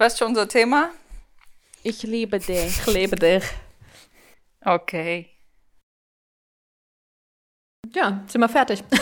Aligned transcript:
Was 0.00 0.12
ist 0.12 0.20
schon 0.20 0.28
unser 0.28 0.46
Thema? 0.46 0.92
Ich 1.82 2.04
liebe 2.04 2.38
dich. 2.38 2.78
Ich 2.78 2.86
liebe 2.86 3.16
dich. 3.16 3.42
Okay. 4.64 5.28
Ja, 7.92 8.24
sind 8.28 8.40
wir 8.40 8.48
fertig. 8.48 8.84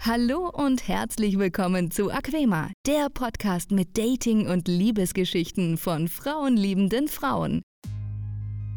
Hallo 0.00 0.48
und 0.48 0.88
herzlich 0.88 1.38
willkommen 1.38 1.90
zu 1.90 2.10
Aquema, 2.10 2.70
der 2.86 3.10
Podcast 3.12 3.72
mit 3.72 3.98
Dating- 3.98 4.48
und 4.48 4.68
Liebesgeschichten 4.68 5.76
von 5.76 6.08
frauenliebenden 6.08 7.08
Frauen. 7.08 7.60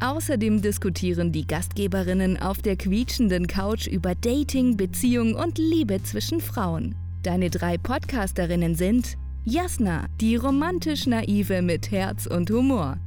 Außerdem 0.00 0.60
diskutieren 0.60 1.32
die 1.32 1.46
Gastgeberinnen 1.46 2.38
auf 2.38 2.60
der 2.60 2.76
quietschenden 2.76 3.46
Couch 3.46 3.86
über 3.86 4.14
Dating, 4.14 4.76
Beziehung 4.76 5.34
und 5.34 5.56
Liebe 5.56 6.02
zwischen 6.02 6.40
Frauen. 6.40 6.94
Deine 7.22 7.48
drei 7.48 7.78
Podcasterinnen 7.78 8.74
sind 8.74 9.16
Jasna, 9.46 10.04
die 10.20 10.36
romantisch 10.36 11.06
naive 11.06 11.62
mit 11.62 11.90
Herz 11.90 12.26
und 12.26 12.50
Humor. 12.50 12.98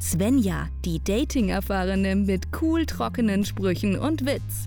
Svenja, 0.00 0.68
die 0.86 1.04
Dating-Erfahrene 1.04 2.16
mit 2.16 2.46
cool 2.62 2.86
trockenen 2.86 3.44
Sprüchen 3.44 3.98
und 3.98 4.24
Witz. 4.24 4.66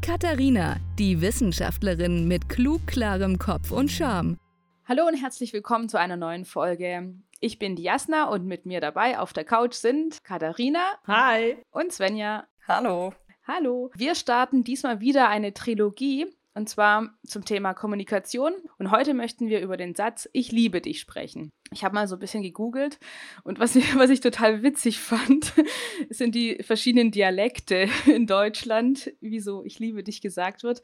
Katharina, 0.00 0.78
die 0.98 1.20
Wissenschaftlerin 1.20 2.26
mit 2.26 2.48
klug 2.48 2.84
klarem 2.88 3.38
Kopf 3.38 3.70
und 3.70 3.92
Charme. 3.92 4.38
Hallo 4.86 5.06
und 5.06 5.14
herzlich 5.14 5.52
willkommen 5.52 5.88
zu 5.88 6.00
einer 6.00 6.16
neuen 6.16 6.44
Folge. 6.44 7.14
Ich 7.44 7.58
bin 7.58 7.74
die 7.74 7.82
Jasna 7.82 8.28
und 8.28 8.46
mit 8.46 8.66
mir 8.66 8.80
dabei 8.80 9.18
auf 9.18 9.32
der 9.32 9.42
Couch 9.42 9.74
sind 9.74 10.22
Katharina 10.22 10.84
Hi. 11.08 11.56
und 11.72 11.92
Svenja. 11.92 12.46
Hallo. 12.68 13.14
Hallo. 13.48 13.90
Wir 13.96 14.14
starten 14.14 14.62
diesmal 14.62 15.00
wieder 15.00 15.28
eine 15.28 15.52
Trilogie 15.52 16.28
und 16.54 16.68
zwar 16.68 17.14
zum 17.26 17.44
Thema 17.44 17.74
Kommunikation. 17.74 18.52
Und 18.78 18.92
heute 18.92 19.12
möchten 19.14 19.48
wir 19.48 19.60
über 19.60 19.76
den 19.76 19.96
Satz 19.96 20.28
Ich 20.32 20.52
liebe 20.52 20.80
dich 20.80 21.00
sprechen. 21.00 21.50
Ich 21.72 21.82
habe 21.82 21.94
mal 21.94 22.06
so 22.06 22.16
ein 22.16 22.20
bisschen 22.20 22.42
gegoogelt 22.42 22.98
und 23.42 23.58
was 23.58 23.74
ich, 23.74 23.96
was 23.96 24.10
ich 24.10 24.20
total 24.20 24.62
witzig 24.62 25.00
fand, 25.00 25.52
sind 26.10 26.36
die 26.36 26.62
verschiedenen 26.62 27.10
Dialekte 27.10 27.88
in 28.06 28.28
Deutschland, 28.28 29.12
wie 29.20 29.40
so 29.40 29.64
Ich 29.64 29.80
liebe 29.80 30.04
dich 30.04 30.20
gesagt 30.20 30.62
wird. 30.62 30.82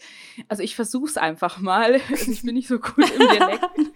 Also 0.49 0.65
ich 0.65 0.75
versuche 0.75 1.07
es 1.07 1.17
einfach 1.17 1.59
mal. 1.59 2.01
Also 2.11 2.33
ich 2.33 2.43
bin 2.43 2.55
nicht 2.55 2.69
so 2.69 2.81
gut 2.81 3.09
im 3.13 3.29
Dialekten. 3.29 3.91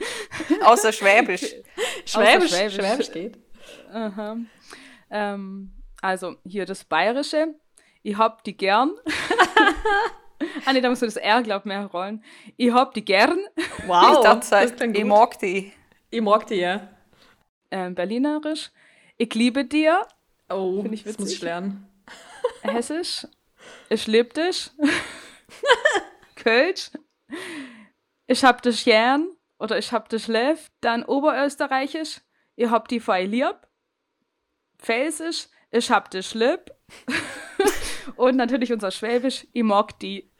Außer 0.64 0.92
Schwäbisch. 0.92 1.56
Schwäbisch, 2.12 2.50
Schwäbisch. 2.50 2.74
Schwäbisch 2.74 3.12
geht. 3.12 3.38
Aha. 3.92 4.36
Ähm, 5.10 5.72
also 6.00 6.36
hier 6.44 6.66
das 6.66 6.84
Bayerische. 6.84 7.54
Ich 8.02 8.16
hab 8.16 8.42
die 8.44 8.56
gern. 8.56 8.90
ah, 10.66 10.72
nee, 10.72 10.80
da 10.80 10.88
musst 10.88 11.02
du 11.02 11.06
das 11.06 11.16
R, 11.16 11.42
glaub 11.42 11.64
mehr 11.64 11.86
rollen. 11.86 12.24
Ich 12.56 12.72
hab 12.72 12.94
die 12.94 13.04
gern. 13.04 13.38
Wow, 13.86 14.16
ich 14.16 14.24
dachte, 14.24 14.40
das 14.40 14.52
heißt, 14.52 14.76
klingt 14.76 14.98
ich 14.98 15.04
mag 15.04 15.38
die. 15.38 15.72
Ich 16.10 16.20
mag 16.20 16.46
die, 16.46 16.56
ja. 16.56 16.88
Ähm, 17.70 17.94
Berlinerisch. 17.94 18.70
Ich 19.16 19.32
liebe 19.34 19.64
dir. 19.64 20.06
Oh, 20.48 20.82
Find 20.82 20.94
ich 20.94 21.04
das 21.04 21.18
muss 21.18 21.32
ich 21.32 21.40
lernen. 21.40 21.88
Hessisch. 22.62 23.26
Ich 23.88 24.06
lieb 24.06 24.34
dich. 24.34 24.70
Kölsch. 26.34 26.90
Ich 28.26 28.44
hab 28.44 28.62
dich 28.62 28.84
gern. 28.84 29.28
Oder 29.62 29.78
ich 29.78 29.92
hab 29.92 30.08
dich 30.08 30.26
lieb. 30.26 30.58
Dann 30.80 31.04
Oberösterreichisch. 31.04 32.20
Ich 32.56 32.68
hab 32.68 32.88
die 32.88 32.98
voll 32.98 33.20
lieb. 33.20 33.54
Felsisch. 34.80 35.46
Ich 35.70 35.88
hab 35.88 36.10
dich 36.10 36.34
lieb. 36.34 36.72
Und 38.16 38.34
natürlich 38.34 38.72
unser 38.72 38.90
Schwäbisch. 38.90 39.46
Ich 39.52 39.62
mag 39.62 40.00
die. 40.00 40.32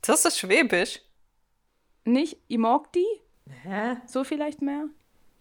Das 0.00 0.24
ist 0.24 0.38
Schwäbisch. 0.38 1.02
Nicht, 2.06 2.38
ich 2.48 2.56
mag 2.56 2.90
die? 2.94 3.06
Hä? 3.62 3.98
So 4.06 4.24
vielleicht 4.24 4.62
mehr? 4.62 4.86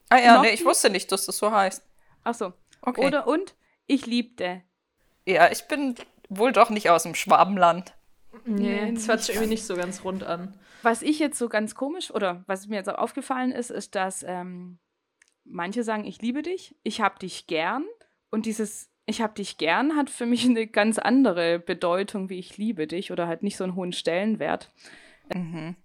Ah 0.09 0.17
ja, 0.17 0.33
Mag 0.33 0.41
nee, 0.41 0.49
ich 0.49 0.59
die? 0.59 0.65
wusste 0.65 0.89
nicht, 0.89 1.09
dass 1.13 1.25
das 1.25 1.37
so 1.37 1.51
heißt. 1.51 1.87
Ach 2.25 2.35
so. 2.35 2.51
Okay. 2.81 3.05
Oder 3.05 3.27
und 3.27 3.55
ich 3.87 4.05
liebte. 4.07 4.61
Ja, 5.25 5.49
ich 5.49 5.69
bin 5.69 5.95
wohl 6.27 6.51
doch 6.51 6.69
nicht 6.69 6.89
aus 6.89 7.03
dem 7.03 7.15
Schwabenland. 7.15 7.93
Nee, 8.43 8.91
das 8.91 9.07
hört 9.07 9.21
sich 9.21 9.35
irgendwie 9.35 9.53
nicht 9.53 9.65
so 9.65 9.77
ganz 9.77 10.03
rund 10.03 10.23
an. 10.23 10.59
Was 10.85 11.01
ich 11.01 11.17
jetzt 11.17 11.39
so 11.39 11.49
ganz 11.49 11.73
komisch 11.73 12.11
oder 12.11 12.43
was 12.45 12.67
mir 12.67 12.75
jetzt 12.75 12.89
auch 12.89 12.99
aufgefallen 12.99 13.51
ist, 13.51 13.71
ist, 13.71 13.95
dass 13.95 14.21
ähm, 14.21 14.77
manche 15.43 15.83
sagen, 15.83 16.05
ich 16.05 16.21
liebe 16.21 16.43
dich, 16.43 16.75
ich 16.83 17.01
hab 17.01 17.17
dich 17.17 17.47
gern. 17.47 17.83
Und 18.29 18.45
dieses 18.45 18.91
Ich 19.07 19.19
hab 19.19 19.33
dich 19.33 19.57
gern 19.57 19.95
hat 19.95 20.11
für 20.11 20.27
mich 20.27 20.45
eine 20.45 20.67
ganz 20.67 20.99
andere 20.99 21.57
Bedeutung 21.57 22.29
wie 22.29 22.37
ich 22.37 22.57
liebe 22.57 22.85
dich 22.85 23.11
oder 23.11 23.25
halt 23.25 23.41
nicht 23.41 23.57
so 23.57 23.63
einen 23.63 23.73
hohen 23.73 23.93
Stellenwert. 23.93 24.71
Mhm. 25.33 25.75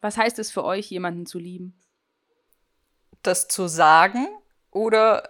Was 0.00 0.16
heißt 0.16 0.40
es 0.40 0.50
für 0.50 0.64
euch, 0.64 0.90
jemanden 0.90 1.26
zu 1.26 1.38
lieben? 1.38 1.80
Das 3.22 3.46
zu 3.46 3.68
sagen 3.68 4.26
oder. 4.72 5.28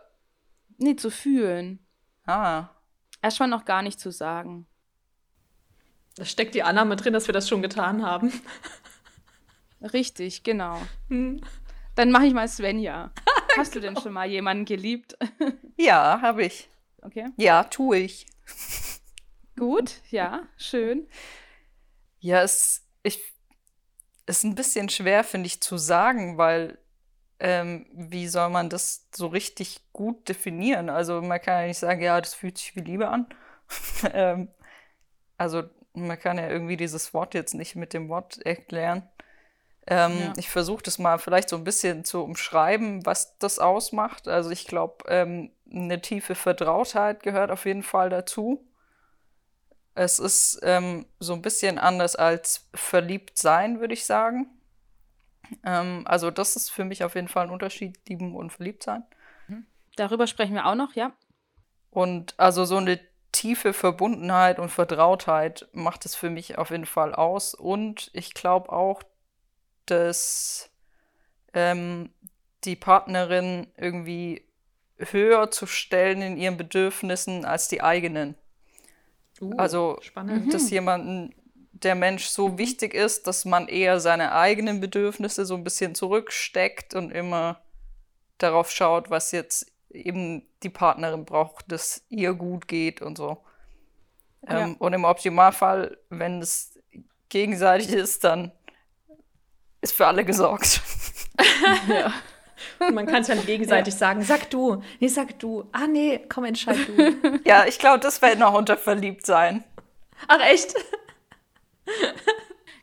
Nee, 0.79 0.97
zu 0.97 1.11
fühlen. 1.11 1.79
Ah. 2.25 2.71
Erstmal 3.21 3.51
noch 3.51 3.67
gar 3.67 3.83
nicht 3.83 4.01
zu 4.01 4.11
sagen. 4.11 4.67
Da 6.17 6.25
steckt 6.25 6.55
die 6.55 6.63
Annahme 6.63 6.97
drin, 6.97 7.13
dass 7.13 7.29
wir 7.29 7.35
das 7.35 7.51
schon 7.51 7.61
getan 7.61 8.03
haben. 8.03 8.33
Richtig, 9.93 10.43
genau. 10.43 10.81
Hm. 11.09 11.41
Dann 11.95 12.11
mache 12.11 12.27
ich 12.27 12.35
mal 12.35 12.49
Svenja. 12.49 13.13
Hast 13.57 13.75
du 13.75 13.81
denn 13.81 13.97
schon 13.97 14.13
mal 14.13 14.29
jemanden 14.29 14.65
geliebt? 14.65 15.17
Ja, 15.77 16.21
habe 16.23 16.45
ich. 16.45 16.69
Okay. 17.03 17.29
Ja, 17.37 17.65
tue 17.65 17.99
ich. 17.99 18.27
Gut, 19.57 20.01
ja, 20.11 20.49
schön. 20.57 21.07
Ja, 22.19 22.43
es 22.43 22.87
ich, 23.03 23.21
ist 24.27 24.45
ein 24.45 24.55
bisschen 24.55 24.89
schwer, 24.89 25.23
finde 25.23 25.47
ich, 25.47 25.61
zu 25.61 25.77
sagen, 25.77 26.39
weil 26.39 26.79
ähm, 27.39 27.87
wie 27.93 28.27
soll 28.27 28.49
man 28.49 28.71
das 28.71 29.09
so 29.15 29.27
richtig 29.27 29.81
gut 29.93 30.29
definieren? 30.29 30.89
Also 30.89 31.21
man 31.21 31.41
kann 31.41 31.63
ja 31.63 31.67
nicht 31.67 31.79
sagen, 31.79 32.01
ja, 32.01 32.21
das 32.21 32.35
fühlt 32.35 32.59
sich 32.59 32.75
wie 32.75 32.81
Liebe 32.81 33.09
an. 33.09 33.27
ähm, 34.13 34.49
also 35.37 35.65
man 35.93 36.19
kann 36.19 36.39
ja 36.39 36.49
irgendwie 36.49 36.77
dieses 36.77 37.13
Wort 37.15 37.35
jetzt 37.35 37.55
nicht 37.55 37.77
mit 37.77 37.93
dem 37.93 38.09
Wort 38.09 38.39
erklären. 38.45 39.09
Ähm, 39.87 40.19
Ja. 40.19 40.33
Ich 40.37 40.51
versuche 40.51 40.83
das 40.83 40.99
mal 40.99 41.19
vielleicht 41.19 41.49
so 41.49 41.57
ein 41.57 41.65
bisschen 41.65 42.05
zu 42.05 42.23
umschreiben, 42.23 43.05
was 43.05 43.39
das 43.39 43.59
ausmacht. 43.59 44.29
Also 44.29 44.51
ich 44.51 44.67
glaube, 44.67 45.05
ähm, 45.09 45.51
eine 45.71 46.01
tiefe 46.01 46.35
Vertrautheit 46.35 47.23
gehört 47.23 47.51
auf 47.51 47.67
jeden 47.67 47.83
Fall 47.83 48.09
dazu. 48.11 48.67
Es 49.95 50.19
ist 50.19 50.61
ähm, 50.63 51.07
so 51.21 51.35
ein 51.35 51.43
bisschen 51.43 51.79
anders 51.79 52.17
als 52.17 52.69
verliebt 52.75 53.39
sein, 53.39 53.81
würde 53.81 53.95
ich 53.95 54.07
sagen. 54.07 54.49
Ähm, 55.63 56.03
also 56.07 56.31
das 56.31 56.57
ist 56.57 56.71
für 56.71 56.85
mich 56.85 57.05
auf 57.05 57.15
jeden 57.15 57.29
Fall 57.29 57.47
ein 57.47 57.53
Unterschied, 57.53 57.99
lieben 58.09 58.35
und 58.35 58.51
verliebt 58.51 58.83
sein. 58.83 59.05
Darüber 59.97 60.27
sprechen 60.27 60.55
wir 60.55 60.67
auch 60.67 60.75
noch, 60.75 60.95
ja. 60.95 61.13
Und 61.91 62.35
also 62.39 62.65
so 62.65 62.79
eine 62.79 62.99
tiefe 63.31 63.73
Verbundenheit 63.73 64.59
und 64.59 64.71
Vertrautheit 64.71 65.69
macht 65.73 66.05
es 66.05 66.17
für 66.17 66.31
mich 66.31 66.59
auf 66.59 66.71
jeden 66.71 66.87
Fall 66.87 67.15
aus. 67.15 67.55
Und 67.55 68.11
ich 68.13 68.35
glaube 68.35 68.73
auch, 68.73 69.03
dass 69.87 70.71
ähm, 71.53 72.11
die 72.65 72.77
Partnerin 72.77 73.67
irgendwie 73.77 74.45
höher 74.99 75.51
zu 75.51 75.67
stellen 75.67 76.23
in 76.23 76.37
ihren 76.37 76.57
Bedürfnissen 76.57 77.45
als 77.45 77.69
die 77.69 77.83
eigenen. 77.83 78.37
Uh, 79.41 79.53
Also, 79.57 79.99
spannend. 80.01 80.53
dass 80.55 80.71
jemanden 80.71 81.35
der 81.73 81.95
Mensch 81.95 82.27
so 82.27 82.57
wichtig 82.57 82.95
ist, 82.95 83.27
dass 83.27 83.45
man 83.45 83.69
eher 83.69 84.01
seine 84.01 84.33
eigenen 84.33 84.81
Bedürfnisse 84.81 85.45
so 85.45 85.55
ein 85.55 85.65
bisschen 85.65 85.95
zurücksteckt 85.95 86.95
und 86.95 87.11
immer 87.11 87.61
darauf 88.39 88.71
schaut, 88.71 89.11
was 89.11 89.33
jetzt 89.33 89.73
eben 89.91 90.47
die 90.63 90.71
Partnerin 90.71 91.25
braucht, 91.25 91.71
dass 91.71 92.05
ihr 92.09 92.35
gut 92.35 92.69
geht 92.69 93.03
und 93.03 93.19
so. 93.19 93.39
Ja. 94.49 94.61
Ähm, 94.61 94.77
und 94.77 94.93
im 94.93 95.05
Optimalfall, 95.05 95.99
wenn 96.11 96.41
es 96.41 96.79
gegenseitig 97.29 97.89
ist, 97.93 98.25
dann 98.25 98.53
ist 99.85 99.93
für 99.93 100.07
alle 100.07 100.25
gesorgt. 100.25 100.81
Und 102.79 102.95
man 102.95 103.07
kann 103.07 103.23
es 103.23 103.29
dann 103.29 103.45
gegenseitig 103.45 103.95
sagen, 103.95 104.23
sag 104.23 104.51
du, 104.51 104.83
nee, 105.01 105.09
sag 105.09 105.39
du. 105.39 105.69
Ah, 105.73 105.87
nee, 105.87 106.21
komm, 106.29 106.45
entscheid 106.45 106.79
du. 106.87 107.41
ja, 107.45 107.65
ich 107.67 107.79
glaube, 107.79 108.01
das 108.01 108.23
wäre 108.23 108.37
noch 108.37 108.55
unter 108.55 108.77
verliebt 108.77 109.27
sein. 109.27 109.65
Ach, 110.29 110.41
echt? 110.41 110.75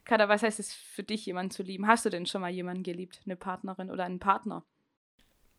Kada, 0.05 0.27
was 0.29 0.43
heißt 0.43 0.59
es 0.59 0.73
für 0.73 1.03
dich, 1.03 1.25
jemanden 1.25 1.51
zu 1.51 1.63
lieben? 1.63 1.87
Hast 1.87 2.05
du 2.05 2.09
denn 2.09 2.25
schon 2.25 2.41
mal 2.41 2.49
jemanden 2.51 2.83
geliebt? 2.83 3.21
Eine 3.25 3.35
Partnerin 3.35 3.89
oder 3.89 4.03
einen 4.03 4.19
Partner? 4.19 4.63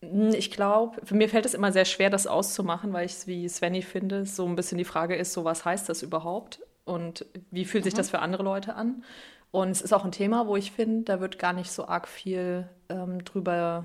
Hm, 0.03 0.35
Ich 0.35 0.51
glaube, 0.51 1.05
für 1.05 1.15
mir 1.15 1.29
fällt 1.29 1.47
es 1.47 1.55
immer 1.55 1.73
sehr 1.73 1.85
schwer, 1.87 2.11
das 2.11 2.27
auszumachen, 2.27 2.93
weil 2.93 3.07
ich 3.07 3.13
es 3.13 3.27
wie 3.27 3.49
Svenny 3.49 3.83
finde, 3.83 4.27
so 4.27 4.47
ein 4.47 4.57
bisschen 4.57 4.79
die 4.79 4.85
Frage 4.85 5.17
ist, 5.17 5.33
so 5.33 5.45
was 5.45 5.65
heißt 5.65 5.89
das 5.89 6.03
überhaupt 6.03 6.61
und 6.85 7.25
wie 7.51 7.65
fühlt 7.65 7.85
sich 7.85 7.95
das 7.95 8.11
für 8.11 8.19
andere 8.19 8.43
Leute 8.43 8.75
an? 8.75 9.05
Und 9.53 9.71
es 9.71 9.83
ist 9.83 9.93
auch 9.93 10.05
ein 10.05 10.13
Thema, 10.13 10.47
wo 10.49 10.57
ich 10.57 10.73
finde, 10.73 11.05
da 11.05 11.21
wird 11.21 11.39
gar 11.39 11.53
nicht 11.53 11.71
so 11.71 11.87
arg 11.87 12.09
viel 12.09 12.69
ähm, 12.89 13.23
drüber 13.25 13.85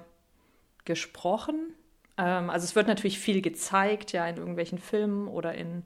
gesprochen. 0.86 1.74
Ähm, 2.18 2.50
also 2.50 2.64
es 2.64 2.76
wird 2.76 2.88
natürlich 2.88 3.20
viel 3.20 3.42
gezeigt, 3.42 4.14
ja, 4.14 4.26
in 4.28 4.38
irgendwelchen 4.38 4.80
Filmen 4.80 5.28
oder 5.28 5.54
in 5.54 5.84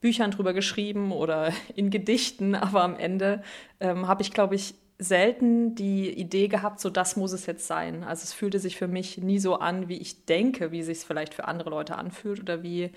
Büchern 0.00 0.30
drüber 0.30 0.52
geschrieben 0.54 1.10
oder 1.10 1.52
in 1.74 1.90
Gedichten, 1.90 2.54
aber 2.54 2.82
am 2.82 2.96
Ende 2.96 3.42
ähm, 3.80 4.06
habe 4.06 4.22
ich, 4.22 4.30
glaube 4.30 4.54
ich, 4.54 4.74
selten 4.98 5.74
die 5.74 6.08
Idee 6.08 6.48
gehabt, 6.48 6.80
so 6.80 6.88
das 6.88 7.16
muss 7.16 7.32
es 7.32 7.46
jetzt 7.46 7.66
sein. 7.66 8.04
Also 8.04 8.22
es 8.22 8.32
fühlte 8.32 8.60
sich 8.60 8.76
für 8.76 8.88
mich 8.88 9.18
nie 9.18 9.40
so 9.40 9.56
an, 9.56 9.88
wie 9.88 9.98
ich 9.98 10.24
denke, 10.24 10.72
wie 10.72 10.82
sich 10.82 10.98
es 10.98 11.04
vielleicht 11.04 11.34
für 11.34 11.46
andere 11.48 11.68
Leute 11.68 11.96
anfühlt 11.96 12.40
oder 12.40 12.62
wie 12.62 12.92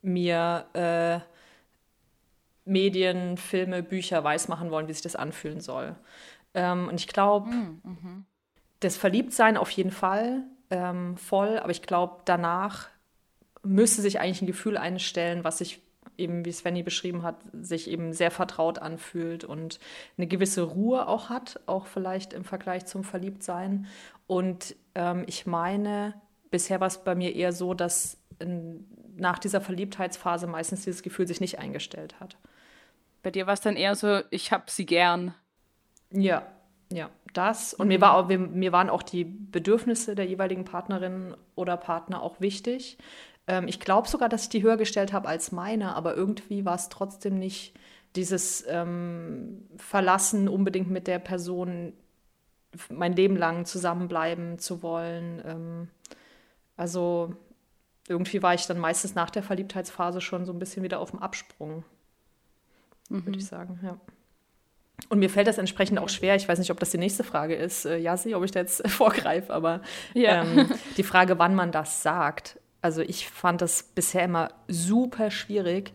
mir 0.00 0.64
äh, 0.72 1.20
Medien, 2.64 3.36
Filme, 3.36 3.82
Bücher 3.82 4.22
weismachen 4.24 4.70
wollen, 4.70 4.88
wie 4.88 4.92
sich 4.92 5.02
das 5.02 5.16
anfühlen 5.16 5.60
soll. 5.60 5.96
Ähm, 6.54 6.88
und 6.88 7.00
ich 7.00 7.08
glaube, 7.08 7.50
mm, 7.50 7.80
mhm. 7.82 8.24
das 8.80 8.96
Verliebtsein 8.96 9.56
auf 9.56 9.70
jeden 9.70 9.90
Fall 9.90 10.44
ähm, 10.70 11.16
voll, 11.16 11.58
aber 11.58 11.70
ich 11.70 11.82
glaube, 11.82 12.22
danach 12.24 12.88
müsste 13.62 14.02
sich 14.02 14.20
eigentlich 14.20 14.42
ein 14.42 14.46
Gefühl 14.46 14.76
einstellen, 14.76 15.44
was 15.44 15.58
sich 15.58 15.82
eben, 16.18 16.44
wie 16.44 16.52
Svenny 16.52 16.82
beschrieben 16.82 17.22
hat, 17.22 17.36
sich 17.52 17.88
eben 17.88 18.12
sehr 18.12 18.30
vertraut 18.30 18.78
anfühlt 18.78 19.44
und 19.44 19.80
eine 20.16 20.26
gewisse 20.26 20.62
Ruhe 20.62 21.08
auch 21.08 21.30
hat, 21.30 21.60
auch 21.66 21.86
vielleicht 21.86 22.32
im 22.32 22.44
Vergleich 22.44 22.86
zum 22.86 23.02
Verliebtsein. 23.04 23.86
Und 24.26 24.76
ähm, 24.94 25.24
ich 25.26 25.46
meine, 25.46 26.14
bisher 26.50 26.80
war 26.80 26.88
es 26.88 27.02
bei 27.02 27.14
mir 27.14 27.34
eher 27.34 27.52
so, 27.52 27.74
dass 27.74 28.18
in, 28.38 28.86
nach 29.16 29.38
dieser 29.38 29.60
Verliebtheitsphase 29.60 30.46
meistens 30.46 30.84
dieses 30.84 31.02
Gefühl 31.02 31.26
sich 31.26 31.40
nicht 31.40 31.58
eingestellt 31.58 32.20
hat. 32.20 32.36
Bei 33.22 33.30
dir 33.30 33.46
war 33.46 33.54
es 33.54 33.60
dann 33.60 33.76
eher 33.76 33.94
so, 33.94 34.20
ich 34.30 34.52
habe 34.52 34.64
sie 34.68 34.86
gern. 34.86 35.34
Ja, 36.10 36.46
ja, 36.92 37.10
das. 37.32 37.74
Und 37.74 37.86
mhm. 37.86 37.94
mir, 37.94 38.00
war 38.00 38.16
auch, 38.16 38.28
mir 38.28 38.72
waren 38.72 38.90
auch 38.90 39.02
die 39.02 39.24
Bedürfnisse 39.24 40.14
der 40.14 40.26
jeweiligen 40.26 40.64
Partnerin 40.64 41.34
oder 41.54 41.76
Partner 41.76 42.22
auch 42.22 42.40
wichtig. 42.40 42.98
Ähm, 43.46 43.68
ich 43.68 43.80
glaube 43.80 44.08
sogar, 44.08 44.28
dass 44.28 44.44
ich 44.44 44.48
die 44.50 44.62
höher 44.62 44.76
gestellt 44.76 45.12
habe 45.12 45.28
als 45.28 45.52
meine, 45.52 45.94
aber 45.94 46.14
irgendwie 46.14 46.64
war 46.64 46.74
es 46.74 46.88
trotzdem 46.88 47.38
nicht 47.38 47.74
dieses 48.16 48.64
ähm, 48.68 49.66
Verlassen, 49.76 50.48
unbedingt 50.48 50.90
mit 50.90 51.06
der 51.06 51.18
Person 51.18 51.94
mein 52.90 53.14
Leben 53.14 53.36
lang 53.36 53.64
zusammenbleiben 53.64 54.58
zu 54.58 54.82
wollen. 54.82 55.42
Ähm, 55.44 55.88
also 56.76 57.34
irgendwie 58.08 58.42
war 58.42 58.54
ich 58.54 58.66
dann 58.66 58.78
meistens 58.78 59.14
nach 59.14 59.30
der 59.30 59.42
Verliebtheitsphase 59.42 60.20
schon 60.20 60.44
so 60.44 60.52
ein 60.52 60.58
bisschen 60.58 60.82
wieder 60.82 61.00
auf 61.00 61.10
dem 61.10 61.20
Absprung, 61.20 61.84
mhm. 63.08 63.26
würde 63.26 63.38
ich 63.38 63.46
sagen, 63.46 63.78
ja. 63.82 63.98
Und 65.08 65.18
mir 65.18 65.30
fällt 65.30 65.48
das 65.48 65.58
entsprechend 65.58 65.98
auch 65.98 66.08
schwer. 66.08 66.36
Ich 66.36 66.48
weiß 66.48 66.58
nicht, 66.58 66.70
ob 66.70 66.80
das 66.80 66.90
die 66.90 66.98
nächste 66.98 67.24
Frage 67.24 67.54
ist, 67.54 67.84
äh, 67.84 67.98
Yassi, 67.98 68.34
ob 68.34 68.44
ich 68.44 68.50
da 68.50 68.60
jetzt 68.60 68.88
vorgreife, 68.90 69.52
aber 69.52 69.82
ja. 70.14 70.42
ähm, 70.42 70.68
die 70.96 71.02
Frage, 71.02 71.38
wann 71.38 71.54
man 71.54 71.72
das 71.72 72.02
sagt. 72.02 72.60
Also 72.80 73.00
ich 73.02 73.28
fand 73.28 73.60
das 73.62 73.82
bisher 73.82 74.24
immer 74.24 74.50
super 74.68 75.30
schwierig 75.30 75.92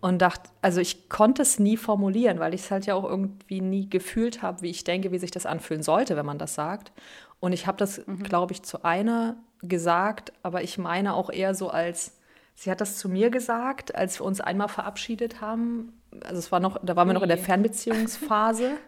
und 0.00 0.22
dachte, 0.22 0.50
also 0.62 0.80
ich 0.80 1.08
konnte 1.08 1.42
es 1.42 1.58
nie 1.58 1.76
formulieren, 1.76 2.38
weil 2.38 2.54
ich 2.54 2.62
es 2.62 2.70
halt 2.70 2.86
ja 2.86 2.94
auch 2.94 3.04
irgendwie 3.04 3.60
nie 3.60 3.88
gefühlt 3.88 4.42
habe, 4.42 4.62
wie 4.62 4.70
ich 4.70 4.84
denke, 4.84 5.12
wie 5.12 5.18
sich 5.18 5.30
das 5.30 5.46
anfühlen 5.46 5.82
sollte, 5.82 6.16
wenn 6.16 6.26
man 6.26 6.38
das 6.38 6.54
sagt. 6.54 6.92
Und 7.40 7.52
ich 7.52 7.66
habe 7.66 7.78
das, 7.78 8.06
mhm. 8.06 8.22
glaube 8.22 8.52
ich, 8.52 8.62
zu 8.62 8.84
einer 8.84 9.36
gesagt, 9.62 10.32
aber 10.42 10.62
ich 10.62 10.78
meine 10.78 11.14
auch 11.14 11.30
eher 11.30 11.54
so 11.54 11.70
als, 11.70 12.15
sie 12.56 12.70
hat 12.70 12.80
das 12.80 12.96
zu 12.96 13.08
mir 13.08 13.30
gesagt, 13.30 13.94
als 13.94 14.18
wir 14.18 14.24
uns 14.24 14.40
einmal 14.40 14.68
verabschiedet 14.68 15.40
haben. 15.40 15.92
Also 16.24 16.38
es 16.38 16.50
war 16.50 16.58
noch, 16.58 16.78
da 16.82 16.96
waren 16.96 17.06
wir 17.08 17.14
noch 17.14 17.22
in 17.22 17.28
der 17.28 17.38
Fernbeziehungsphase. 17.38 18.72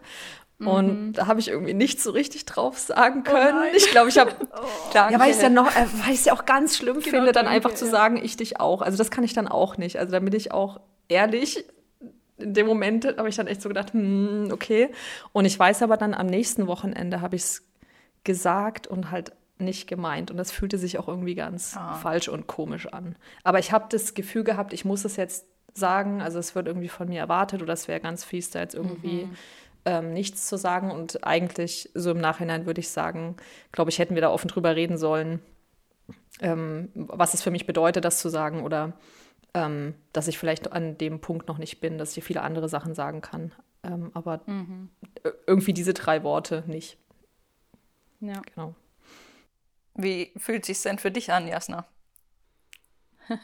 Und 0.59 0.87
mhm. 0.87 1.13
da 1.13 1.27
habe 1.27 1.39
ich 1.39 1.47
irgendwie 1.47 1.73
nicht 1.73 2.01
so 2.01 2.11
richtig 2.11 2.43
drauf 2.43 2.77
sagen 2.77 3.23
oh 3.25 3.31
können. 3.31 3.59
Oh 3.71 3.75
ich 3.77 3.89
glaube, 3.91 4.09
ich 4.09 4.17
habe, 4.17 4.31
oh, 4.41 4.65
ja, 4.93 5.17
weil 5.17 5.29
ich 5.29 5.37
es 5.37 5.41
ja 5.41 5.47
noch, 5.47 5.73
äh, 5.73 5.85
weil 6.03 6.13
ich 6.13 6.19
es 6.19 6.25
ja 6.25 6.33
auch 6.33 6.43
ganz 6.43 6.75
schlimm 6.75 6.99
genau, 6.99 7.09
finde, 7.09 7.31
dann 7.31 7.45
danke, 7.45 7.51
einfach 7.51 7.73
zu 7.75 7.85
sagen, 7.87 8.19
ich 8.21 8.35
dich 8.35 8.59
auch. 8.59 8.81
Also 8.81 8.97
das 8.97 9.09
kann 9.09 9.23
ich 9.23 9.31
dann 9.31 9.47
auch 9.47 9.77
nicht. 9.77 9.99
Also 9.99 10.11
da 10.11 10.19
bin 10.19 10.33
ich 10.33 10.51
auch 10.51 10.81
ehrlich. 11.07 11.63
In 12.37 12.53
dem 12.53 12.67
Moment 12.67 13.05
habe 13.05 13.29
ich 13.29 13.37
dann 13.37 13.47
echt 13.47 13.61
so 13.61 13.69
gedacht, 13.69 13.93
hm, 13.93 14.49
okay. 14.51 14.89
Und 15.31 15.45
ich 15.45 15.57
weiß 15.57 15.81
aber 15.81 15.95
dann 15.95 16.13
am 16.13 16.27
nächsten 16.27 16.67
Wochenende 16.67 17.21
habe 17.21 17.37
ich 17.37 17.43
es 17.43 17.63
gesagt 18.25 18.85
und 18.85 19.11
halt 19.11 19.31
nicht 19.59 19.87
gemeint. 19.87 20.31
Und 20.31 20.37
das 20.37 20.51
fühlte 20.51 20.77
sich 20.77 20.97
auch 20.97 21.07
irgendwie 21.07 21.35
ganz 21.35 21.75
ah. 21.77 21.95
falsch 21.95 22.27
und 22.27 22.47
komisch 22.47 22.87
an. 22.87 23.15
Aber 23.43 23.59
ich 23.59 23.71
habe 23.71 23.85
das 23.89 24.13
Gefühl 24.13 24.43
gehabt, 24.43 24.73
ich 24.73 24.85
muss 24.85 25.05
es 25.05 25.15
jetzt 25.15 25.45
sagen. 25.73 26.21
Also 26.21 26.39
es 26.39 26.55
wird 26.55 26.67
irgendwie 26.67 26.89
von 26.89 27.09
mir 27.09 27.19
erwartet 27.19 27.61
oder 27.61 27.73
es 27.73 27.87
wäre 27.87 27.99
ganz 27.99 28.23
fies, 28.23 28.49
da 28.49 28.59
jetzt 28.59 28.75
irgendwie 28.75 29.25
mhm 29.25 29.35
ähm, 29.85 30.13
nichts 30.13 30.47
zu 30.47 30.57
sagen. 30.57 30.91
Und 30.91 31.25
eigentlich, 31.25 31.89
so 31.93 32.11
im 32.11 32.19
Nachhinein 32.19 32.65
würde 32.65 32.81
ich 32.81 32.89
sagen, 32.89 33.37
glaube 33.71 33.89
ich, 33.89 33.99
hätten 33.99 34.15
wir 34.15 34.21
da 34.21 34.29
offen 34.29 34.47
drüber 34.47 34.75
reden 34.75 34.97
sollen, 34.97 35.39
ähm, 36.41 36.89
was 36.93 37.33
es 37.33 37.41
für 37.41 37.51
mich 37.51 37.65
bedeutet, 37.65 38.05
das 38.05 38.19
zu 38.19 38.29
sagen 38.29 38.63
oder 38.63 38.93
ähm, 39.53 39.95
dass 40.13 40.27
ich 40.27 40.37
vielleicht 40.37 40.71
an 40.71 40.97
dem 40.97 41.21
Punkt 41.21 41.47
noch 41.47 41.57
nicht 41.57 41.81
bin, 41.81 41.97
dass 41.97 42.15
ich 42.15 42.23
viele 42.23 42.41
andere 42.41 42.69
Sachen 42.69 42.93
sagen 42.93 43.21
kann. 43.21 43.51
Ähm, 43.83 44.11
aber 44.13 44.41
mhm. 44.45 44.89
irgendwie 45.47 45.73
diese 45.73 45.93
drei 45.93 46.23
Worte 46.23 46.63
nicht. 46.67 46.97
Ja. 48.19 48.41
Genau. 48.53 48.75
Wie 50.01 50.31
fühlt 50.37 50.63
sich 50.63 50.81
denn 50.81 50.97
für 50.97 51.11
dich 51.11 51.31
an, 51.31 51.47
Jasna? 51.47 51.87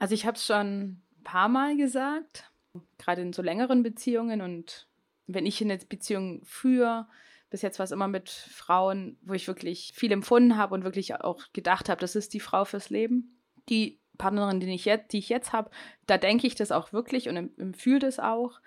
Also 0.00 0.14
ich 0.14 0.26
habe 0.26 0.36
es 0.36 0.46
schon 0.46 0.60
ein 0.60 1.02
paar 1.24 1.48
Mal 1.48 1.76
gesagt, 1.76 2.52
gerade 2.98 3.20
in 3.20 3.32
so 3.32 3.42
längeren 3.42 3.82
Beziehungen 3.82 4.40
und 4.42 4.86
wenn 5.26 5.44
ich 5.44 5.60
in 5.60 5.72
eine 5.72 5.84
Beziehung 5.84 6.44
führe, 6.44 7.08
bis 7.50 7.62
jetzt 7.62 7.80
war 7.80 7.84
es 7.84 7.90
immer 7.90 8.06
mit 8.06 8.30
Frauen, 8.30 9.18
wo 9.22 9.32
ich 9.32 9.48
wirklich 9.48 9.92
viel 9.96 10.12
empfunden 10.12 10.56
habe 10.56 10.72
und 10.74 10.84
wirklich 10.84 11.16
auch 11.16 11.42
gedacht 11.52 11.88
habe, 11.88 12.00
das 12.00 12.14
ist 12.14 12.32
die 12.32 12.38
Frau 12.38 12.64
fürs 12.64 12.90
Leben. 12.90 13.40
Die 13.68 14.00
Partnerin, 14.18 14.60
die 14.60 14.72
ich 14.72 14.84
jetzt, 14.84 15.12
die 15.12 15.18
ich 15.18 15.28
jetzt 15.28 15.52
habe, 15.52 15.72
da 16.06 16.16
denke 16.16 16.46
ich 16.46 16.54
das 16.54 16.70
auch 16.70 16.92
wirklich 16.92 17.28
und 17.28 17.76
fühle 17.76 17.98
das 17.98 18.20
auch. 18.20 18.60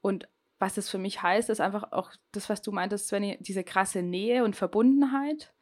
Und 0.00 0.26
was 0.58 0.74
das 0.74 0.88
für 0.88 0.98
mich 0.98 1.22
heißt, 1.22 1.50
ist 1.50 1.60
einfach 1.60 1.92
auch 1.92 2.12
das, 2.32 2.48
was 2.48 2.62
du 2.62 2.72
meintest, 2.72 3.08
Svenny, 3.08 3.36
diese 3.40 3.62
krasse 3.62 4.02
Nähe 4.02 4.42
und 4.42 4.56
Verbundenheit. 4.56 5.52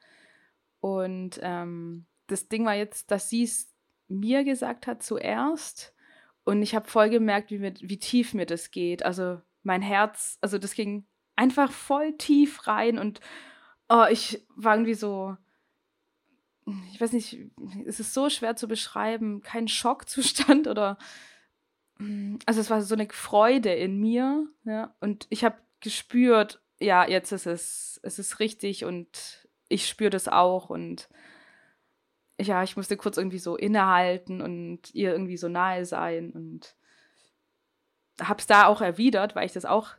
Und 0.95 1.41
ähm, 1.43 2.07
das 2.29 2.47
Ding 2.47 2.65
war 2.65 2.77
jetzt, 2.77 3.11
dass 3.11 3.29
sie 3.29 3.43
es 3.43 3.75
mir 4.07 4.45
gesagt 4.45 4.87
hat 4.87 5.03
zuerst. 5.03 5.93
Und 6.45 6.63
ich 6.63 6.77
habe 6.77 6.89
voll 6.89 7.11
gemerkt, 7.11 7.51
wie, 7.51 7.59
mit, 7.59 7.89
wie 7.89 7.99
tief 7.99 8.35
mir 8.35 8.47
das 8.47 8.71
geht. 8.71 9.05
Also 9.05 9.41
mein 9.65 9.83
Herz, 9.83 10.39
also 10.41 10.59
das 10.59 10.75
ging 10.75 11.05
einfach 11.35 11.73
voll 11.73 12.17
tief 12.17 12.69
rein 12.69 12.99
und 12.99 13.19
oh, 13.89 14.05
ich 14.09 14.47
war 14.55 14.77
irgendwie 14.77 14.95
so, 14.95 15.37
ich 16.93 17.01
weiß 17.01 17.13
nicht, 17.13 17.37
es 17.85 17.99
ist 17.99 18.15
so 18.15 18.31
schwer 18.31 18.55
zu 18.55 18.69
beschreiben, 18.69 19.43
kein 19.43 19.67
Schockzustand 19.67 20.69
oder, 20.69 20.99
also 22.47 22.61
es 22.61 22.71
war 22.71 22.81
so 22.81 22.95
eine 22.95 23.09
Freude 23.11 23.75
in 23.75 23.99
mir, 23.99 24.47
ja, 24.65 24.95
und 25.01 25.27
ich 25.31 25.45
habe 25.45 25.57
gespürt, 25.81 26.63
ja, 26.79 27.09
jetzt 27.09 27.33
ist 27.33 27.47
es, 27.47 27.99
es 28.05 28.21
ist 28.21 28.39
richtig 28.39 28.85
und 28.85 29.46
ich 29.69 29.89
spüre 29.89 30.11
das 30.11 30.29
auch 30.29 30.71
und 30.71 31.09
ja, 32.41 32.63
ich 32.63 32.77
musste 32.77 32.97
kurz 32.97 33.17
irgendwie 33.17 33.39
so 33.39 33.57
innehalten 33.57 34.43
und 34.43 34.95
ihr 34.95 35.13
irgendwie 35.13 35.39
so 35.39 35.49
nahe 35.49 35.85
sein 35.85 36.33
und 36.33 36.77
habe 38.21 38.41
es 38.41 38.47
da 38.47 38.67
auch 38.67 38.81
erwidert, 38.81 39.35
weil 39.35 39.47
ich 39.47 39.53
das 39.53 39.65
auch 39.65 39.97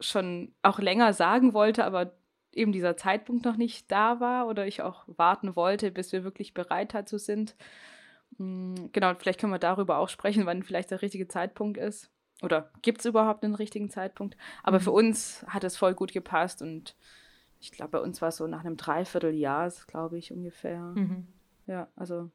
schon 0.00 0.54
auch 0.62 0.78
länger 0.78 1.12
sagen 1.12 1.52
wollte, 1.52 1.84
aber 1.84 2.16
eben 2.52 2.72
dieser 2.72 2.96
Zeitpunkt 2.96 3.44
noch 3.44 3.56
nicht 3.56 3.90
da 3.90 4.20
war 4.20 4.46
oder 4.46 4.66
ich 4.66 4.82
auch 4.82 5.04
warten 5.06 5.56
wollte, 5.56 5.90
bis 5.90 6.12
wir 6.12 6.24
wirklich 6.24 6.54
bereit 6.54 6.94
dazu 6.94 7.18
sind. 7.18 7.56
Hm, 8.38 8.90
genau, 8.92 9.14
vielleicht 9.14 9.40
können 9.40 9.52
wir 9.52 9.58
darüber 9.58 9.98
auch 9.98 10.08
sprechen, 10.08 10.46
wann 10.46 10.62
vielleicht 10.62 10.90
der 10.90 11.02
richtige 11.02 11.28
Zeitpunkt 11.28 11.78
ist. 11.78 12.10
Oder 12.42 12.70
gibt 12.82 13.00
es 13.00 13.06
überhaupt 13.06 13.44
einen 13.44 13.54
richtigen 13.54 13.90
Zeitpunkt? 13.90 14.36
Aber 14.62 14.78
mhm. 14.78 14.82
für 14.82 14.90
uns 14.92 15.44
hat 15.48 15.64
es 15.64 15.76
voll 15.76 15.94
gut 15.94 16.12
gepasst 16.12 16.62
und 16.62 16.96
ich 17.64 17.72
glaube, 17.72 17.92
bei 17.92 18.00
uns 18.00 18.20
war 18.20 18.28
es 18.28 18.36
so 18.36 18.46
nach 18.46 18.60
einem 18.60 18.76
Dreivierteljahr, 18.76 19.72
glaube 19.86 20.18
ich, 20.18 20.30
ungefähr. 20.32 20.80
Mhm. 20.80 21.26
Ja, 21.66 21.88
also. 21.96 22.30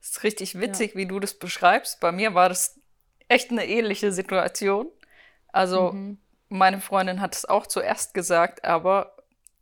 Es 0.00 0.10
ist 0.10 0.22
richtig 0.22 0.60
witzig, 0.60 0.92
ja. 0.92 0.98
wie 0.98 1.06
du 1.06 1.18
das 1.18 1.34
beschreibst. 1.34 1.98
Bei 1.98 2.12
mir 2.12 2.34
war 2.34 2.48
das 2.48 2.80
echt 3.26 3.50
eine 3.50 3.66
ähnliche 3.66 4.12
Situation. 4.12 4.86
Also, 5.48 5.90
mhm. 5.90 6.18
meine 6.48 6.80
Freundin 6.80 7.20
hat 7.20 7.34
es 7.34 7.44
auch 7.44 7.66
zuerst 7.66 8.14
gesagt, 8.14 8.64
aber 8.64 9.16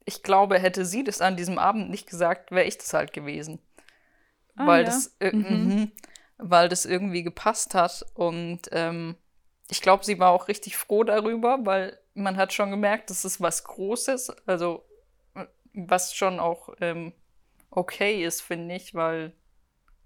ich 0.05 0.23
glaube, 0.23 0.59
hätte 0.59 0.85
sie 0.85 1.03
das 1.03 1.23
an 1.23 1.39
diesem 1.39 1.59
Abend 1.59 1.89
nicht 1.89 2.07
gesagt, 2.07 2.51
wäre 2.51 2.67
ich 2.67 2.77
das 2.77 2.93
halt 2.93 3.15
gewesen. 3.15 3.61
Ah, 4.55 4.67
weil, 4.67 4.85
ja. 4.85 4.91
das, 4.91 5.17
äh, 5.19 5.35
mhm. 5.35 5.67
Mhm, 5.67 5.93
weil 6.37 6.69
das 6.69 6.85
irgendwie 6.85 7.23
gepasst 7.23 7.75
hat. 7.75 8.05
Und 8.13 8.69
ähm, 8.71 9.17
ich 9.71 9.81
glaube, 9.81 10.05
sie 10.05 10.19
war 10.19 10.33
auch 10.33 10.49
richtig 10.49 10.77
froh 10.77 11.05
darüber, 11.05 11.61
weil 11.63 11.99
man 12.15 12.37
hat 12.37 12.53
schon 12.53 12.71
gemerkt, 12.71 13.11
das 13.11 13.25
ist 13.25 13.41
was 13.41 13.65
Großes. 13.65 14.31
Also, 14.47 14.85
was 15.73 16.15
schon 16.15 16.41
auch 16.41 16.71
ähm, 16.81 17.13
okay 17.71 18.25
ist, 18.25 18.41
finde 18.41 18.75
ich, 18.75 18.95
weil, 18.95 19.33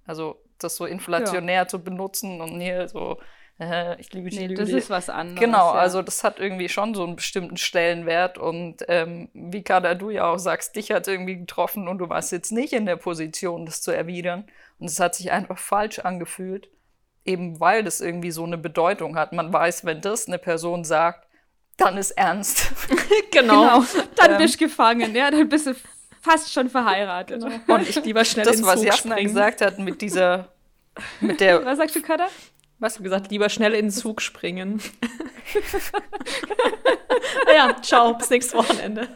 also, 0.05 0.43
das 0.59 0.77
so 0.77 0.87
inflationär 0.87 1.63
ja. 1.63 1.69
zu 1.69 1.83
benutzen 1.83 2.41
und 2.41 2.61
hier 2.61 2.89
so 2.89 3.19
äh, 3.61 4.01
ich 4.01 4.13
liebe 4.13 4.31
dich, 4.31 4.39
nee, 4.39 4.55
das 4.55 4.69
ist 4.69 4.89
was 4.89 5.11
anderes. 5.11 5.41
Genau, 5.41 5.75
ja. 5.75 5.81
also 5.81 6.03
das 6.03 6.23
hat 6.23 6.39
irgendwie 6.39 6.69
schon 6.69 6.95
so 6.95 7.05
einen 7.05 7.17
bestimmten 7.17 7.57
Stellenwert 7.57 8.39
und 8.39 8.85
ähm, 8.89 9.31
wie 9.35 9.63
Kada, 9.63 9.95
du 9.95 10.11
ja 10.11 10.33
auch 10.33 10.39
sagst, 10.39 10.77
dich 10.77 10.93
hat 10.93 11.09
irgendwie 11.09 11.37
getroffen 11.37 11.89
und 11.89 11.99
du 11.99 12.09
warst 12.09 12.31
jetzt 12.31 12.53
nicht 12.53 12.73
in 12.73 12.87
der 12.87 12.97
Position, 12.97 13.67
das 13.67 13.83
zu 13.83 13.91
erwidern 13.91 14.47
und 14.79 14.87
es 14.87 15.01
hat 15.01 15.17
sich 15.17 15.33
einfach 15.33 15.59
falsch 15.59 15.99
angefühlt. 15.99 16.69
eben 17.25 17.61
weil 17.61 17.85
das 17.85 18.01
irgendwie 18.01 18.31
so 18.31 18.45
eine 18.45 18.59
Bedeutung 18.59 19.17
hat. 19.17 19.33
Man 19.33 19.53
weiß, 19.53 19.85
wenn 19.85 20.01
das 20.01 20.29
eine 20.29 20.39
Person 20.39 20.85
sagt, 20.85 21.28
dann 21.79 21.97
ist 21.97 22.11
ernst. 22.11 22.71
genau. 23.31 23.81
genau. 23.81 23.85
Dann 24.17 24.33
ähm, 24.33 24.39
bist 24.39 24.61
du 24.61 24.65
gefangen, 24.67 25.15
ja, 25.15 25.31
dann 25.31 25.49
bist 25.49 25.67
du 25.67 25.75
fast 26.21 26.53
schon 26.53 26.69
verheiratet. 26.69 27.43
Genau. 27.43 27.55
Und 27.75 27.89
ich 27.89 28.05
lieber 28.05 28.25
schnell 28.25 28.45
das, 28.45 28.63
was 28.63 28.85
Jasna 28.85 29.17
gesagt 29.17 29.63
hat 29.63 29.79
mit 29.79 30.03
dieser, 30.03 30.49
mit 31.21 31.41
der. 31.41 31.65
Was 31.65 31.79
sagst 31.79 31.97
du, 31.97 32.03
Kada? 32.03 32.29
Was 32.81 32.95
du 32.95 33.03
gesagt, 33.03 33.31
lieber 33.31 33.49
schnell 33.49 33.75
in 33.75 33.87
den 33.87 33.91
Zug 33.91 34.21
springen. 34.21 34.81
ja, 37.53 37.75
ciao, 37.83 38.15
bis 38.15 38.31
nächstes 38.31 38.55
Wochenende. 38.55 39.09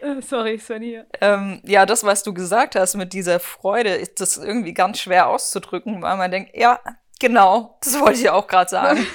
Äh, 0.00 0.22
sorry, 0.22 0.58
Svenny. 0.58 1.00
Ähm, 1.20 1.60
ja, 1.64 1.86
das, 1.86 2.04
was 2.04 2.22
du 2.22 2.32
gesagt 2.32 2.76
hast 2.76 2.94
mit 2.94 3.12
dieser 3.12 3.40
Freude, 3.40 3.90
ist 3.90 4.20
das 4.20 4.36
irgendwie 4.36 4.74
ganz 4.74 5.00
schwer 5.00 5.28
auszudrücken, 5.28 6.02
weil 6.02 6.16
man 6.16 6.30
denkt, 6.30 6.52
ja, 6.54 6.78
genau, 7.20 7.78
das 7.82 7.98
wollte 8.00 8.20
ich 8.20 8.30
auch 8.30 8.46
gerade 8.46 8.70
sagen. 8.70 9.06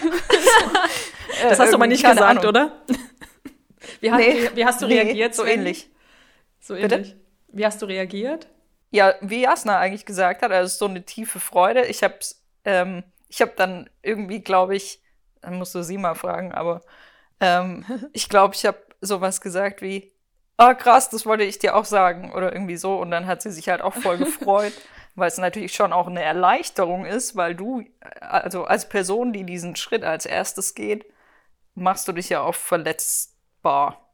das 1.44 1.60
hast 1.60 1.72
du 1.72 1.76
aber 1.76 1.88
nicht 1.88 2.04
gesagt, 2.04 2.22
Ahnung. 2.22 2.46
oder? 2.46 2.84
Wie, 4.02 4.12
hast, 4.12 4.20
nee, 4.20 4.50
wie, 4.54 4.66
hast 4.66 4.82
du 4.82 4.88
nee, 4.88 5.02
reagiert? 5.02 5.36
So 5.36 5.46
ähnlich. 5.46 5.90
So 6.60 6.76
ähnlich. 6.76 6.90
Bitte? 6.90 7.20
Wie 7.50 7.66
hast 7.66 7.82
du 7.82 7.86
reagiert? 7.86 8.48
Ja, 8.92 9.16
wie 9.22 9.42
Jasna 9.42 9.78
eigentlich 9.78 10.06
gesagt 10.06 10.42
hat, 10.42 10.52
also 10.52 10.78
so 10.78 10.86
eine 10.86 11.04
tiefe 11.04 11.40
Freude. 11.40 11.86
Ich 11.86 12.04
habe 12.04 12.16
ähm, 12.66 13.04
ich 13.30 13.42
hab 13.42 13.56
dann 13.56 13.90
irgendwie, 14.02 14.42
glaube 14.42 14.76
ich, 14.76 15.02
dann 15.42 15.58
musst 15.58 15.76
du 15.76 15.84
sie 15.84 15.98
mal 15.98 16.16
fragen, 16.16 16.52
aber 16.52 16.82
ähm, 17.40 17.86
ich 18.14 18.30
glaube, 18.30 18.56
ich 18.56 18.66
habe 18.66 18.80
sowas 19.02 19.42
gesagt 19.42 19.82
wie, 19.82 20.12
ah 20.58 20.72
oh, 20.72 20.76
krass, 20.76 21.10
das 21.10 21.26
wollte 21.26 21.44
ich 21.44 21.60
dir 21.60 21.76
auch 21.76 21.86
sagen 21.86 22.34
oder 22.34 22.52
irgendwie 22.52 22.78
so. 22.78 22.98
Und 22.98 23.12
dann 23.12 23.28
hat 23.28 23.42
sie 23.42 23.52
sich 23.52 23.70
halt 23.70 23.82
auch 23.82 23.94
voll 23.94 24.18
gefreut, 24.18 24.74
weil 25.16 25.28
es 25.28 25.38
natürlich 25.38 25.74
schon 25.74 25.94
auch 25.94 26.08
eine 26.08 26.24
Erleichterung 26.24 27.06
ist, 27.06 27.36
weil 27.36 27.56
du, 27.56 27.84
also 28.22 28.66
als 28.66 28.90
Person, 28.90 29.34
die 29.34 29.44
diesen 29.44 29.76
Schritt 29.76 30.04
als 30.04 30.26
erstes 30.26 30.76
geht, 30.76 31.06
machst 31.76 32.08
du 32.08 32.12
dich 32.12 32.30
ja 32.30 32.42
auch 32.42 32.56
verletzbar. 32.56 34.06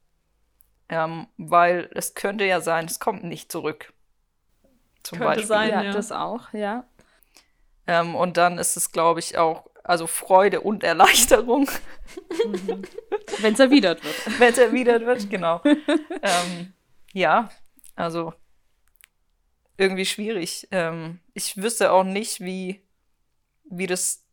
Ähm, 0.88 1.28
weil 1.38 1.90
es 1.96 2.14
könnte 2.14 2.46
ja 2.46 2.62
sein, 2.62 2.86
es 2.86 3.00
kommt 3.00 3.24
nicht 3.24 3.52
zurück. 3.52 3.92
Zum 5.02 5.18
könnte 5.18 5.30
Beispiel. 5.30 5.48
sein, 5.48 5.70
ja, 5.70 5.82
ja. 5.84 5.92
Das 5.92 6.12
auch, 6.12 6.54
ja. 6.54 6.86
Ähm, 7.88 8.16
und 8.16 8.38
dann 8.38 8.58
ist 8.58 8.78
es, 8.78 8.92
glaube 8.92 9.20
ich, 9.20 9.38
auch, 9.38 9.66
also 9.84 10.08
Freude 10.08 10.62
und 10.62 10.84
Erleichterung. 10.84 11.70
Mhm. 12.46 12.84
Wenn 13.40 13.56
es 13.56 13.60
erwidert 13.60 14.04
wird. 14.04 14.40
Wenn 14.40 14.52
es 14.52 14.58
erwidert 14.58 15.06
wird, 15.06 15.30
genau. 15.30 15.62
ähm, 15.66 16.74
ja, 17.14 17.50
also 17.96 18.34
irgendwie 19.78 20.06
schwierig. 20.06 20.68
Ähm, 20.72 21.20
ich 21.34 21.58
wüsste 21.58 21.92
auch 21.92 22.04
nicht, 22.04 22.42
wie, 22.42 22.82
wie 23.66 23.88
das 23.88 24.26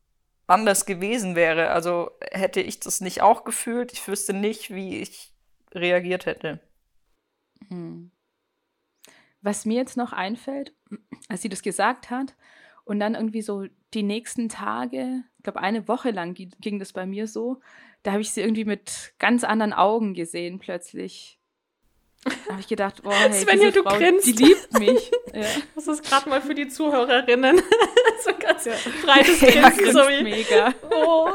anders 0.47 0.87
gewesen 0.87 1.35
wäre. 1.35 1.71
Also 1.71 2.11
hätte 2.31 2.61
ich 2.61 2.81
das 2.81 3.01
nicht 3.01 3.23
auch 3.23 3.45
gefühlt, 3.45 3.93
ich 3.93 4.07
wüsste 4.07 4.33
nicht, 4.33 4.71
wie 4.71 4.99
ich 4.99 5.33
reagiert 5.73 6.27
hätte. 6.27 6.61
Hm. 7.69 8.11
Was 9.41 9.65
mir 9.65 9.77
jetzt 9.77 9.97
noch 9.97 10.13
einfällt, 10.13 10.75
als 11.29 11.43
sie 11.43 11.49
das 11.49 11.63
gesagt 11.63 12.11
hat, 12.11 12.37
und 12.85 12.99
dann 12.99 13.15
irgendwie 13.15 13.43
so 13.43 13.67
die 13.95 14.03
nächsten 14.03 14.49
Tage, 14.49 15.23
ich 15.39 15.45
glaube 15.45 15.61
eine 15.61 15.87
Woche 15.89 16.11
lang 16.11 16.35
ging 16.35 16.79
das 16.79 16.93
bei 16.93 17.07
mir 17.07 17.27
so, 17.27 17.61
da 18.03 18.13
habe 18.13 18.23
ich 18.23 18.33
sie 18.33 18.41
irgendwie 18.41 18.65
mit 18.65 19.15
ganz 19.19 19.45
anderen 19.45 19.73
Augen 19.73 20.15
gesehen 20.15 20.59
plötzlich. 20.59 21.39
Da 22.25 22.53
habe 22.53 22.61
ich 22.61 22.69
gedacht, 22.69 23.03
oh, 23.05 23.11
hey, 23.11 23.33
Svenja, 23.33 23.71
diese 23.71 23.83
Frau, 23.83 23.97
grinst. 23.97 24.27
die 24.27 24.33
liebt 24.33 24.79
mich. 24.79 25.11
Ja. 25.35 25.47
Das 25.75 25.89
ist 25.89 26.05
gerade 26.05 26.29
mal 26.29 26.43
für 26.43 26.55
die 26.55 26.69
Zuhörerinnen 26.69 27.57
so 28.23 28.31
ein 28.31 28.39
ganz 28.39 28.67
ja. 28.67 28.75
breites 29.03 29.41
Grinsen. 29.41 29.87
Ja, 29.87 29.93
so 29.93 30.01
wie, 30.01 30.23
mega. 30.23 30.75
Oh. 30.91 31.27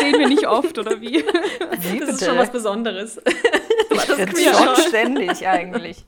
Sehen 0.00 0.18
wir 0.18 0.28
nicht 0.28 0.46
oft, 0.46 0.76
oder 0.76 1.00
wie? 1.00 1.24
wie 1.24 1.98
das 1.98 2.10
ist 2.10 2.26
schon 2.26 2.36
was 2.36 2.52
Besonderes. 2.52 3.18
Ich 3.24 4.04
das 4.06 4.44
schon 4.44 4.76
ständig 4.88 5.46
eigentlich. 5.48 6.04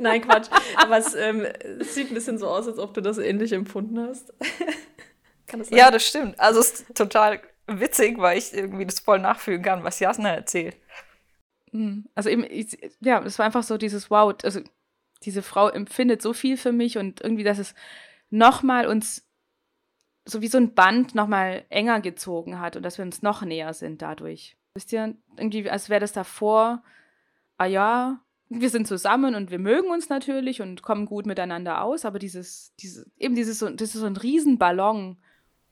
Nein, 0.00 0.22
Quatsch. 0.22 0.48
Aber 0.74 0.98
es, 0.98 1.14
ähm, 1.14 1.46
es, 1.78 1.94
sieht 1.94 2.10
ein 2.10 2.14
bisschen 2.14 2.38
so 2.38 2.48
aus, 2.48 2.66
als 2.66 2.80
ob 2.80 2.92
du 2.92 3.00
das 3.00 3.18
ähnlich 3.18 3.52
empfunden 3.52 4.00
hast. 4.00 4.32
Kann 5.46 5.60
das 5.60 5.68
sein? 5.68 5.78
Ja, 5.78 5.92
das 5.92 6.04
stimmt. 6.04 6.40
Also 6.40 6.58
es 6.58 6.72
ist 6.72 6.94
total 6.96 7.40
witzig, 7.68 8.18
weil 8.18 8.38
ich 8.38 8.52
irgendwie 8.52 8.84
das 8.86 8.98
voll 8.98 9.20
nachfühlen 9.20 9.62
kann, 9.62 9.84
was 9.84 10.00
Jasna 10.00 10.34
erzählt. 10.34 10.76
Hm. 11.74 12.08
Also 12.14 12.30
eben, 12.30 12.44
ich, 12.48 12.78
ja, 13.00 13.20
es 13.24 13.38
war 13.38 13.46
einfach 13.46 13.64
so 13.64 13.76
dieses 13.76 14.08
Wow, 14.08 14.34
also 14.44 14.60
diese 15.24 15.42
Frau 15.42 15.68
empfindet 15.68 16.22
so 16.22 16.32
viel 16.32 16.56
für 16.56 16.72
mich 16.72 16.98
und 16.98 17.20
irgendwie, 17.20 17.42
dass 17.42 17.58
es 17.58 17.74
nochmal 18.30 18.86
uns 18.86 19.28
so 20.24 20.40
wie 20.40 20.48
so 20.48 20.56
ein 20.56 20.74
Band 20.74 21.14
nochmal 21.14 21.64
enger 21.68 22.00
gezogen 22.00 22.60
hat 22.60 22.76
und 22.76 22.82
dass 22.82 22.96
wir 22.96 23.04
uns 23.04 23.22
noch 23.22 23.42
näher 23.42 23.74
sind 23.74 24.00
dadurch. 24.00 24.56
Wisst 24.74 24.92
ihr, 24.92 25.16
irgendwie, 25.36 25.68
als 25.68 25.90
wäre 25.90 26.00
das 26.00 26.12
davor, 26.12 26.82
ah 27.58 27.66
ja, 27.66 28.20
wir 28.48 28.70
sind 28.70 28.86
zusammen 28.86 29.34
und 29.34 29.50
wir 29.50 29.58
mögen 29.58 29.90
uns 29.90 30.08
natürlich 30.08 30.62
und 30.62 30.82
kommen 30.82 31.06
gut 31.06 31.26
miteinander 31.26 31.82
aus, 31.82 32.04
aber 32.04 32.18
dieses, 32.18 32.72
dieses, 32.80 33.10
eben 33.18 33.34
dieses, 33.34 33.58
das 33.58 33.94
ist 33.94 33.94
so 33.94 34.06
ein 34.06 34.16
Riesenballon, 34.16 35.18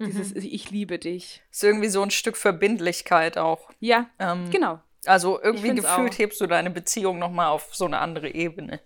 dieses 0.00 0.34
mhm. 0.34 0.40
Ich 0.42 0.70
liebe 0.70 0.98
dich. 0.98 1.42
Ist 1.50 1.62
irgendwie 1.62 1.88
so 1.88 2.02
ein 2.02 2.10
Stück 2.10 2.36
Verbindlichkeit 2.36 3.38
auch. 3.38 3.70
Ja, 3.78 4.10
ähm, 4.18 4.50
genau. 4.50 4.80
Also 5.06 5.40
irgendwie 5.42 5.74
gefühlt 5.74 6.12
auch. 6.12 6.18
hebst 6.18 6.40
du 6.40 6.46
deine 6.46 6.70
Beziehung 6.70 7.18
nochmal 7.18 7.48
auf 7.48 7.74
so 7.74 7.84
eine 7.86 7.98
andere 7.98 8.32
Ebene. 8.32 8.80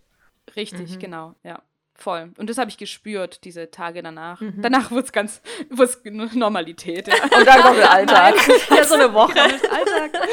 Richtig, 0.54 0.96
mhm. 0.96 0.98
genau, 0.98 1.34
ja. 1.42 1.62
Voll. 1.98 2.32
Und 2.36 2.50
das 2.50 2.58
habe 2.58 2.68
ich 2.68 2.76
gespürt, 2.76 3.44
diese 3.44 3.70
Tage 3.70 4.02
danach. 4.02 4.42
Mhm. 4.42 4.60
Danach 4.60 4.90
wurde 4.90 5.04
es 5.04 5.12
ganz, 5.12 5.40
wurde 5.70 6.38
Normalität. 6.38 7.08
Ja. 7.08 7.14
Und 7.38 7.46
dann 7.46 7.62
kommt 7.62 7.78
der 7.78 7.90
Alltag. 7.90 8.34
ja, 8.70 8.84
so 8.84 8.96
eine 8.96 9.14
Woche. 9.14 9.32
Genau, 9.32 9.74
Alltag. 9.74 10.28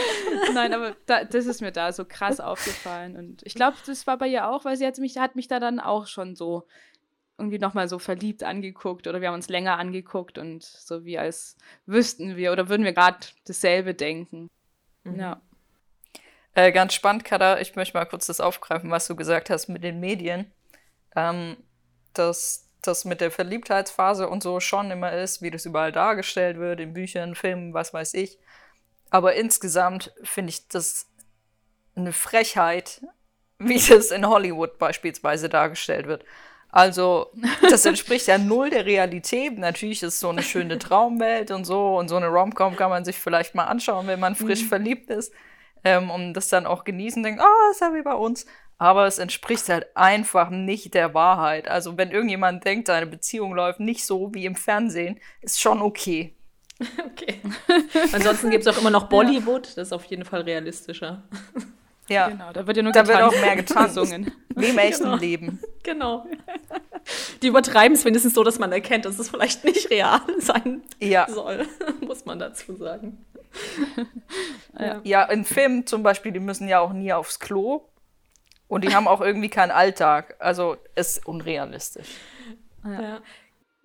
Nein, 0.53 0.73
aber 0.73 0.93
da, 1.05 1.23
das 1.23 1.45
ist 1.45 1.61
mir 1.61 1.71
da 1.71 1.93
so 1.93 2.03
krass 2.03 2.41
aufgefallen. 2.41 3.15
Und 3.15 3.43
ich 3.45 3.53
glaube, 3.53 3.77
das 3.85 4.05
war 4.07 4.17
bei 4.17 4.27
ihr 4.27 4.49
auch, 4.49 4.65
weil 4.65 4.75
sie 4.75 4.85
hat 4.85 4.97
mich, 4.97 5.17
hat 5.17 5.37
mich 5.37 5.47
da 5.47 5.61
dann 5.61 5.79
auch 5.79 6.07
schon 6.07 6.35
so 6.35 6.67
irgendwie 7.37 7.59
nochmal 7.59 7.87
so 7.87 7.97
verliebt 7.97 8.43
angeguckt 8.43 9.07
oder 9.07 9.21
wir 9.21 9.29
haben 9.29 9.35
uns 9.35 9.49
länger 9.49 9.79
angeguckt 9.79 10.37
und 10.37 10.63
so 10.63 11.03
wie 11.05 11.17
als 11.17 11.57
wüssten 11.85 12.35
wir 12.35 12.51
oder 12.51 12.69
würden 12.69 12.83
wir 12.83 12.93
gerade 12.93 13.19
dasselbe 13.45 13.93
denken. 13.93 14.49
Mhm. 15.03 15.19
Ja. 15.19 15.41
Äh, 16.55 16.71
ganz 16.71 16.93
spannend, 16.93 17.25
Kada, 17.25 17.59
ich 17.59 17.75
möchte 17.75 17.97
mal 17.97 18.05
kurz 18.05 18.27
das 18.27 18.39
aufgreifen, 18.39 18.91
was 18.91 19.07
du 19.07 19.15
gesagt 19.15 19.49
hast 19.49 19.67
mit 19.67 19.83
den 19.83 19.99
Medien 19.99 20.51
ähm, 21.15 21.57
dass 22.13 22.69
das 22.81 23.05
mit 23.05 23.21
der 23.21 23.31
Verliebtheitsphase 23.31 24.27
und 24.27 24.43
so 24.43 24.59
schon 24.59 24.91
immer 24.91 25.13
ist, 25.13 25.41
wie 25.41 25.51
das 25.51 25.65
überall 25.65 25.91
dargestellt 25.91 26.57
wird, 26.57 26.79
in 26.79 26.93
Büchern, 26.93 27.35
Filmen, 27.35 27.73
was 27.73 27.93
weiß 27.93 28.13
ich. 28.15 28.37
Aber 29.09 29.35
insgesamt 29.35 30.13
finde 30.23 30.49
ich 30.49 30.67
das 30.67 31.07
eine 31.95 32.11
Frechheit, 32.11 33.01
wie 33.59 33.79
das 33.79 34.11
in 34.11 34.27
Hollywood 34.27 34.77
beispielsweise 34.79 35.47
dargestellt 35.47 36.07
wird. 36.07 36.25
Also, 36.69 37.31
das 37.69 37.85
entspricht 37.85 38.27
ja 38.27 38.37
null 38.37 38.71
der 38.71 38.85
Realität. 38.85 39.57
Natürlich 39.57 40.01
ist 40.03 40.19
so 40.19 40.29
eine 40.29 40.41
schöne 40.41 40.79
Traumwelt 40.79 41.51
und 41.51 41.65
so. 41.65 41.97
Und 41.97 42.09
so 42.09 42.15
eine 42.15 42.27
Romcom 42.27 42.75
kann 42.75 42.89
man 42.89 43.05
sich 43.05 43.17
vielleicht 43.17 43.53
mal 43.53 43.65
anschauen, 43.65 44.07
wenn 44.07 44.19
man 44.19 44.35
frisch 44.35 44.63
mhm. 44.63 44.67
verliebt 44.67 45.09
ist. 45.11 45.31
Ähm, 45.83 46.09
und 46.09 46.33
das 46.33 46.49
dann 46.49 46.65
auch 46.65 46.83
genießen, 46.83 47.23
denkt, 47.23 47.41
ah, 47.41 47.45
oh, 47.45 47.71
ist 47.71 47.81
ja 47.81 47.93
wie 47.93 48.01
bei 48.01 48.13
uns 48.13 48.45
aber 48.83 49.07
es 49.07 49.17
entspricht 49.17 49.69
halt 49.69 49.87
einfach 49.95 50.49
nicht 50.49 50.93
der 50.93 51.13
Wahrheit. 51.13 51.69
Also 51.69 51.97
wenn 51.97 52.11
irgendjemand 52.11 52.65
denkt, 52.65 52.87
seine 52.87 53.07
Beziehung 53.07 53.53
läuft 53.53 53.79
nicht 53.79 54.05
so 54.05 54.33
wie 54.33 54.45
im 54.45 54.55
Fernsehen, 54.55 55.21
ist 55.41 55.61
schon 55.61 55.81
okay. 55.81 56.35
Okay. 57.05 57.39
Ansonsten 58.11 58.49
gibt 58.49 58.65
es 58.65 58.75
auch 58.75 58.81
immer 58.81 58.89
noch 58.89 59.03
Bollywood, 59.09 59.67
das 59.77 59.87
ist 59.87 59.93
auf 59.93 60.03
jeden 60.05 60.25
Fall 60.25 60.41
realistischer. 60.41 61.23
Ja, 62.09 62.27
genau, 62.27 62.51
da 62.51 62.67
wird 62.67 62.75
ja 62.75 62.83
nur 62.83 62.91
da 62.91 63.07
wird 63.07 63.21
auch 63.21 63.31
mehr 63.31 63.55
getanzt. 63.55 63.95
Wie 64.55 64.65
im 64.65 64.77
echten 64.77 65.03
genau. 65.03 65.15
Leben. 65.15 65.61
Genau. 65.83 66.25
Die 67.41 67.47
übertreiben 67.47 67.95
es 67.95 68.03
wenigstens 68.03 68.33
so, 68.33 68.43
dass 68.43 68.59
man 68.59 68.71
erkennt, 68.73 69.05
dass 69.05 69.17
es 69.17 69.29
vielleicht 69.29 69.63
nicht 69.63 69.89
real 69.91 70.19
sein 70.39 70.81
ja. 70.99 71.27
soll, 71.29 71.65
muss 72.01 72.25
man 72.25 72.39
dazu 72.39 72.75
sagen. 72.75 73.23
Ja. 74.79 75.01
ja, 75.03 75.23
in 75.25 75.45
Filmen 75.45 75.85
zum 75.85 76.01
Beispiel, 76.01 76.31
die 76.31 76.39
müssen 76.39 76.67
ja 76.67 76.79
auch 76.79 76.93
nie 76.93 77.13
aufs 77.13 77.39
Klo. 77.39 77.89
Und 78.67 78.83
die 78.83 78.95
haben 78.95 79.07
auch 79.07 79.21
irgendwie 79.21 79.49
keinen 79.49 79.69
Alltag. 79.69 80.35
Also 80.39 80.77
ist 80.95 81.27
unrealistisch. 81.27 82.07
Ja. 82.83 83.01
ja. 83.01 83.21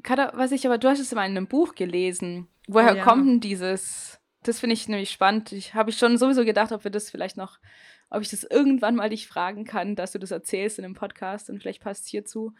Kada, 0.03 0.33
was 0.35 0.53
ich 0.53 0.65
aber, 0.67 0.79
du 0.79 0.89
hast 0.89 1.01
es 1.01 1.13
immer 1.13 1.27
in 1.27 1.37
einem 1.37 1.47
Buch 1.47 1.75
gelesen. 1.75 2.49
Woher 2.69 2.95
oh, 2.95 2.97
ja. 2.97 3.05
kommt 3.05 3.27
denn 3.27 3.41
dieses? 3.41 4.19
Das 4.45 4.61
finde 4.61 4.75
ich 4.75 4.89
nämlich 4.89 5.11
spannend. 5.11 5.53
Ich 5.53 5.75
habe 5.75 5.91
ich 5.91 5.99
schon 5.99 6.17
sowieso 6.17 6.45
gedacht, 6.45 6.73
ob 6.73 6.85
wir 6.85 6.91
das 6.91 7.11
vielleicht 7.11 7.37
noch, 7.37 7.59
ob 8.09 8.23
ich 8.23 8.31
das 8.31 8.45
irgendwann 8.45 8.97
mal 8.97 9.11
dich 9.11 9.29
fragen 9.29 9.65
kann, 9.65 9.97
dass 9.97 10.13
du 10.13 10.19
das 10.19 10.31
erzählst 10.31 10.79
in 10.79 10.85
einem 10.85 10.95
Podcast 10.95 11.51
und 11.51 11.61
vielleicht 11.61 11.83
passt 11.83 12.09
hierzu, 12.09 12.55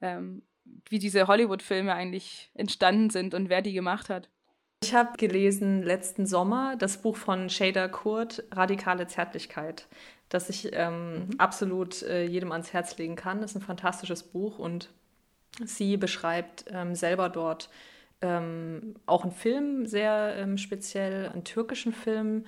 ähm, 0.00 0.42
wie 0.88 0.98
diese 0.98 1.28
Hollywood-Filme 1.28 1.94
eigentlich 1.94 2.50
entstanden 2.54 3.10
sind 3.10 3.34
und 3.34 3.48
wer 3.48 3.62
die 3.62 3.72
gemacht 3.72 4.08
hat. 4.08 4.28
Ich 4.82 4.94
habe 4.94 5.16
gelesen 5.16 5.82
letzten 5.82 6.26
Sommer 6.26 6.76
das 6.76 7.02
Buch 7.02 7.16
von 7.16 7.50
Shader 7.50 7.88
Kurt, 7.88 8.44
Radikale 8.52 9.06
Zärtlichkeit 9.06 9.88
das 10.28 10.50
ich 10.50 10.70
ähm, 10.72 11.14
mhm. 11.14 11.30
absolut 11.38 12.02
äh, 12.02 12.24
jedem 12.24 12.52
ans 12.52 12.72
Herz 12.72 12.96
legen 12.98 13.16
kann. 13.16 13.40
Das 13.40 13.52
ist 13.52 13.56
ein 13.56 13.62
fantastisches 13.62 14.22
Buch 14.22 14.58
und 14.58 14.90
Sie 15.64 15.96
beschreibt 15.96 16.66
ähm, 16.70 16.94
selber 16.94 17.28
dort 17.28 17.70
ähm, 18.20 18.96
auch 19.06 19.22
einen 19.22 19.32
Film 19.32 19.86
sehr 19.86 20.36
ähm, 20.36 20.58
speziell, 20.58 21.28
einen 21.28 21.44
türkischen 21.44 21.92
Film, 21.92 22.46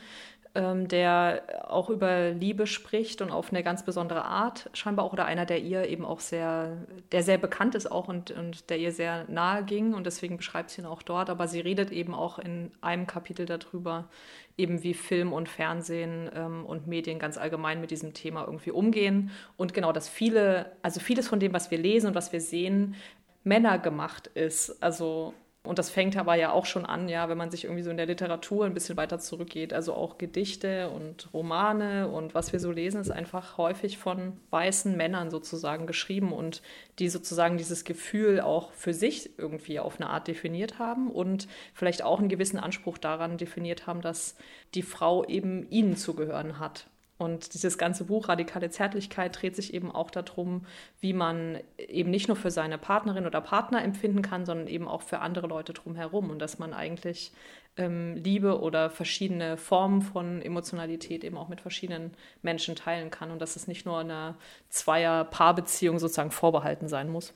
ähm, 0.55 0.89
der 0.89 1.43
auch 1.69 1.91
über 1.91 2.31
Liebe 2.31 2.67
spricht 2.67 3.23
und 3.23 3.31
auf 3.31 3.51
eine 3.51 3.63
ganz 3.63 3.85
besondere 3.85 4.25
Art, 4.25 4.69
scheinbar 4.73 5.05
auch, 5.05 5.13
oder 5.13 5.25
einer, 5.25 5.47
der 5.47 5.61
ihr 5.61 5.89
eben 5.89 6.05
auch 6.05 6.21
sehr, 6.21 6.77
der 7.13 7.23
sehr 7.23 7.39
bekannt 7.39 7.75
ist 7.75 7.91
auch 7.91 8.09
und, 8.09 8.33
und 8.33 8.69
der 8.69 8.79
ihr 8.79 8.91
sehr 8.91 9.25
nahe 9.29 9.65
ging 9.65 9.95
und 9.95 10.07
deswegen 10.07 10.37
beschreibt 10.37 10.71
sie 10.71 10.83
ihn 10.83 10.87
auch 10.87 11.03
dort, 11.03 11.31
aber 11.31 11.47
sie 11.47 11.61
redet 11.61 11.93
eben 11.93 12.15
auch 12.15 12.39
in 12.39 12.73
einem 12.81 13.07
Kapitel 13.07 13.47
darüber, 13.47 14.09
eben 14.57 14.83
wie 14.83 14.95
Film 14.95 15.33
und 15.33 15.49
Fernsehen 15.49 16.31
ähm, 16.35 16.67
und 16.67 16.87
Medien 16.87 17.19
ganz 17.19 17.39
allgemein 17.39 17.81
mit 17.81 17.91
diesem 17.91 18.13
Thema 18.13 18.45
irgendwie 18.45 18.73
umgehen. 18.73 19.31
Und 19.57 19.73
genau, 19.73 19.93
dass 19.93 20.09
viele, 20.09 20.73
also 20.83 21.01
vieles 21.01 21.29
von 21.29 21.41
dem, 21.41 21.53
was 21.53 21.71
wir 21.71 21.79
lesen 21.79 22.09
und 22.09 22.15
was 22.15 22.33
wir 22.33 22.41
sehen, 22.41 22.97
Männer 23.45 23.79
gemacht 23.79 24.27
ist, 24.27 24.83
also 24.83 25.33
und 25.63 25.79
das 25.79 25.91
fängt 25.91 26.17
aber 26.17 26.37
ja 26.37 26.53
auch 26.53 26.65
schon 26.65 26.87
an, 26.87 27.11
ja, 27.11 27.29
wenn 27.29 27.37
man 27.37 27.51
sich 27.51 27.65
irgendwie 27.65 27.83
so 27.83 27.91
in 27.91 27.99
der 27.99 28.07
Literatur 28.07 28.65
ein 28.65 28.73
bisschen 28.73 28.97
weiter 28.97 29.19
zurückgeht. 29.19 29.75
Also 29.75 29.93
auch 29.93 30.17
Gedichte 30.17 30.89
und 30.89 31.29
Romane 31.35 32.09
und 32.09 32.35
was 32.35 32.55
wir 32.55 32.61
so 32.61 32.73
lesen, 32.73 32.99
ist 32.99 33.11
einfach 33.11 33.59
häufig 33.59 33.99
von 33.99 34.41
weißen 34.49 34.97
Männern 34.97 35.31
sozusagen 35.31 35.87
geschrieben 35.87 36.33
und 36.33 36.63
die 36.99 37.11
sozusagen 37.11 37.59
dieses 37.59 37.85
Gefühl 37.85 38.41
auch 38.41 38.73
für 38.73 38.95
sich 38.95 39.39
irgendwie 39.39 39.81
auf 39.81 40.01
eine 40.01 40.09
Art 40.09 40.29
definiert 40.29 40.79
haben 40.79 41.11
und 41.11 41.47
vielleicht 41.75 42.03
auch 42.03 42.21
einen 42.21 42.31
gewissen 42.31 42.59
Anspruch 42.59 42.97
daran 42.97 43.37
definiert 43.37 43.87
haben, 43.87 44.01
dass 44.01 44.37
die 44.75 44.83
Frau 44.83 45.27
eben 45.27 45.69
ihnen 45.69 45.95
zu 45.95 46.15
gehören 46.15 46.59
hat. 46.59 46.87
Und 47.21 47.53
dieses 47.53 47.77
ganze 47.77 48.05
Buch 48.05 48.29
Radikale 48.29 48.71
Zärtlichkeit 48.71 49.41
dreht 49.41 49.55
sich 49.55 49.75
eben 49.75 49.91
auch 49.91 50.11
darum, 50.11 50.65
wie 51.01 51.13
man 51.13 51.59
eben 51.77 52.11
nicht 52.11 52.29
nur 52.29 52.37
für 52.37 52.51
seine 52.51 52.79
Partnerin 52.79 53.27
oder 53.27 53.43
Partner 53.43 53.85
empfinden 53.85 54.23
kann, 54.23 54.47
sondern 54.47 54.67
eben 54.69 54.89
auch 54.89 55.03
für 55.03 55.19
andere 55.19 55.47
Leute 55.47 55.75
drumherum 55.75 56.31
und 56.31 56.39
dass 56.39 56.59
man 56.59 56.73
eigentlich 56.73 57.33
ähm, 57.77 58.17
Liebe 58.17 58.59
oder 58.61 58.89
verschiedene 58.89 59.59
Formen 59.59 60.01
von 60.01 60.41
Emotionalität 60.41 61.23
eben 61.23 61.37
auch 61.37 61.49
mit 61.49 61.61
verschiedenen 61.61 62.13
Menschen 62.41 62.75
teilen 62.75 63.11
kann 63.11 63.31
und 63.31 63.43
dass 63.43 63.55
es 63.55 63.69
nicht 63.69 63.85
nur 63.85 63.99
einer 63.99 64.37
Zweier-Paarbeziehung 64.71 65.99
sozusagen 65.99 66.31
vorbehalten 66.31 66.89
sein 66.89 67.11
muss. 67.11 67.35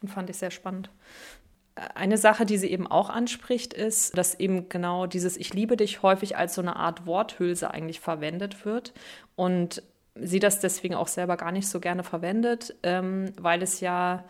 Und 0.00 0.08
fand 0.08 0.28
ich 0.28 0.38
sehr 0.38 0.50
spannend. 0.50 0.90
Eine 1.74 2.18
Sache, 2.18 2.44
die 2.44 2.58
sie 2.58 2.70
eben 2.70 2.86
auch 2.86 3.08
anspricht, 3.08 3.72
ist, 3.72 4.18
dass 4.18 4.38
eben 4.38 4.68
genau 4.68 5.06
dieses 5.06 5.36
Ich 5.36 5.54
liebe 5.54 5.76
dich 5.76 6.02
häufig 6.02 6.36
als 6.36 6.54
so 6.54 6.60
eine 6.60 6.76
Art 6.76 7.06
Worthülse 7.06 7.70
eigentlich 7.70 8.00
verwendet 8.00 8.66
wird 8.66 8.92
und 9.36 9.82
sie 10.14 10.38
das 10.38 10.60
deswegen 10.60 10.94
auch 10.94 11.08
selber 11.08 11.36
gar 11.36 11.52
nicht 11.52 11.68
so 11.68 11.80
gerne 11.80 12.04
verwendet, 12.04 12.74
ähm, 12.82 13.32
weil 13.38 13.62
es 13.62 13.80
ja 13.80 14.24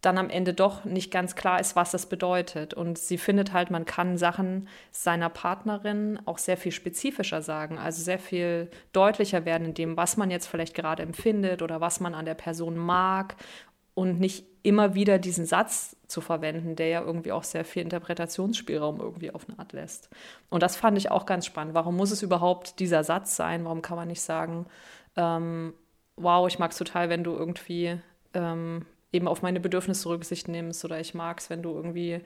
dann 0.00 0.18
am 0.18 0.30
Ende 0.30 0.54
doch 0.54 0.84
nicht 0.84 1.10
ganz 1.10 1.34
klar 1.34 1.58
ist, 1.58 1.74
was 1.74 1.90
das 1.90 2.06
bedeutet. 2.06 2.74
Und 2.74 2.98
sie 2.98 3.18
findet 3.18 3.52
halt, 3.52 3.70
man 3.70 3.84
kann 3.84 4.16
Sachen 4.18 4.68
seiner 4.92 5.28
Partnerin 5.28 6.20
auch 6.26 6.38
sehr 6.38 6.56
viel 6.56 6.70
spezifischer 6.72 7.42
sagen, 7.42 7.78
also 7.78 8.02
sehr 8.02 8.20
viel 8.20 8.70
deutlicher 8.92 9.44
werden 9.44 9.68
in 9.68 9.74
dem, 9.74 9.96
was 9.96 10.16
man 10.16 10.30
jetzt 10.30 10.46
vielleicht 10.46 10.74
gerade 10.74 11.02
empfindet 11.02 11.62
oder 11.62 11.80
was 11.80 11.98
man 11.98 12.14
an 12.14 12.24
der 12.24 12.34
Person 12.34 12.76
mag 12.76 13.36
und 13.94 14.20
nicht 14.20 14.55
immer 14.66 14.94
wieder 14.94 15.18
diesen 15.18 15.46
Satz 15.46 15.96
zu 16.08 16.20
verwenden, 16.20 16.74
der 16.74 16.88
ja 16.88 17.00
irgendwie 17.00 17.30
auch 17.30 17.44
sehr 17.44 17.64
viel 17.64 17.82
Interpretationsspielraum 17.82 19.00
irgendwie 19.00 19.30
auf 19.30 19.48
eine 19.48 19.58
Art 19.60 19.72
lässt. 19.72 20.10
Und 20.50 20.62
das 20.62 20.74
fand 20.76 20.98
ich 20.98 21.10
auch 21.10 21.24
ganz 21.24 21.46
spannend. 21.46 21.74
Warum 21.74 21.96
muss 21.96 22.10
es 22.10 22.22
überhaupt 22.22 22.80
dieser 22.80 23.04
Satz 23.04 23.36
sein? 23.36 23.64
Warum 23.64 23.80
kann 23.80 23.96
man 23.96 24.08
nicht 24.08 24.20
sagen, 24.20 24.66
ähm, 25.16 25.72
wow, 26.16 26.48
ich 26.48 26.58
mag 26.58 26.72
es 26.72 26.78
total, 26.78 27.08
wenn 27.08 27.22
du 27.22 27.32
irgendwie 27.32 28.00
ähm, 28.34 28.86
eben 29.12 29.28
auf 29.28 29.40
meine 29.40 29.60
Bedürfnisse 29.60 30.08
Rücksicht 30.08 30.48
nimmst 30.48 30.84
oder 30.84 30.98
ich 30.98 31.14
mag 31.14 31.38
es, 31.38 31.48
wenn 31.48 31.62
du 31.62 31.70
irgendwie 31.70 32.22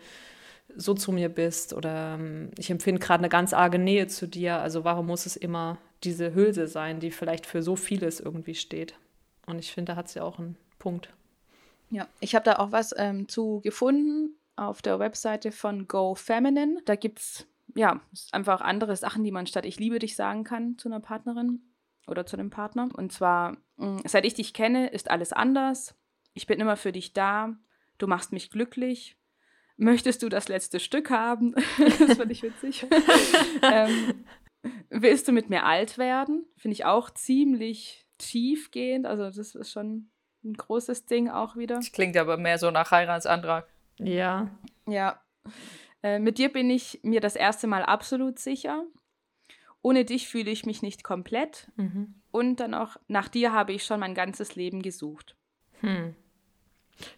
so 0.77 0.95
zu 0.95 1.13
mir 1.13 1.29
bist 1.29 1.75
oder 1.75 2.15
ähm, 2.15 2.53
ich 2.57 2.71
empfinde 2.71 3.01
gerade 3.01 3.21
eine 3.21 3.29
ganz 3.29 3.53
arge 3.53 3.79
Nähe 3.79 4.07
zu 4.07 4.27
dir. 4.27 4.61
Also 4.61 4.83
warum 4.85 5.07
muss 5.07 5.27
es 5.27 5.37
immer 5.37 5.77
diese 6.05 6.35
Hülse 6.35 6.69
sein, 6.69 7.01
die 7.01 7.11
vielleicht 7.11 7.45
für 7.45 7.63
so 7.63 7.77
vieles 7.77 8.19
irgendwie 8.19 8.55
steht? 8.55 8.95
Und 9.45 9.59
ich 9.59 9.73
finde, 9.73 9.93
da 9.93 9.97
hat 9.97 10.09
sie 10.09 10.21
auch 10.21 10.39
einen 10.39 10.57
Punkt. 10.79 11.13
Ja, 11.91 12.07
ich 12.21 12.35
habe 12.35 12.45
da 12.45 12.57
auch 12.57 12.73
was 12.73 12.95
ähm, 12.97 13.29
zu 13.29 13.61
gefunden 13.63 14.37
auf 14.57 14.81
der 14.83 14.99
Webseite 14.99 15.53
von 15.53 15.89
Go 15.89 16.15
Feminine. 16.15 16.81
Da 16.85 16.95
gibt 16.95 17.19
es 17.19 17.47
ja 17.75 18.01
einfach 18.33 18.61
andere 18.61 18.97
Sachen, 18.97 19.25
die 19.25 19.33
man 19.33 19.47
statt 19.47 19.67
Ich 19.67 19.79
liebe 19.79 19.99
dich 19.99 20.17
sagen 20.17 20.45
kann 20.45 20.79
zu 20.79 20.89
einer 20.89 21.01
Partnerin 21.01 21.63
oder 22.07 22.27
zu 22.27 22.37
einem 22.37 22.51
Partner. 22.51 22.89
Und 22.95 23.13
zwar, 23.13 23.57
mm, 23.77 23.99
seit 24.05 24.25
ich 24.25 24.35
dich 24.35 24.55
kenne, 24.55 24.89
ist 24.89 25.11
alles 25.11 25.33
anders. 25.33 25.97
Ich 26.35 26.47
bin 26.47 26.61
immer 26.61 26.77
für 26.77 26.93
dich 26.93 27.13
da. 27.13 27.57
Du 27.99 28.07
machst 28.07 28.33
mich 28.33 28.51
glücklich. 28.51 29.17
Möchtest 29.77 30.23
du 30.23 30.29
das 30.29 30.49
letzte 30.49 30.79
Stück 30.79 31.11
haben? 31.11 31.55
das 31.99 32.17
fand 32.17 32.31
ich 32.31 32.43
witzig. 32.43 32.87
ähm, 33.63 34.25
willst 34.91 35.27
du 35.27 35.33
mit 35.33 35.51
mir 35.51 35.65
alt 35.65 35.99
werden? 35.99 36.47
Finde 36.57 36.75
ich 36.75 36.85
auch 36.85 37.11
ziemlich 37.11 38.07
tiefgehend. 38.19 39.07
Also, 39.07 39.25
das 39.25 39.55
ist 39.55 39.73
schon 39.73 40.11
ein 40.45 40.55
großes 40.55 41.07
Ding 41.07 41.29
auch 41.29 41.57
wieder. 41.57 41.77
Das 41.77 41.93
klingt 41.93 42.17
aber 42.17 42.37
mehr 42.37 42.59
so 42.59 42.71
nach 42.71 42.91
Heiratsantrag. 42.91 43.67
Ja. 43.99 44.51
Ja. 44.87 45.21
Äh, 46.03 46.19
mit 46.19 46.39
dir 46.39 46.53
bin 46.53 46.71
ich 46.71 47.01
mir 47.03 47.21
das 47.21 47.37
erste 47.37 47.67
Mal 47.67 47.83
absolut 47.83 48.39
sicher. 48.39 48.85
Ohne 49.83 50.05
dich 50.05 50.29
fühle 50.29 50.51
ich 50.51 50.67
mich 50.67 50.83
nicht 50.83 51.05
komplett. 51.05 51.71
Mhm. 51.77 52.15
Und 52.31 52.61
dann 52.61 52.75
auch, 52.75 52.97
nach 53.09 53.29
dir 53.29 53.53
habe 53.53 53.73
ich 53.73 53.85
schon 53.85 54.01
mein 54.01 54.15
ganzes 54.15 54.55
Leben 54.55 54.83
gesucht. 54.83 55.37
Hm. 55.81 56.15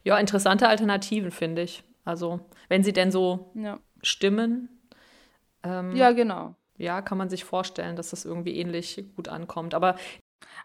Ja, 0.05 0.17
interessante 0.19 0.69
Alternativen, 0.69 1.31
finde 1.31 1.63
ich. 1.63 1.85
Also, 2.05 2.41
wenn 2.69 2.83
sie 2.83 2.93
denn 2.93 3.11
so 3.11 3.53
ja. 3.55 3.79
stimmen. 4.03 4.69
Ähm, 5.63 5.95
ja, 5.95 6.13
genau. 6.13 6.55
Ja, 6.79 7.03
kann 7.03 7.19
man 7.19 7.29
sich 7.29 7.45
vorstellen, 7.45 7.97
dass 7.97 8.11
das 8.11 8.25
irgendwie 8.25 8.57
ähnlich 8.57 9.05
gut 9.15 9.29
ankommt. 9.29 9.75
Aber 9.75 9.97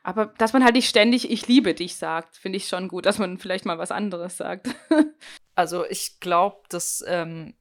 aber 0.03 0.27
dass 0.38 0.53
man 0.53 0.63
halt 0.63 0.75
nicht 0.75 0.89
ständig 0.89 1.29
ich 1.29 1.47
liebe 1.47 1.73
dich 1.73 1.95
sagt, 1.95 2.38
finde 2.38 2.57
ich 2.57 2.67
schon 2.67 2.88
gut, 2.88 3.05
dass 3.05 3.19
man 3.19 3.38
vielleicht 3.38 3.65
mal 3.65 3.77
was 3.77 3.91
anderes 3.91 4.38
sagt. 4.38 4.67
also 5.55 5.86
ich 5.86 6.19
glaube, 6.19 6.57
dass 6.69 7.03
ähm, 7.07 7.55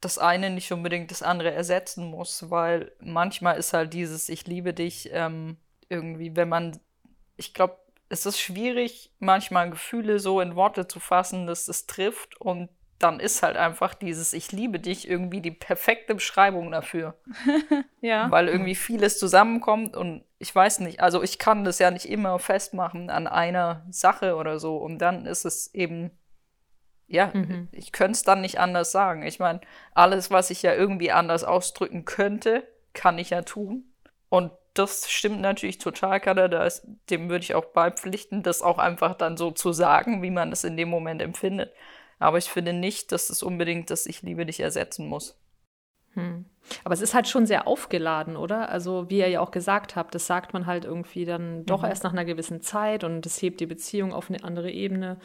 das 0.00 0.18
eine 0.18 0.50
nicht 0.50 0.70
unbedingt 0.72 1.10
das 1.10 1.22
andere 1.22 1.52
ersetzen 1.52 2.06
muss, 2.06 2.50
weil 2.50 2.92
manchmal 3.00 3.56
ist 3.58 3.72
halt 3.72 3.92
dieses 3.94 4.28
ich 4.28 4.46
liebe 4.46 4.74
dich 4.74 5.10
ähm, 5.12 5.56
irgendwie, 5.88 6.36
wenn 6.36 6.48
man, 6.48 6.78
ich 7.36 7.54
glaube, 7.54 7.78
es 8.08 8.26
ist 8.26 8.40
schwierig, 8.40 9.12
manchmal 9.18 9.70
Gefühle 9.70 10.18
so 10.20 10.40
in 10.40 10.54
Worte 10.54 10.86
zu 10.86 11.00
fassen, 11.00 11.46
dass 11.46 11.68
es 11.68 11.86
trifft 11.86 12.40
und 12.40 12.68
dann 12.98 13.20
ist 13.20 13.42
halt 13.42 13.56
einfach 13.56 13.94
dieses 13.94 14.32
Ich 14.32 14.52
liebe 14.52 14.80
dich 14.80 15.08
irgendwie 15.08 15.40
die 15.40 15.50
perfekte 15.50 16.14
Beschreibung 16.14 16.70
dafür. 16.70 17.18
ja. 18.00 18.30
Weil 18.30 18.48
irgendwie 18.48 18.74
vieles 18.74 19.18
zusammenkommt 19.18 19.96
und 19.96 20.24
ich 20.38 20.54
weiß 20.54 20.80
nicht, 20.80 21.00
also 21.00 21.22
ich 21.22 21.38
kann 21.38 21.64
das 21.64 21.78
ja 21.78 21.90
nicht 21.90 22.08
immer 22.08 22.38
festmachen 22.38 23.10
an 23.10 23.26
einer 23.26 23.86
Sache 23.90 24.36
oder 24.36 24.58
so 24.58 24.76
und 24.76 24.98
dann 24.98 25.26
ist 25.26 25.44
es 25.44 25.72
eben, 25.74 26.10
ja, 27.06 27.30
mhm. 27.32 27.68
ich 27.72 27.92
könnte 27.92 28.12
es 28.12 28.22
dann 28.22 28.40
nicht 28.40 28.58
anders 28.58 28.92
sagen. 28.92 29.22
Ich 29.22 29.38
meine, 29.38 29.60
alles, 29.94 30.30
was 30.30 30.50
ich 30.50 30.62
ja 30.62 30.74
irgendwie 30.74 31.10
anders 31.12 31.44
ausdrücken 31.44 32.04
könnte, 32.04 32.64
kann 32.92 33.18
ich 33.18 33.30
ja 33.30 33.42
tun. 33.42 33.84
Und 34.28 34.50
das 34.74 35.10
stimmt 35.10 35.40
natürlich 35.40 35.78
total, 35.78 36.20
Kanada. 36.20 36.68
Dem 37.08 37.30
würde 37.30 37.44
ich 37.44 37.54
auch 37.54 37.66
beipflichten, 37.66 38.42
das 38.42 38.60
auch 38.60 38.78
einfach 38.78 39.14
dann 39.14 39.36
so 39.36 39.50
zu 39.50 39.72
sagen, 39.72 40.22
wie 40.22 40.30
man 40.30 40.52
es 40.52 40.64
in 40.64 40.76
dem 40.76 40.90
Moment 40.90 41.22
empfindet. 41.22 41.72
Aber 42.18 42.38
ich 42.38 42.50
finde 42.50 42.72
nicht, 42.72 43.12
dass 43.12 43.30
es 43.30 43.42
unbedingt 43.42 43.90
das 43.90 44.06
Ich 44.06 44.22
liebe 44.22 44.44
dich 44.44 44.60
ersetzen 44.60 45.06
muss. 45.06 45.38
Hm. 46.16 46.44
Aber 46.82 46.94
es 46.94 47.00
ist 47.00 47.14
halt 47.14 47.28
schon 47.28 47.46
sehr 47.46 47.68
aufgeladen, 47.68 48.36
oder? 48.36 48.68
Also, 48.70 49.08
wie 49.08 49.18
ihr 49.18 49.28
ja 49.28 49.40
auch 49.40 49.52
gesagt 49.52 49.94
habt, 49.94 50.14
das 50.14 50.26
sagt 50.26 50.52
man 50.52 50.66
halt 50.66 50.84
irgendwie 50.84 51.24
dann 51.24 51.64
doch 51.64 51.82
mhm. 51.82 51.88
erst 51.88 52.02
nach 52.02 52.12
einer 52.12 52.24
gewissen 52.24 52.60
Zeit 52.60 53.04
und 53.04 53.24
das 53.24 53.40
hebt 53.40 53.60
die 53.60 53.66
Beziehung 53.66 54.12
auf 54.12 54.28
eine 54.28 54.42
andere 54.42 54.70
Ebene. 54.70 55.18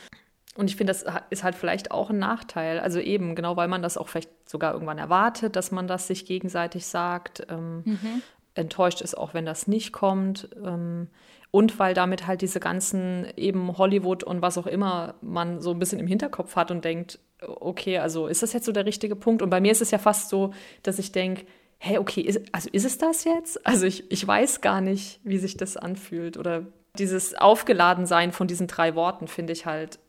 Und 0.55 0.69
ich 0.69 0.75
finde, 0.75 0.91
das 0.91 1.05
ist 1.29 1.43
halt 1.43 1.55
vielleicht 1.55 1.91
auch 1.91 2.09
ein 2.09 2.19
Nachteil. 2.19 2.79
Also 2.79 2.99
eben, 2.99 3.35
genau, 3.35 3.55
weil 3.55 3.69
man 3.69 3.81
das 3.81 3.97
auch 3.97 4.09
vielleicht 4.09 4.49
sogar 4.49 4.73
irgendwann 4.73 4.97
erwartet, 4.97 5.55
dass 5.55 5.71
man 5.71 5.87
das 5.87 6.07
sich 6.07 6.25
gegenseitig 6.25 6.85
sagt. 6.85 7.47
Ähm, 7.49 7.83
mhm. 7.85 8.21
Enttäuscht 8.53 9.01
ist 9.01 9.17
auch, 9.17 9.33
wenn 9.33 9.45
das 9.45 9.67
nicht 9.67 9.91
kommt. 9.91 10.49
Ähm, 10.63 11.07
und 11.51 11.79
weil 11.79 11.93
damit 11.93 12.27
halt 12.27 12.41
diese 12.41 12.59
ganzen 12.59 13.27
eben 13.35 13.77
Hollywood 13.77 14.23
und 14.23 14.41
was 14.41 14.57
auch 14.57 14.67
immer 14.67 15.15
man 15.21 15.61
so 15.61 15.71
ein 15.71 15.79
bisschen 15.79 15.99
im 15.99 16.07
Hinterkopf 16.07 16.55
hat 16.55 16.71
und 16.71 16.85
denkt, 16.85 17.19
okay, 17.41 17.97
also 17.97 18.27
ist 18.27 18.41
das 18.41 18.53
jetzt 18.53 18.65
so 18.65 18.71
der 18.71 18.85
richtige 18.85 19.15
Punkt? 19.15 19.41
Und 19.41 19.49
bei 19.49 19.59
mir 19.59 19.71
ist 19.71 19.81
es 19.81 19.91
ja 19.91 19.97
fast 19.97 20.29
so, 20.29 20.53
dass 20.83 20.97
ich 20.97 21.11
denke, 21.11 21.45
hey, 21.77 21.97
okay, 21.97 22.21
ist, 22.21 22.41
also 22.51 22.69
ist 22.71 22.85
es 22.85 22.97
das 22.97 23.23
jetzt? 23.25 23.65
Also 23.65 23.85
ich, 23.85 24.09
ich 24.11 24.25
weiß 24.25 24.61
gar 24.61 24.81
nicht, 24.81 25.19
wie 25.23 25.37
sich 25.37 25.57
das 25.57 25.77
anfühlt. 25.77 26.37
Oder 26.37 26.67
dieses 26.97 27.35
Aufgeladensein 27.35 28.31
von 28.31 28.47
diesen 28.47 28.67
drei 28.67 28.95
Worten 28.95 29.27
finde 29.27 29.53
ich 29.53 29.65
halt 29.65 29.99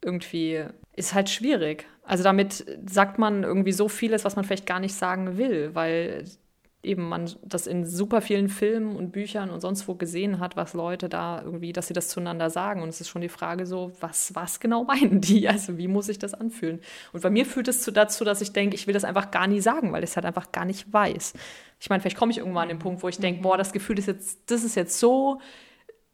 irgendwie, 0.00 0.64
ist 0.94 1.14
halt 1.14 1.28
schwierig. 1.28 1.86
Also 2.02 2.22
damit 2.24 2.64
sagt 2.86 3.18
man 3.18 3.42
irgendwie 3.42 3.72
so 3.72 3.88
vieles, 3.88 4.24
was 4.24 4.36
man 4.36 4.44
vielleicht 4.44 4.66
gar 4.66 4.80
nicht 4.80 4.94
sagen 4.94 5.36
will, 5.36 5.74
weil 5.74 6.24
eben 6.82 7.08
man 7.08 7.28
das 7.42 7.66
in 7.66 7.84
super 7.84 8.20
vielen 8.20 8.48
Filmen 8.48 8.94
und 8.94 9.10
Büchern 9.10 9.50
und 9.50 9.60
sonst 9.60 9.88
wo 9.88 9.94
gesehen 9.94 10.38
hat, 10.38 10.56
was 10.56 10.74
Leute 10.74 11.08
da 11.08 11.42
irgendwie, 11.42 11.72
dass 11.72 11.88
sie 11.88 11.94
das 11.94 12.08
zueinander 12.08 12.50
sagen. 12.50 12.82
Und 12.82 12.88
es 12.88 13.00
ist 13.00 13.08
schon 13.08 13.20
die 13.22 13.28
Frage 13.28 13.66
so, 13.66 13.92
was, 14.00 14.34
was 14.34 14.60
genau 14.60 14.84
meinen 14.84 15.20
die? 15.20 15.48
Also 15.48 15.76
wie 15.76 15.88
muss 15.88 16.08
ich 16.08 16.18
das 16.18 16.34
anfühlen? 16.34 16.80
Und 17.12 17.22
bei 17.22 17.30
mir 17.30 17.46
führt 17.46 17.68
es 17.68 17.84
dazu, 17.84 18.24
dass 18.24 18.40
ich 18.40 18.52
denke, 18.52 18.76
ich 18.76 18.86
will 18.86 18.94
das 18.94 19.04
einfach 19.04 19.30
gar 19.30 19.48
nie 19.48 19.60
sagen, 19.60 19.92
weil 19.92 20.04
ich 20.04 20.10
es 20.10 20.16
halt 20.16 20.26
einfach 20.26 20.52
gar 20.52 20.64
nicht 20.64 20.92
weiß. 20.92 21.34
Ich 21.80 21.90
meine, 21.90 22.00
vielleicht 22.00 22.16
komme 22.16 22.30
ich 22.30 22.38
irgendwann 22.38 22.64
an 22.64 22.68
den 22.68 22.78
Punkt, 22.78 23.02
wo 23.02 23.08
ich 23.08 23.18
denke, 23.18 23.42
boah, 23.42 23.56
das 23.56 23.72
Gefühl 23.72 23.98
ist 23.98 24.06
jetzt, 24.06 24.50
das 24.50 24.62
ist 24.62 24.76
jetzt 24.76 24.98
so, 25.00 25.40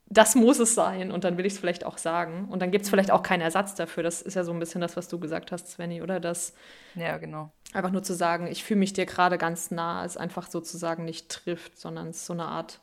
das 0.06 0.34
muss 0.34 0.58
es 0.60 0.74
sein. 0.74 1.10
Und 1.10 1.24
dann 1.24 1.36
will 1.36 1.44
ich 1.44 1.54
es 1.54 1.58
vielleicht 1.58 1.84
auch 1.84 1.98
sagen. 1.98 2.48
Und 2.48 2.62
dann 2.62 2.70
gibt 2.70 2.84
es 2.84 2.90
vielleicht 2.90 3.10
auch 3.10 3.22
keinen 3.22 3.42
Ersatz 3.42 3.74
dafür. 3.74 4.02
Das 4.02 4.22
ist 4.22 4.34
ja 4.34 4.44
so 4.44 4.52
ein 4.52 4.58
bisschen 4.58 4.80
das, 4.80 4.96
was 4.96 5.08
du 5.08 5.18
gesagt 5.18 5.52
hast, 5.52 5.68
Svenny, 5.68 6.00
oder? 6.00 6.20
Das 6.20 6.54
ja, 6.94 7.18
genau. 7.18 7.50
Einfach 7.74 7.90
nur 7.90 8.04
zu 8.04 8.14
sagen, 8.14 8.46
ich 8.46 8.64
fühle 8.64 8.80
mich 8.80 8.92
dir 8.92 9.04
gerade 9.04 9.36
ganz 9.36 9.70
nah, 9.70 10.04
es 10.04 10.16
einfach 10.16 10.48
sozusagen 10.48 11.04
nicht 11.04 11.28
trifft, 11.28 11.78
sondern 11.78 12.08
es 12.08 12.24
so 12.24 12.32
eine 12.32 12.46
Art 12.46 12.78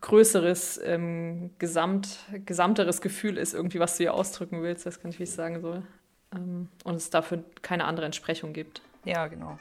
größeres, 0.00 0.80
ähm, 0.84 1.50
gesamt, 1.58 2.18
gesamteres 2.44 3.00
Gefühl 3.00 3.38
ist, 3.38 3.54
irgendwie, 3.54 3.80
was 3.80 3.96
du 3.96 4.04
hier 4.04 4.14
ausdrücken 4.14 4.62
willst, 4.62 4.86
das 4.86 5.00
kann 5.00 5.10
ich, 5.10 5.18
wie 5.18 5.24
ich 5.24 5.32
sagen 5.32 5.60
soll. 5.60 5.82
Ähm, 6.34 6.68
und 6.84 6.94
es 6.94 7.10
dafür 7.10 7.42
keine 7.62 7.86
andere 7.86 8.06
Entsprechung 8.06 8.52
gibt. 8.52 8.82
Ja, 9.04 9.26
genau. 9.26 9.58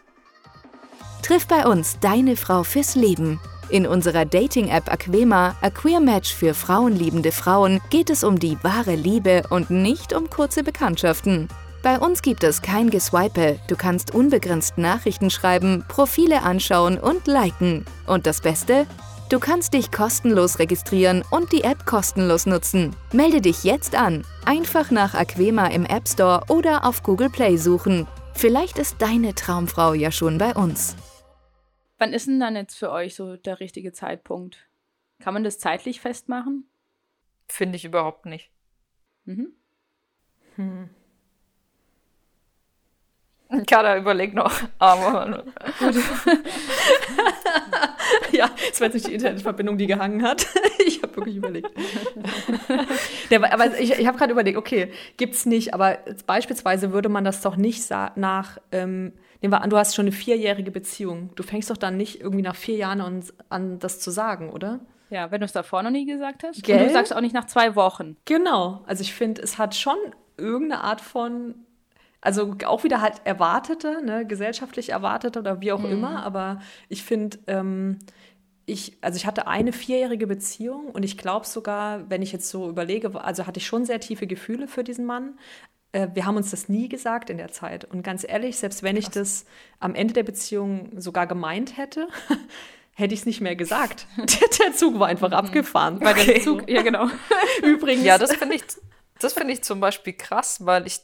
Triff 1.23 1.47
bei 1.47 1.65
uns 1.65 1.97
deine 1.99 2.35
Frau 2.35 2.63
fürs 2.63 2.95
Leben. 2.95 3.39
In 3.69 3.87
unserer 3.87 4.25
Dating-App 4.25 4.91
Aquema, 4.91 5.55
A 5.61 5.69
Queer 5.69 6.01
Match 6.01 6.33
für 6.33 6.53
frauenliebende 6.53 7.31
Frauen, 7.31 7.79
geht 7.89 8.09
es 8.09 8.25
um 8.25 8.37
die 8.37 8.61
wahre 8.61 8.95
Liebe 8.95 9.43
und 9.49 9.69
nicht 9.71 10.13
um 10.13 10.29
kurze 10.29 10.63
Bekanntschaften. 10.63 11.47
Bei 11.83 11.99
uns 11.99 12.21
gibt 12.21 12.45
es 12.45 12.61
kein 12.61 12.89
Geswipe, 12.89 13.59
du 13.67 13.75
kannst 13.75 14.15
unbegrenzt 14.15 14.77
Nachrichten 14.77 15.29
schreiben, 15.29 15.83
Profile 15.89 16.41
anschauen 16.41 16.97
und 16.97 17.27
liken. 17.27 17.85
Und 18.07 18.25
das 18.25 18.39
Beste? 18.39 18.87
Du 19.29 19.37
kannst 19.37 19.73
dich 19.73 19.91
kostenlos 19.91 20.59
registrieren 20.59 21.25
und 21.29 21.51
die 21.51 21.65
App 21.65 21.85
kostenlos 21.85 22.45
nutzen. 22.45 22.95
Melde 23.11 23.41
dich 23.41 23.65
jetzt 23.65 23.95
an. 23.95 24.25
Einfach 24.45 24.91
nach 24.91 25.13
Aquema 25.13 25.67
im 25.67 25.85
App 25.85 26.07
Store 26.07 26.45
oder 26.47 26.85
auf 26.85 27.03
Google 27.03 27.29
Play 27.29 27.57
suchen. 27.57 28.07
Vielleicht 28.33 28.79
ist 28.79 29.01
deine 29.01 29.35
Traumfrau 29.35 29.93
ja 29.93 30.09
schon 30.09 30.37
bei 30.37 30.55
uns. 30.55 30.95
Wann 31.97 32.13
ist 32.13 32.27
denn 32.27 32.39
dann 32.39 32.55
jetzt 32.55 32.75
für 32.75 32.91
euch 32.91 33.13
so 33.13 33.35
der 33.35 33.59
richtige 33.59 33.91
Zeitpunkt? 33.91 34.69
Kann 35.19 35.33
man 35.33 35.43
das 35.43 35.59
zeitlich 35.59 35.99
festmachen? 35.99 36.65
Finde 37.49 37.75
ich 37.75 37.83
überhaupt 37.83 38.25
nicht. 38.25 38.51
Mhm. 39.25 39.51
Hm. 40.55 40.89
Kada 43.69 43.97
überlegt 43.97 44.33
noch. 44.33 44.51
Aber 44.79 45.43
gut. 45.79 45.95
ja, 48.31 48.49
es 48.71 48.79
war 48.79 48.87
jetzt 48.87 48.95
nicht 48.95 49.07
die 49.07 49.13
Internetverbindung, 49.13 49.77
die 49.77 49.87
gehangen 49.87 50.23
hat. 50.23 50.47
ich 50.85 51.01
habe 51.03 51.15
wirklich 51.15 51.35
überlegt. 51.35 51.69
Der, 53.29 53.53
aber 53.53 53.79
ich, 53.79 53.91
ich 53.99 54.07
habe 54.07 54.17
gerade 54.17 54.31
überlegt, 54.31 54.57
okay, 54.57 54.91
gibt 55.17 55.35
es 55.35 55.45
nicht, 55.45 55.73
aber 55.73 55.99
beispielsweise 56.25 56.91
würde 56.91 57.09
man 57.09 57.23
das 57.23 57.41
doch 57.41 57.55
nicht 57.55 57.89
nach, 58.15 58.57
ähm, 58.71 59.13
nehmen 59.41 59.53
wir 59.53 59.61
an, 59.61 59.69
du 59.69 59.77
hast 59.77 59.95
schon 59.95 60.05
eine 60.05 60.13
vierjährige 60.13 60.71
Beziehung. 60.71 61.29
Du 61.35 61.43
fängst 61.43 61.69
doch 61.69 61.77
dann 61.77 61.97
nicht 61.97 62.21
irgendwie 62.21 62.43
nach 62.43 62.55
vier 62.55 62.77
Jahren 62.77 63.01
an, 63.01 63.23
an 63.49 63.79
das 63.79 63.99
zu 63.99 64.11
sagen, 64.11 64.49
oder? 64.49 64.79
Ja, 65.09 65.29
wenn 65.29 65.41
du 65.41 65.45
es 65.45 65.51
davor 65.51 65.83
noch 65.83 65.91
nie 65.91 66.05
gesagt 66.05 66.43
hast. 66.43 66.63
Gell? 66.63 66.81
Und 66.81 66.87
du 66.87 66.93
sagst 66.93 67.15
auch 67.15 67.21
nicht 67.21 67.35
nach 67.35 67.45
zwei 67.45 67.75
Wochen. 67.75 68.17
Genau. 68.25 68.83
Also 68.87 69.01
ich 69.01 69.13
finde, 69.13 69.43
es 69.43 69.59
hat 69.59 69.75
schon 69.75 69.97
irgendeine 70.37 70.83
Art 70.83 71.01
von 71.01 71.53
also 72.23 72.55
auch 72.65 72.85
wieder 72.85 73.01
halt 73.01 73.21
erwartete, 73.25 74.01
ne, 74.03 74.25
gesellschaftlich 74.25 74.89
erwartete 74.89 75.39
oder 75.39 75.59
wie 75.59 75.73
auch 75.73 75.79
mhm. 75.79 75.91
immer. 75.91 76.23
Aber 76.23 76.61
ich 76.87 77.03
finde, 77.03 77.37
ähm, 77.47 77.99
ich, 78.65 78.97
also 79.01 79.17
ich 79.17 79.25
hatte 79.25 79.47
eine 79.47 79.73
vierjährige 79.73 80.25
Beziehung 80.25 80.87
und 80.87 81.03
ich 81.03 81.17
glaube 81.17 81.45
sogar, 81.45 82.09
wenn 82.09 82.21
ich 82.21 82.31
jetzt 82.31 82.49
so 82.49 82.69
überlege, 82.69 83.21
also 83.21 83.45
hatte 83.45 83.59
ich 83.59 83.67
schon 83.67 83.85
sehr 83.85 83.99
tiefe 83.99 84.25
Gefühle 84.25 84.69
für 84.69 84.85
diesen 84.85 85.05
Mann. 85.05 85.37
Äh, 85.91 86.07
wir 86.13 86.25
haben 86.25 86.37
uns 86.37 86.51
das 86.51 86.69
nie 86.69 86.87
gesagt 86.87 87.29
in 87.29 87.37
der 87.37 87.51
Zeit. 87.51 87.83
Und 87.83 88.03
ganz 88.03 88.25
ehrlich, 88.27 88.57
selbst 88.57 88.83
wenn 88.83 88.95
Krass. 88.95 89.07
ich 89.07 89.11
das 89.11 89.45
am 89.81 89.93
Ende 89.93 90.13
der 90.13 90.23
Beziehung 90.23 90.91
sogar 90.99 91.27
gemeint 91.27 91.75
hätte, 91.75 92.07
hätte 92.93 93.13
ich 93.13 93.21
es 93.21 93.25
nicht 93.25 93.41
mehr 93.41 93.57
gesagt. 93.57 94.07
der, 94.17 94.47
der, 94.59 94.73
Zug 94.73 94.97
war 94.97 95.07
einfach 95.07 95.29
mhm. 95.29 95.35
abgefahren. 95.35 95.99
Weil 95.99 96.13
okay. 96.13 96.35
der 96.35 96.41
Zug, 96.41 96.69
ja 96.69 96.83
genau. 96.83 97.09
Übrigens. 97.63 98.05
Ja, 98.05 98.17
das 98.17 98.33
finde 98.33 98.55
ich, 98.55 98.63
das 99.19 99.33
finde 99.33 99.51
ich 99.51 99.61
zum 99.61 99.81
Beispiel 99.81 100.13
krass, 100.13 100.65
weil 100.65 100.87
ich 100.87 101.01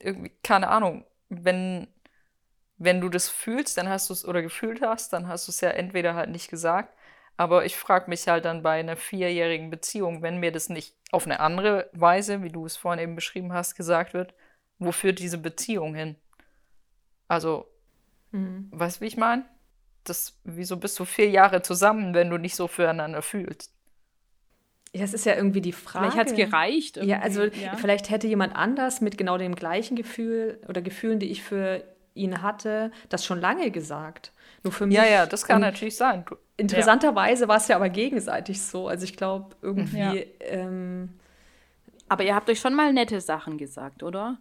irgendwie, 0.00 0.32
keine 0.42 0.68
Ahnung, 0.68 1.04
wenn, 1.28 1.88
wenn 2.76 3.00
du 3.00 3.08
das 3.08 3.28
fühlst, 3.28 3.76
dann 3.76 3.88
hast 3.88 4.08
du 4.08 4.14
es 4.14 4.24
oder 4.24 4.42
gefühlt 4.42 4.80
hast, 4.82 5.12
dann 5.12 5.28
hast 5.28 5.48
du 5.48 5.52
es 5.52 5.60
ja 5.60 5.70
entweder 5.70 6.14
halt 6.14 6.30
nicht 6.30 6.48
gesagt. 6.48 6.94
Aber 7.36 7.64
ich 7.64 7.76
frage 7.76 8.10
mich 8.10 8.26
halt 8.26 8.44
dann 8.44 8.62
bei 8.62 8.80
einer 8.80 8.96
vierjährigen 8.96 9.70
Beziehung, 9.70 10.22
wenn 10.22 10.38
mir 10.38 10.50
das 10.50 10.68
nicht 10.68 10.96
auf 11.12 11.24
eine 11.24 11.38
andere 11.38 11.88
Weise, 11.92 12.42
wie 12.42 12.50
du 12.50 12.66
es 12.66 12.76
vorhin 12.76 13.02
eben 13.02 13.14
beschrieben 13.14 13.52
hast, 13.52 13.76
gesagt 13.76 14.12
wird, 14.12 14.34
wo 14.78 14.90
führt 14.90 15.20
diese 15.20 15.38
Beziehung 15.38 15.94
hin? 15.94 16.16
Also, 17.28 17.68
mhm. 18.32 18.68
weißt 18.72 18.96
du, 18.96 19.00
wie 19.02 19.06
ich 19.06 19.16
meine? 19.16 19.44
Das, 20.02 20.40
wieso 20.44 20.78
bist 20.78 20.98
du 20.98 21.04
vier 21.04 21.30
Jahre 21.30 21.62
zusammen, 21.62 22.14
wenn 22.14 22.30
du 22.30 22.38
nicht 22.38 22.56
so 22.56 22.66
füreinander 22.66 23.22
fühlst? 23.22 23.77
Ja, 24.92 25.04
es 25.04 25.12
ist 25.12 25.26
ja 25.26 25.34
irgendwie 25.34 25.60
die 25.60 25.72
Frage. 25.72 26.10
Vielleicht 26.10 26.18
hat 26.18 26.26
es 26.28 26.36
gereicht. 26.36 26.96
Irgendwie. 26.96 27.12
Ja, 27.12 27.20
also 27.20 27.44
ja. 27.44 27.76
vielleicht 27.76 28.10
hätte 28.10 28.26
jemand 28.26 28.56
anders 28.56 29.00
mit 29.00 29.18
genau 29.18 29.36
dem 29.36 29.54
gleichen 29.54 29.96
Gefühl 29.96 30.60
oder 30.68 30.80
Gefühlen, 30.80 31.18
die 31.18 31.30
ich 31.30 31.42
für 31.42 31.84
ihn 32.14 32.42
hatte, 32.42 32.90
das 33.08 33.24
schon 33.24 33.40
lange 33.40 33.70
gesagt. 33.70 34.32
Nur 34.62 34.72
für 34.72 34.86
mich. 34.86 34.96
Ja, 34.96 35.06
ja, 35.06 35.26
das 35.26 35.44
kann 35.44 35.60
natürlich 35.60 35.96
sein. 35.96 36.24
Interessanterweise 36.56 37.44
ja. 37.44 37.48
war 37.48 37.58
es 37.58 37.68
ja 37.68 37.76
aber 37.76 37.88
gegenseitig 37.90 38.60
so. 38.60 38.88
Also 38.88 39.04
ich 39.04 39.16
glaube, 39.16 39.54
irgendwie. 39.62 39.98
Ja. 39.98 40.14
Ähm, 40.40 41.10
aber 42.08 42.24
ihr 42.24 42.34
habt 42.34 42.48
euch 42.48 42.58
schon 42.58 42.74
mal 42.74 42.92
nette 42.92 43.20
Sachen 43.20 43.58
gesagt, 43.58 44.02
oder? 44.02 44.38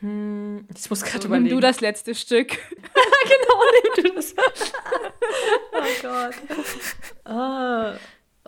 Hm, 0.00 0.66
ich 0.74 0.90
muss 0.90 1.02
gerade 1.02 1.22
so, 1.22 1.28
überlegen. 1.28 1.48
Nimm 1.48 1.56
du 1.56 1.60
das 1.60 1.80
letzte 1.80 2.14
Stück. 2.14 2.48
genau, 2.80 3.62
nimm 3.94 4.04
du 4.04 4.14
das. 4.14 4.34
oh 5.72 6.02
Gott. 6.02 6.34
Ah. 7.24 7.94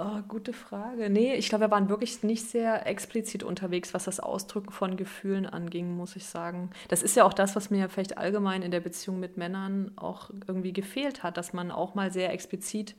Oh, 0.01 0.23
gute 0.29 0.53
Frage. 0.53 1.11
Nee, 1.11 1.35
ich 1.35 1.49
glaube, 1.49 1.65
wir 1.65 1.71
waren 1.73 1.89
wirklich 1.89 2.23
nicht 2.23 2.49
sehr 2.49 2.87
explizit 2.87 3.43
unterwegs, 3.43 3.95
was 3.95 4.05
das 4.05 4.21
Ausdrücken 4.21 4.71
von 4.71 4.97
Gefühlen 4.97 5.45
anging, 5.45 5.97
muss 5.97 6.15
ich 6.15 6.25
sagen. 6.25 6.71
Das 6.87 7.03
ist 7.03 7.17
ja 7.17 7.25
auch 7.25 7.35
das, 7.35 7.57
was 7.57 7.71
mir 7.71 7.89
vielleicht 7.89 8.17
allgemein 8.17 8.63
in 8.63 8.71
der 8.71 8.79
Beziehung 8.79 9.19
mit 9.19 9.37
Männern 9.37 9.91
auch 9.97 10.31
irgendwie 10.47 10.73
gefehlt 10.73 11.25
hat, 11.25 11.37
dass 11.37 11.53
man 11.53 11.73
auch 11.73 11.97
mal 11.97 12.13
sehr 12.13 12.33
explizit 12.33 12.95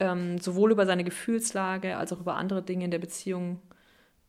ähm, 0.00 0.38
sowohl 0.38 0.72
über 0.72 0.86
seine 0.86 1.04
Gefühlslage 1.04 1.96
als 1.96 2.12
auch 2.12 2.20
über 2.20 2.34
andere 2.34 2.62
Dinge 2.62 2.86
in 2.86 2.90
der 2.90 2.98
Beziehung 2.98 3.60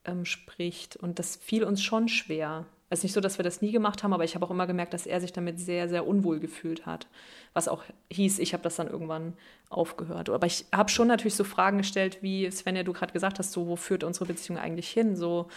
ähm, 0.05 0.25
spricht. 0.25 0.95
Und 0.95 1.17
das 1.17 1.35
fiel 1.37 1.63
uns 1.63 1.81
schon 1.81 2.07
schwer. 2.07 2.67
Es 2.89 2.99
ist 2.99 3.03
nicht 3.03 3.13
so, 3.13 3.21
dass 3.21 3.39
wir 3.39 3.43
das 3.43 3.61
nie 3.61 3.71
gemacht 3.71 4.03
haben, 4.03 4.13
aber 4.13 4.23
ich 4.23 4.35
habe 4.35 4.45
auch 4.45 4.51
immer 4.51 4.67
gemerkt, 4.67 4.93
dass 4.93 5.07
er 5.07 5.19
sich 5.19 5.33
damit 5.33 5.59
sehr, 5.59 5.89
sehr 5.89 6.05
unwohl 6.05 6.39
gefühlt 6.39 6.85
hat. 6.85 7.07
Was 7.53 7.67
auch 7.67 7.83
hieß, 8.11 8.37
ich 8.39 8.53
habe 8.53 8.63
das 8.63 8.75
dann 8.75 8.87
irgendwann 8.87 9.33
aufgehört. 9.69 10.29
Aber 10.29 10.45
ich 10.45 10.65
habe 10.73 10.89
schon 10.89 11.07
natürlich 11.07 11.35
so 11.35 11.43
Fragen 11.43 11.79
gestellt, 11.79 12.19
wie 12.21 12.49
Svenja, 12.51 12.83
du 12.83 12.93
gerade 12.93 13.11
gesagt 13.11 13.39
hast, 13.39 13.51
so, 13.53 13.67
wo 13.67 13.75
führt 13.75 14.03
unsere 14.03 14.25
Beziehung 14.25 14.59
eigentlich 14.59 14.89
hin? 14.89 15.15
So, 15.15 15.47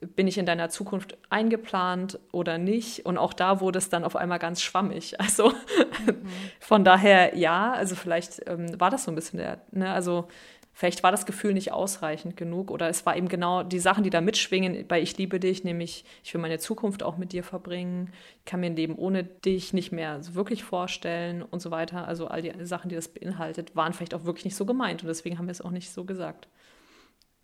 bin 0.00 0.26
ich 0.26 0.38
in 0.38 0.46
deiner 0.46 0.68
Zukunft 0.68 1.16
eingeplant 1.30 2.18
oder 2.32 2.58
nicht? 2.58 3.06
Und 3.06 3.18
auch 3.18 3.32
da 3.32 3.60
wurde 3.60 3.78
es 3.78 3.88
dann 3.88 4.04
auf 4.04 4.16
einmal 4.16 4.38
ganz 4.38 4.62
schwammig. 4.62 5.14
Also 5.24 5.48
mhm. 5.48 6.28
von 6.60 6.84
daher 6.84 7.36
ja, 7.36 7.72
also 7.72 7.94
vielleicht 7.94 8.46
ähm, 8.46 8.78
war 8.78 8.90
das 8.90 9.04
so 9.04 9.10
ein 9.10 9.14
bisschen 9.14 9.38
der, 9.38 9.62
ne, 9.70 9.90
also 9.90 10.28
vielleicht 10.74 11.02
war 11.04 11.12
das 11.12 11.24
Gefühl 11.24 11.54
nicht 11.54 11.72
ausreichend 11.72 12.36
genug 12.36 12.70
oder 12.70 12.88
es 12.88 13.06
war 13.06 13.16
eben 13.16 13.28
genau 13.28 13.62
die 13.62 13.78
Sachen, 13.78 14.02
die 14.02 14.10
da 14.10 14.20
mitschwingen 14.20 14.86
bei 14.86 15.00
Ich 15.00 15.16
liebe 15.16 15.40
dich, 15.40 15.64
nämlich 15.64 16.04
ich 16.22 16.34
will 16.34 16.40
meine 16.40 16.58
Zukunft 16.58 17.02
auch 17.02 17.16
mit 17.16 17.32
dir 17.32 17.44
verbringen, 17.44 18.12
ich 18.40 18.44
kann 18.44 18.60
mir 18.60 18.66
ein 18.66 18.76
Leben 18.76 18.96
ohne 18.96 19.24
dich 19.24 19.72
nicht 19.72 19.92
mehr 19.92 20.22
so 20.22 20.34
wirklich 20.34 20.64
vorstellen 20.64 21.42
und 21.42 21.60
so 21.60 21.70
weiter. 21.70 22.06
Also 22.06 22.26
all 22.26 22.42
die 22.42 22.52
Sachen, 22.66 22.88
die 22.88 22.96
das 22.96 23.08
beinhaltet, 23.08 23.74
waren 23.76 23.92
vielleicht 23.92 24.14
auch 24.14 24.24
wirklich 24.24 24.44
nicht 24.44 24.56
so 24.56 24.66
gemeint 24.66 25.02
und 25.02 25.08
deswegen 25.08 25.38
haben 25.38 25.46
wir 25.46 25.52
es 25.52 25.62
auch 25.62 25.70
nicht 25.70 25.90
so 25.90 26.04
gesagt. 26.04 26.48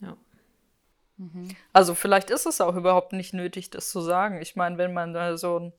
Ja. 0.01 0.17
Mhm. 1.17 1.49
Also 1.73 1.95
vielleicht 1.95 2.31
ist 2.31 2.47
es 2.47 2.61
auch 2.61 2.75
überhaupt 2.75 3.13
nicht 3.13 3.33
nötig, 3.33 3.71
das 3.71 3.91
zu 3.91 4.01
sagen. 4.01 4.43
Ich 4.43 4.57
meine, 4.57 4.77
wenn 4.77 4.93
man 4.93 5.15
da 5.15 5.37
so 5.37 5.59
ein, 5.59 5.73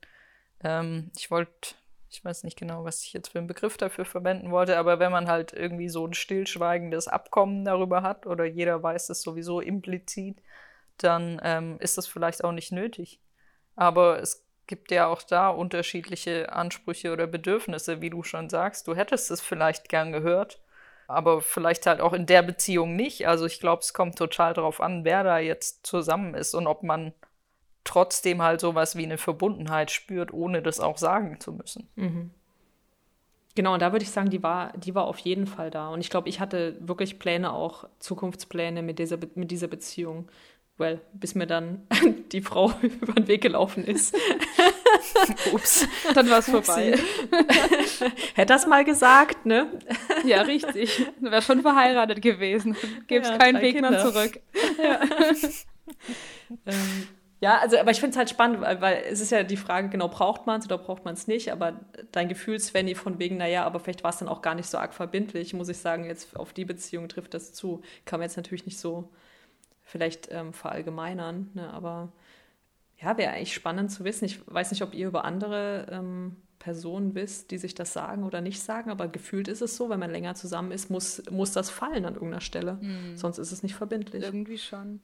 ähm, 0.63 1.11
ich 1.17 1.29
wollte 1.29 1.75
ich 2.11 2.23
weiß 2.25 2.43
nicht 2.43 2.57
genau, 2.57 2.83
was 2.83 3.03
ich 3.03 3.13
jetzt 3.13 3.29
für 3.29 3.39
einen 3.39 3.47
Begriff 3.47 3.77
dafür 3.77 4.03
verwenden 4.03 4.51
wollte, 4.51 4.77
aber 4.77 4.99
wenn 4.99 5.13
man 5.13 5.27
halt 5.27 5.53
irgendwie 5.53 5.87
so 5.87 6.05
ein 6.05 6.13
stillschweigendes 6.13 7.07
Abkommen 7.07 7.63
darüber 7.63 8.03
hat 8.03 8.27
oder 8.27 8.43
jeder 8.45 8.83
weiß 8.83 9.09
es 9.09 9.21
sowieso 9.21 9.61
implizit, 9.61 10.37
dann 10.97 11.39
ähm, 11.43 11.77
ist 11.79 11.97
das 11.97 12.07
vielleicht 12.07 12.43
auch 12.43 12.51
nicht 12.51 12.73
nötig. 12.73 13.21
Aber 13.75 14.19
es 14.19 14.45
gibt 14.67 14.91
ja 14.91 15.07
auch 15.07 15.23
da 15.23 15.49
unterschiedliche 15.49 16.51
Ansprüche 16.51 17.13
oder 17.13 17.27
Bedürfnisse, 17.27 18.01
wie 18.01 18.09
du 18.09 18.23
schon 18.23 18.49
sagst. 18.49 18.87
Du 18.87 18.95
hättest 18.95 19.31
es 19.31 19.39
vielleicht 19.39 19.87
gern 19.87 20.11
gehört, 20.11 20.61
aber 21.07 21.41
vielleicht 21.41 21.85
halt 21.87 22.01
auch 22.01 22.13
in 22.13 22.25
der 22.25 22.41
Beziehung 22.41 22.95
nicht. 22.97 23.25
Also 23.25 23.45
ich 23.45 23.61
glaube, 23.61 23.81
es 23.83 23.93
kommt 23.93 24.17
total 24.17 24.53
darauf 24.53 24.81
an, 24.81 25.05
wer 25.05 25.23
da 25.23 25.39
jetzt 25.39 25.87
zusammen 25.87 26.35
ist 26.35 26.53
und 26.55 26.67
ob 26.67 26.83
man 26.83 27.13
trotzdem 27.83 28.41
halt 28.41 28.61
sowas 28.61 28.95
wie 28.95 29.03
eine 29.03 29.17
Verbundenheit 29.17 29.91
spürt, 29.91 30.33
ohne 30.33 30.61
das 30.61 30.79
auch 30.79 30.97
sagen 30.97 31.39
zu 31.39 31.53
müssen. 31.53 31.87
Mhm. 31.95 32.31
Genau, 33.55 33.73
und 33.73 33.81
da 33.81 33.91
würde 33.91 34.03
ich 34.03 34.11
sagen, 34.11 34.29
die 34.29 34.43
war, 34.43 34.71
die 34.77 34.95
war 34.95 35.05
auf 35.05 35.17
jeden 35.19 35.45
Fall 35.45 35.71
da. 35.71 35.89
Und 35.89 35.99
ich 35.99 36.09
glaube, 36.09 36.29
ich 36.29 36.39
hatte 36.39 36.77
wirklich 36.79 37.19
Pläne, 37.19 37.51
auch 37.51 37.85
Zukunftspläne 37.99 38.81
mit 38.81 38.99
dieser, 38.99 39.17
mit 39.35 39.51
dieser 39.51 39.67
Beziehung. 39.67 40.29
Well, 40.77 41.01
bis 41.13 41.35
mir 41.35 41.47
dann 41.47 41.85
die 42.31 42.41
Frau 42.41 42.71
über 42.81 43.13
den 43.13 43.27
Weg 43.27 43.41
gelaufen 43.41 43.83
ist. 43.83 44.15
Ups, 45.53 45.85
dann 46.13 46.29
war 46.29 46.39
es 46.39 46.49
vorbei. 46.49 46.97
Hätte 48.35 48.53
das 48.53 48.67
mal 48.67 48.85
gesagt, 48.85 49.45
ne? 49.45 49.67
Ja, 50.25 50.41
richtig. 50.43 51.05
Du 51.19 51.29
wärst 51.29 51.47
schon 51.47 51.61
verheiratet 51.61 52.21
gewesen. 52.21 52.75
Gibt's 53.07 53.29
ja, 53.29 53.37
keinen 53.37 53.61
Weg 53.61 53.75
Kinder. 53.75 53.91
mehr 53.91 53.99
zurück. 53.99 54.39
Ja. 54.81 55.01
ähm, 56.65 57.07
ja, 57.41 57.57
also, 57.57 57.77
aber 57.79 57.89
ich 57.89 57.99
finde 57.99 58.11
es 58.11 58.17
halt 58.17 58.29
spannend, 58.29 58.61
weil, 58.61 58.81
weil, 58.81 59.03
es 59.09 59.19
ist 59.19 59.31
ja 59.31 59.41
die 59.41 59.57
Frage, 59.57 59.89
genau, 59.89 60.07
braucht 60.07 60.45
man 60.45 60.59
es 60.59 60.67
oder 60.67 60.77
braucht 60.77 61.05
man 61.05 61.15
es 61.15 61.27
nicht? 61.27 61.51
Aber 61.51 61.79
dein 62.11 62.29
Gefühl, 62.29 62.59
Svenny, 62.59 62.93
von 62.93 63.17
wegen, 63.17 63.37
naja, 63.37 63.65
aber 63.65 63.79
vielleicht 63.79 64.03
war 64.03 64.11
es 64.11 64.17
dann 64.17 64.27
auch 64.27 64.43
gar 64.43 64.53
nicht 64.53 64.69
so 64.69 64.77
arg 64.77 64.93
verbindlich, 64.93 65.53
muss 65.55 65.67
ich 65.67 65.79
sagen, 65.79 66.05
jetzt 66.05 66.37
auf 66.37 66.53
die 66.53 66.65
Beziehung 66.65 67.09
trifft 67.09 67.33
das 67.33 67.51
zu. 67.51 67.81
Kann 68.05 68.19
man 68.19 68.29
jetzt 68.29 68.37
natürlich 68.37 68.67
nicht 68.67 68.79
so 68.79 69.09
vielleicht 69.83 70.31
ähm, 70.31 70.53
verallgemeinern, 70.53 71.49
ne? 71.55 71.73
aber 71.73 72.13
ja, 73.01 73.17
wäre 73.17 73.31
eigentlich 73.33 73.55
spannend 73.55 73.91
zu 73.91 74.03
wissen. 74.03 74.25
Ich 74.25 74.39
weiß 74.45 74.69
nicht, 74.69 74.83
ob 74.83 74.93
ihr 74.93 75.07
über 75.07 75.25
andere 75.25 75.87
ähm, 75.89 76.35
Personen 76.59 77.15
wisst, 77.15 77.49
die 77.49 77.57
sich 77.57 77.73
das 77.73 77.91
sagen 77.91 78.23
oder 78.23 78.41
nicht 78.41 78.61
sagen, 78.61 78.91
aber 78.91 79.07
gefühlt 79.07 79.47
ist 79.47 79.63
es 79.63 79.75
so, 79.75 79.89
wenn 79.89 79.99
man 79.99 80.11
länger 80.11 80.35
zusammen 80.35 80.71
ist, 80.71 80.91
muss, 80.91 81.23
muss 81.31 81.53
das 81.53 81.71
fallen 81.71 82.05
an 82.05 82.13
irgendeiner 82.13 82.41
Stelle. 82.41 82.73
Mhm. 82.73 83.17
Sonst 83.17 83.39
ist 83.39 83.51
es 83.51 83.63
nicht 83.63 83.73
verbindlich. 83.73 84.21
Irgendwie 84.21 84.59
schon. 84.59 85.01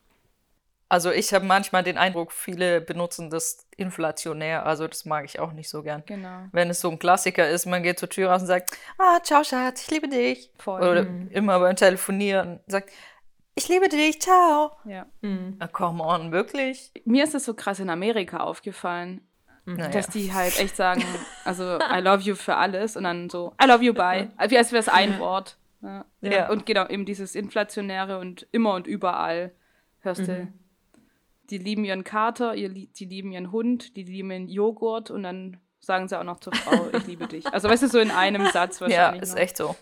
Also 0.90 1.12
ich 1.12 1.34
habe 1.34 1.46
manchmal 1.46 1.84
den 1.84 1.98
Eindruck, 1.98 2.32
viele 2.32 2.80
benutzen 2.80 3.30
das 3.30 3.68
inflationär, 3.76 4.66
also 4.66 4.88
das 4.88 5.04
mag 5.04 5.26
ich 5.26 5.40
auch 5.40 5.52
nicht 5.52 5.70
so 5.70 5.84
gern. 5.84 6.04
Genau. 6.06 6.46
Wenn 6.54 6.70
es 6.70 6.80
so 6.80 6.90
ein 6.90 6.98
Klassiker 6.98 7.50
ist, 7.50 7.66
man 7.66 7.84
geht 7.84 8.00
zur 8.00 8.10
Tür 8.10 8.30
raus 8.30 8.42
und 8.42 8.48
sagt, 8.48 8.72
ah, 8.98 9.20
ciao 9.22 9.44
Schatz, 9.44 9.84
ich 9.84 9.92
liebe 9.92 10.08
dich. 10.08 10.50
Voll. 10.58 10.82
Oder 10.82 11.04
mhm. 11.04 11.30
immer 11.32 11.60
beim 11.60 11.76
Telefonieren 11.76 12.62
sagt, 12.68 12.90
ich 13.56 13.68
liebe 13.68 13.90
dich, 13.90 14.22
ciao. 14.22 14.72
Ja. 14.86 15.08
Mhm. 15.22 15.58
Na, 15.60 15.68
come 15.68 16.02
on, 16.02 16.32
wirklich? 16.32 16.92
Mir 17.04 17.26
ist 17.26 17.34
das 17.34 17.44
so 17.44 17.54
krass 17.54 17.80
in 17.80 17.90
Amerika 17.90 18.38
aufgefallen, 18.38 19.28
naja. 19.66 19.90
dass 19.90 20.08
die 20.08 20.34
halt 20.34 20.58
echt 20.58 20.78
sagen, 20.78 21.04
also 21.44 21.80
I 21.80 22.00
love 22.00 22.22
you 22.22 22.36
für 22.36 22.56
alles 22.56 22.96
und 22.96 23.04
dann 23.04 23.30
so, 23.30 23.54
I 23.62 23.68
love 23.68 23.84
you, 23.84 23.94
bye. 23.94 24.30
Wie 24.48 24.58
als 24.58 24.72
wäre 24.72 24.80
es 24.80 24.88
ein 24.88 25.20
Wort. 25.20 25.58
Ja. 25.82 26.06
ja. 26.22 26.50
Und 26.50 26.66
genau, 26.66 26.88
eben 26.88 27.04
dieses 27.04 27.36
Inflationäre 27.36 28.20
und 28.20 28.48
immer 28.52 28.74
und 28.74 28.88
überall 28.88 29.52
hörst 30.00 30.28
du 30.28 30.32
mhm 30.32 30.54
die 31.50 31.58
lieben 31.58 31.86
ihren 31.86 32.04
Kater, 32.04 32.56
ihr, 32.56 32.70
die 32.70 33.06
lieben 33.06 33.32
ihren 33.32 33.52
Hund, 33.52 33.96
die 33.96 34.04
lieben 34.04 34.32
ihren 34.32 34.48
Joghurt 34.48 35.12
und 35.12 35.24
dann 35.24 35.58
sagen 35.80 36.08
sie 36.08 36.20
auch 36.20 36.24
noch 36.24 36.40
zur 36.40 36.54
Frau, 36.54 36.90
ich 36.94 37.08
liebe 37.08 37.28
dich. 37.28 37.46
Also 37.48 37.70
weißt 37.70 37.84
du, 37.84 37.88
so 37.88 38.00
in 38.00 38.12
einem 38.12 38.48
Satz 38.48 38.82
wahrscheinlich. 38.82 39.22
Ja, 39.22 39.24
ist 39.24 39.36
noch. 39.36 39.42
echt 39.42 39.58
so. 39.58 39.76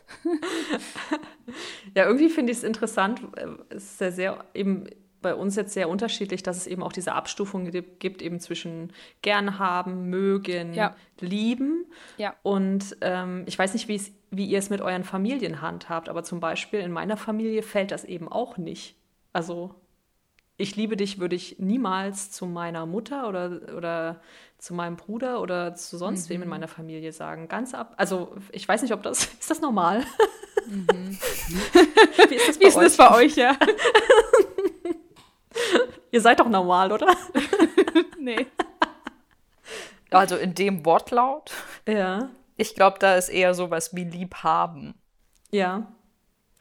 ja, 1.96 2.06
irgendwie 2.06 2.30
finde 2.30 2.52
ich 2.52 2.60
es 2.60 2.64
interessant, 2.64 3.22
äh, 3.36 3.48
es 3.70 3.94
ist 3.94 4.02
ja 4.02 4.12
sehr 4.12 4.46
eben 4.54 4.88
bei 5.22 5.34
uns 5.34 5.56
jetzt 5.56 5.74
sehr 5.74 5.90
unterschiedlich, 5.90 6.44
dass 6.44 6.56
es 6.56 6.68
eben 6.68 6.84
auch 6.84 6.94
diese 6.94 7.14
Abstufung 7.14 7.72
gibt, 7.72 8.22
eben 8.22 8.40
zwischen 8.40 8.94
gern 9.24 9.58
haben, 9.58 10.08
mögen, 10.12 10.76
ja. 10.76 10.96
lieben. 11.20 11.88
Ja. 12.18 12.36
Und 12.44 12.96
ähm, 13.02 13.44
ich 13.48 13.58
weiß 13.58 13.74
nicht, 13.74 13.88
wie 13.88 14.46
ihr 14.46 14.60
es 14.60 14.70
mit 14.70 14.82
euren 14.82 15.04
Familien 15.04 15.62
handhabt, 15.62 16.10
aber 16.10 16.24
zum 16.24 16.40
Beispiel 16.40 16.82
in 16.82 16.92
meiner 16.92 17.18
Familie 17.18 17.64
fällt 17.64 17.90
das 17.90 18.04
eben 18.04 18.28
auch 18.28 18.58
nicht. 18.58 18.98
Also 19.34 19.74
ich 20.58 20.76
liebe 20.76 20.96
dich 20.96 21.20
würde 21.20 21.36
ich 21.36 21.58
niemals 21.60 22.32
zu 22.32 22.46
meiner 22.46 22.86
Mutter 22.86 23.28
oder, 23.28 23.62
oder 23.76 24.22
zu 24.58 24.74
meinem 24.74 24.96
Bruder 24.96 25.42
oder 25.42 25.76
zu 25.76 25.98
sonst 25.98 26.26
mhm. 26.26 26.34
wem 26.34 26.42
in 26.42 26.48
mhm. 26.48 26.52
meiner 26.52 26.68
Familie 26.68 27.12
sagen. 27.12 27.48
Ganz 27.48 27.74
ab. 27.74 27.94
Also 27.98 28.36
ich 28.52 28.68
weiß 28.68 28.82
nicht, 28.82 28.94
ob 28.94 29.04
das. 29.04 29.26
Ist 29.40 29.50
das 29.50 29.62
normal? 29.62 30.06
Mhm. 30.68 30.88
Wie 32.30 32.36
ist 32.36 32.48
das 32.48 32.58
bei 32.58 32.64
Wie 32.64 32.68
ist 32.68 32.78
euch? 32.78 32.84
Das 32.84 32.98
bei 32.98 33.16
euch, 33.16 33.36
ja? 33.36 33.58
Ihr 36.12 36.22
seid 36.22 36.40
doch 36.40 36.50
normal, 36.50 36.92
oder? 36.92 37.16
nee. 38.20 38.48
Also 40.10 40.38
in 40.38 40.56
dem 40.56 40.86
Wortlaut? 40.86 41.52
Ja. 41.88 42.30
Ich 42.56 42.74
glaube, 42.74 43.00
da 43.00 43.16
ist 43.16 43.30
eher 43.30 43.54
sowas 43.54 43.96
wie 43.96 44.06
lieb 44.06 44.36
haben. 44.36 44.96
Ja, 45.52 45.94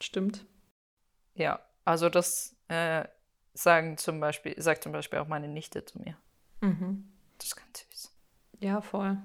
stimmt. 0.00 0.44
Ja, 1.34 1.60
also 1.84 2.08
das 2.08 2.56
äh, 2.68 3.04
sagen 3.54 3.96
zum 3.96 4.20
Beispiel, 4.20 4.54
sagt 4.60 4.82
zum 4.82 4.92
Beispiel 4.92 5.20
auch 5.20 5.28
meine 5.28 5.48
Nichte 5.48 5.84
zu 5.84 5.98
mir. 6.00 6.16
Mhm. 6.60 7.08
Das 7.38 7.48
ist 7.48 7.56
ganz 7.56 7.86
süß. 7.90 8.12
Ja, 8.60 8.80
voll. 8.80 9.18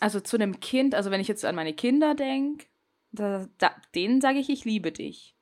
Also 0.00 0.20
zu 0.20 0.36
einem 0.36 0.60
Kind, 0.60 0.94
also 0.94 1.10
wenn 1.10 1.20
ich 1.20 1.28
jetzt 1.28 1.44
an 1.44 1.54
meine 1.54 1.72
Kinder 1.72 2.14
denke, 2.14 2.66
da, 3.12 3.48
da, 3.58 3.74
denen 3.94 4.20
sage 4.20 4.38
ich, 4.38 4.50
ich 4.50 4.64
liebe 4.64 4.92
dich. 4.92 5.34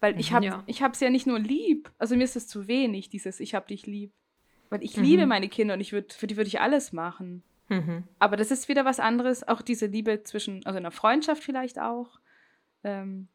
Weil 0.00 0.18
ich 0.20 0.32
habe 0.32 0.46
ja. 0.46 0.62
ich 0.66 0.82
hab's 0.82 1.00
ja 1.00 1.10
nicht 1.10 1.26
nur 1.26 1.40
lieb. 1.40 1.90
Also 1.98 2.14
mir 2.14 2.24
ist 2.24 2.36
es 2.36 2.46
zu 2.46 2.68
wenig, 2.68 3.08
dieses 3.08 3.40
Ich 3.40 3.54
hab 3.54 3.66
dich 3.66 3.86
lieb. 3.86 4.12
Weil 4.70 4.84
ich 4.84 4.96
mhm. 4.96 5.02
liebe 5.02 5.26
meine 5.26 5.48
Kinder 5.48 5.74
und 5.74 5.80
ich 5.80 5.92
würd, 5.92 6.12
für 6.12 6.26
die 6.26 6.36
würde 6.36 6.48
ich 6.48 6.60
alles 6.60 6.92
machen. 6.92 7.42
Mhm. 7.68 8.04
Aber 8.18 8.36
das 8.36 8.50
ist 8.50 8.68
wieder 8.68 8.84
was 8.84 9.00
anderes. 9.00 9.46
Auch 9.46 9.62
diese 9.62 9.86
Liebe 9.86 10.22
zwischen, 10.22 10.64
also 10.66 10.78
in 10.78 10.84
einer 10.84 10.92
Freundschaft 10.92 11.42
vielleicht 11.42 11.80
auch. 11.80 12.20
Ähm, 12.84 13.28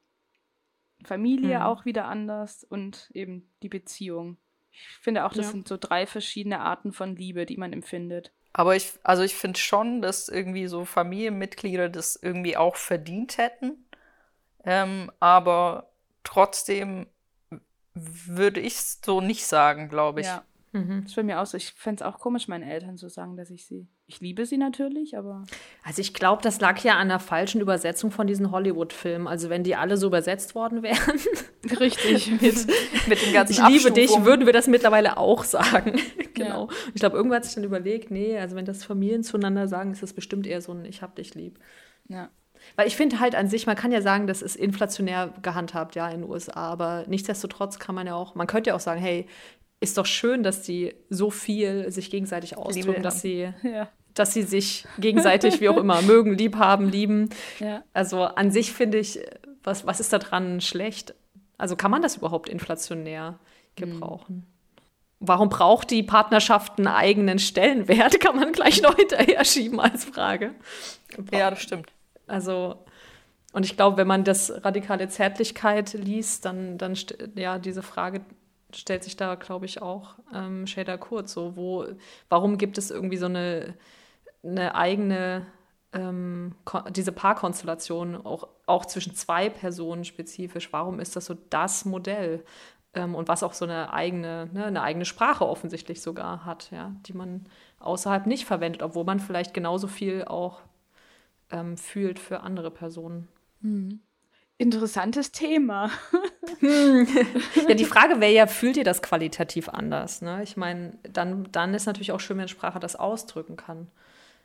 Familie 1.06 1.60
mhm. 1.60 1.64
auch 1.64 1.86
wieder 1.86 2.06
anders 2.06 2.64
und 2.64 3.10
eben 3.14 3.50
die 3.62 3.70
Beziehung. 3.70 4.38
Ich 4.72 4.98
finde 5.02 5.26
auch, 5.26 5.34
das 5.34 5.46
ja. 5.46 5.52
sind 5.52 5.68
so 5.68 5.78
drei 5.78 6.08
verschiedene 6.08 6.60
Arten 6.60 6.94
von 6.94 7.16
Liebe, 7.16 7.46
die 7.46 7.58
man 7.58 7.74
empfindet. 7.74 8.32
Aber 8.54 8.76
ich, 8.76 8.94
also 9.04 9.24
ich 9.24 9.36
finde 9.36 9.60
schon, 9.60 10.02
dass 10.02 10.30
irgendwie 10.30 10.68
so 10.68 10.86
Familienmitglieder 10.86 11.90
das 11.90 12.16
irgendwie 12.16 12.58
auch 12.58 12.76
verdient 12.76 13.38
hätten. 13.38 13.86
Ähm, 14.64 15.12
aber 15.20 15.92
trotzdem 16.24 17.08
würde 17.94 18.60
ich 18.60 18.76
es 18.76 19.02
so 19.04 19.22
nicht 19.22 19.46
sagen, 19.46 19.90
glaube 19.90 20.22
ich. 20.22 20.28
Ja. 20.28 20.44
Mhm. 20.72 21.02
Das 21.02 21.12
ist 21.12 21.16
bei 21.16 21.24
mir 21.24 21.42
auch 21.42 21.46
so. 21.46 21.58
Ich 21.58 21.72
fände 21.74 22.04
es 22.04 22.08
auch 22.08 22.20
komisch, 22.20 22.48
meinen 22.48 22.68
Eltern 22.68 22.98
zu 22.98 23.10
sagen, 23.10 23.38
dass 23.38 23.50
ich 23.50 23.66
sie. 23.66 23.88
Ich 24.14 24.20
liebe 24.20 24.46
sie 24.46 24.58
natürlich, 24.58 25.18
aber. 25.18 25.44
Also 25.84 26.00
ich 26.00 26.14
glaube, 26.14 26.44
das 26.44 26.62
lag 26.62 26.84
ja 26.84 26.98
an 26.98 27.08
der 27.08 27.18
falschen 27.18 27.62
Übersetzung 27.62 28.12
von 28.12 28.28
diesen 28.28 28.52
Hollywood-Filmen. 28.52 29.28
Also 29.28 29.50
wenn 29.50 29.64
die 29.64 29.76
alle 29.76 29.98
so 29.98 30.06
übersetzt 30.06 30.54
worden 30.54 30.84
wären. 30.84 31.20
Richtig. 31.80 32.30
mit, 32.42 32.68
mit 33.08 33.26
den 33.26 33.34
ganzen 33.34 33.54
Ich 33.54 33.68
liebe 33.68 33.92
dich, 33.92 34.12
würden 34.24 34.46
wir 34.46 34.54
das 34.54 34.68
mittlerweile 34.68 35.18
auch 35.18 35.44
sagen. 35.44 36.00
genau. 36.36 36.68
Ja. 36.68 36.78
Ich 36.94 37.00
glaube, 37.00 37.18
irgendwann 37.18 37.38
hat 37.38 37.46
sich 37.46 37.56
dann 37.56 37.64
überlegt, 37.64 38.12
nee, 38.12 38.38
also 38.38 38.56
wenn 38.56 38.66
das 38.66 38.84
Familien 38.84 39.24
zueinander 39.24 39.68
sagen, 39.68 39.92
ist 39.92 40.04
das 40.04 40.14
bestimmt 40.14 40.46
eher 40.46 40.62
so 40.62 40.74
ein 40.74 40.86
Ich 40.86 41.02
hab 41.02 41.16
dich 41.16 41.34
lieb. 41.34 41.58
Ja. 42.08 42.30
Weil 42.76 42.88
ich 42.88 42.96
finde 42.96 43.20
halt 43.20 43.34
an 43.34 43.48
sich, 43.48 43.66
man 43.66 43.76
kann 43.76 43.92
ja 43.92 44.02
sagen, 44.04 44.28
das 44.28 44.44
ist 44.44 44.56
inflationär 44.56 45.34
gehandhabt, 45.42 45.96
ja, 45.96 46.08
in 46.10 46.22
den 46.22 46.30
USA, 46.30 46.54
aber 46.54 47.06
nichtsdestotrotz 47.08 47.80
kann 47.80 47.96
man 47.96 48.06
ja 48.06 48.14
auch, 48.14 48.36
man 48.36 48.46
könnte 48.46 48.70
ja 48.70 48.76
auch 48.76 48.80
sagen, 48.80 49.02
hey, 49.02 49.28
ist 49.84 49.98
doch 49.98 50.06
schön, 50.06 50.44
dass 50.44 50.62
die 50.62 50.96
so 51.10 51.30
viel 51.30 51.92
sich 51.92 52.10
gegenseitig 52.10 52.58
ausdrücken, 52.58 53.04
dass 53.04 53.22
sie, 53.22 53.54
ja. 53.64 53.90
Dass 54.14 54.34
sie 54.34 54.44
sich 54.44 54.86
gegenseitig, 54.98 55.62
wie 55.62 55.70
auch 55.70 55.78
immer, 55.78 56.02
mögen, 56.04 56.38
lieb 56.38 56.58
haben, 56.58 56.90
lieben. 56.90 57.30
Ja. 57.60 57.84
Also 57.94 58.24
an 58.24 58.52
sich 58.52 58.72
finde 58.72 59.00
ich, 59.00 59.20
was, 59.64 59.86
was 59.86 60.00
ist 60.00 60.14
da 60.14 60.20
dran 60.20 60.62
schlecht? 60.62 61.16
Also 61.58 61.76
kann 61.76 61.92
man 61.92 62.02
das 62.02 62.18
überhaupt 62.18 62.50
inflationär 62.50 63.40
gebrauchen? 63.76 64.36
Mhm. 64.36 64.44
Warum 65.26 65.48
braucht 65.48 65.90
die 65.90 66.04
Partnerschaft 66.04 66.78
einen 66.78 66.88
eigenen 66.88 67.40
Stellenwert? 67.40 68.20
Kann 68.20 68.36
man 68.36 68.52
gleich 68.52 68.82
noch 68.82 68.96
hinterher 68.98 69.46
schieben 69.46 69.80
als 69.80 70.04
Frage. 70.04 70.54
Ja, 71.32 71.50
das 71.50 71.62
stimmt. 71.62 71.94
Also, 72.28 72.76
und 73.54 73.66
ich 73.66 73.78
glaube, 73.78 73.96
wenn 73.96 74.08
man 74.08 74.26
das 74.26 74.52
radikale 74.66 75.08
Zärtlichkeit 75.08 75.94
liest, 75.94 76.44
dann, 76.44 76.78
dann 76.78 76.98
ja, 77.36 77.58
diese 77.58 77.84
Frage 77.84 78.20
stellt 78.76 79.04
sich 79.04 79.16
da, 79.16 79.36
glaube 79.36 79.66
ich, 79.66 79.82
auch 79.82 80.16
ähm, 80.34 80.68
Shader 80.68 80.98
Kurz. 80.98 81.34
So, 81.34 81.56
wo, 81.56 81.86
warum 82.28 82.58
gibt 82.58 82.78
es 82.78 82.92
irgendwie 82.92 83.18
so 83.18 83.28
eine, 83.28 83.76
eine 84.44 84.76
eigene, 84.76 85.46
ähm, 85.94 86.56
diese 86.90 87.12
Paarkonstellation 87.12 88.26
auch, 88.26 88.48
auch 88.66 88.86
zwischen 88.86 89.16
zwei 89.16 89.50
Personen 89.50 90.06
spezifisch? 90.06 90.72
Warum 90.72 91.00
ist 91.00 91.16
das 91.16 91.26
so 91.26 91.36
das 91.50 91.86
Modell? 91.86 92.44
Ähm, 92.94 93.16
und 93.16 93.28
was 93.28 93.44
auch 93.44 93.54
so 93.54 93.66
eine 93.66 93.92
eigene, 93.94 94.50
ne, 94.54 94.66
eine 94.66 94.82
eigene 94.82 95.06
Sprache 95.06 95.48
offensichtlich 95.48 96.02
sogar 96.02 96.46
hat, 96.46 96.70
ja, 96.72 96.94
die 97.08 97.14
man 97.14 97.46
außerhalb 97.80 98.28
nicht 98.28 98.46
verwendet, 98.46 98.84
obwohl 98.84 99.04
man 99.04 99.20
vielleicht 99.20 99.54
genauso 99.54 99.88
viel 99.88 100.26
auch 100.26 100.62
ähm, 101.52 101.78
fühlt 101.78 102.20
für 102.20 102.42
andere 102.42 102.72
Personen. 102.72 103.28
Mhm. 103.62 104.00
Interessantes 104.58 105.32
Thema. 105.32 105.90
Hm. 106.60 107.08
Ja, 107.68 107.74
die 107.74 107.86
Frage 107.86 108.20
wäre 108.20 108.32
ja, 108.32 108.48
fühlt 108.48 108.78
ihr 108.78 108.84
das 108.84 109.02
qualitativ 109.02 109.70
anders? 109.70 110.22
Ne? 110.22 110.44
Ich 110.44 110.56
meine, 110.56 110.98
dann, 111.04 111.48
dann 111.52 111.74
ist 111.74 111.86
natürlich 111.86 112.12
auch 112.12 112.20
schön, 112.20 112.38
wenn 112.38 112.48
Sprache 112.48 112.80
das 112.80 112.96
ausdrücken 112.96 113.56
kann. 113.56 113.88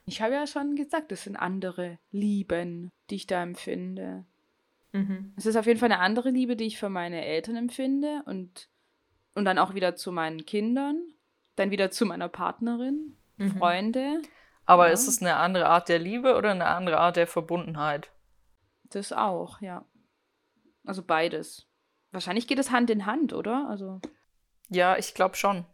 Ich 0.09 0.23
habe 0.23 0.35
ja 0.35 0.47
schon 0.47 0.75
gesagt, 0.77 1.13
es 1.13 1.25
sind 1.25 1.37
andere 1.37 1.99
Lieben, 2.11 2.91
die 3.11 3.17
ich 3.17 3.27
da 3.27 3.43
empfinde. 3.43 4.25
Mhm. 4.93 5.33
Es 5.37 5.47
ist 5.47 5.57
auf 5.57 5.67
jeden 5.67 5.79
Fall 5.79 5.93
eine 5.93 6.01
andere 6.01 6.31
Liebe, 6.31 6.57
die 6.57 6.65
ich 6.65 6.79
für 6.79 6.89
meine 6.89 7.25
Eltern 7.25 7.57
empfinde 7.57 8.23
und, 8.27 8.69
und 9.35 9.45
dann 9.45 9.59
auch 9.59 9.75
wieder 9.75 9.97
zu 9.97 10.13
meinen 10.13 10.47
Kindern, 10.47 10.97
dann 11.57 11.71
wieder 11.71 11.91
zu 11.91 12.07
meiner 12.07 12.29
Partnerin, 12.29 13.17
mhm. 13.37 13.59
Freunde. 13.59 14.23
Aber 14.65 14.87
Ja. 14.89 14.93
ist 14.93 15.09
es 15.09 15.21
eine 15.21 15.37
andere 15.37 15.67
Art 15.67 15.89
der 15.89 15.99
Liebe 15.99 16.37
oder 16.37 16.51
eine 16.53 16.67
andere 16.67 16.99
Art 16.99 17.17
der 17.17 17.27
Verbundenheit? 17.27 18.11
Das 18.85 19.13
auch, 19.13 19.61
ja. 19.61 19.85
Also 20.85 21.03
beides. 21.03 21.67
Wahrscheinlich 22.13 22.47
geht 22.47 22.59
es 22.59 22.71
Hand 22.71 22.89
in 22.89 23.05
Hand, 23.05 23.33
oder? 23.35 23.69
Also 23.69 24.01
Ja, 24.71 24.97
ich 24.97 25.13
glaube 25.15 25.37
schon. 25.37 25.67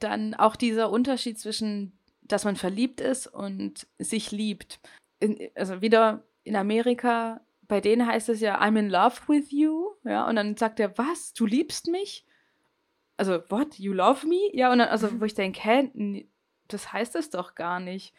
dann 0.00 0.34
auch 0.34 0.56
dieser 0.56 0.90
Unterschied 0.90 1.38
zwischen, 1.38 1.95
dass 2.28 2.44
man 2.44 2.56
verliebt 2.56 3.00
ist 3.00 3.26
und 3.26 3.86
sich 3.98 4.30
liebt. 4.30 4.80
In, 5.20 5.50
also 5.54 5.80
wieder 5.80 6.24
in 6.44 6.56
Amerika, 6.56 7.40
bei 7.62 7.80
denen 7.80 8.06
heißt 8.06 8.28
es 8.28 8.40
ja, 8.40 8.60
I'm 8.60 8.78
in 8.78 8.90
love 8.90 9.16
with 9.28 9.50
you. 9.50 9.90
Ja, 10.04 10.28
und 10.28 10.36
dann 10.36 10.56
sagt 10.56 10.80
er, 10.80 10.96
was? 10.98 11.32
Du 11.32 11.46
liebst 11.46 11.88
mich? 11.88 12.24
Also, 13.16 13.42
what? 13.48 13.78
You 13.78 13.92
love 13.92 14.26
me? 14.26 14.50
Ja, 14.52 14.70
und 14.72 14.78
dann, 14.78 14.88
also, 14.88 15.20
wo 15.20 15.24
ich 15.24 15.34
denke, 15.34 15.60
hä, 15.62 16.26
das 16.68 16.92
heißt 16.92 17.16
es 17.16 17.30
doch 17.30 17.54
gar 17.54 17.80
nicht. 17.80 18.14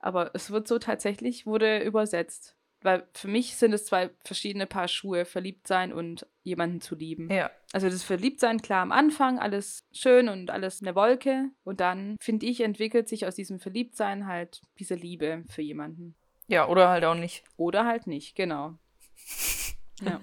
Aber 0.00 0.30
es 0.34 0.50
wird 0.50 0.68
so 0.68 0.78
tatsächlich, 0.78 1.46
wurde 1.46 1.82
übersetzt. 1.82 2.56
Weil 2.82 3.08
für 3.12 3.28
mich 3.28 3.56
sind 3.56 3.72
es 3.72 3.86
zwei 3.86 4.10
verschiedene 4.24 4.66
Paar 4.66 4.88
Schuhe, 4.88 5.24
verliebt 5.24 5.66
sein 5.66 5.92
und 5.92 6.26
jemanden 6.44 6.80
zu 6.80 6.94
lieben. 6.94 7.30
Ja. 7.30 7.50
Also 7.72 7.88
das 7.88 8.04
Verliebtsein, 8.04 8.62
klar 8.62 8.82
am 8.82 8.92
Anfang, 8.92 9.38
alles 9.38 9.84
schön 9.92 10.28
und 10.28 10.50
alles 10.50 10.80
eine 10.80 10.94
Wolke. 10.94 11.50
Und 11.64 11.80
dann, 11.80 12.16
finde 12.20 12.46
ich, 12.46 12.60
entwickelt 12.60 13.08
sich 13.08 13.26
aus 13.26 13.34
diesem 13.34 13.58
Verliebtsein 13.58 14.26
halt 14.26 14.60
diese 14.78 14.94
Liebe 14.94 15.44
für 15.48 15.62
jemanden. 15.62 16.14
Ja, 16.46 16.68
oder 16.68 16.88
halt 16.88 17.04
auch 17.04 17.14
nicht. 17.14 17.44
Oder 17.56 17.84
halt 17.84 18.06
nicht, 18.06 18.34
genau. 18.34 18.78
Ja. 20.00 20.20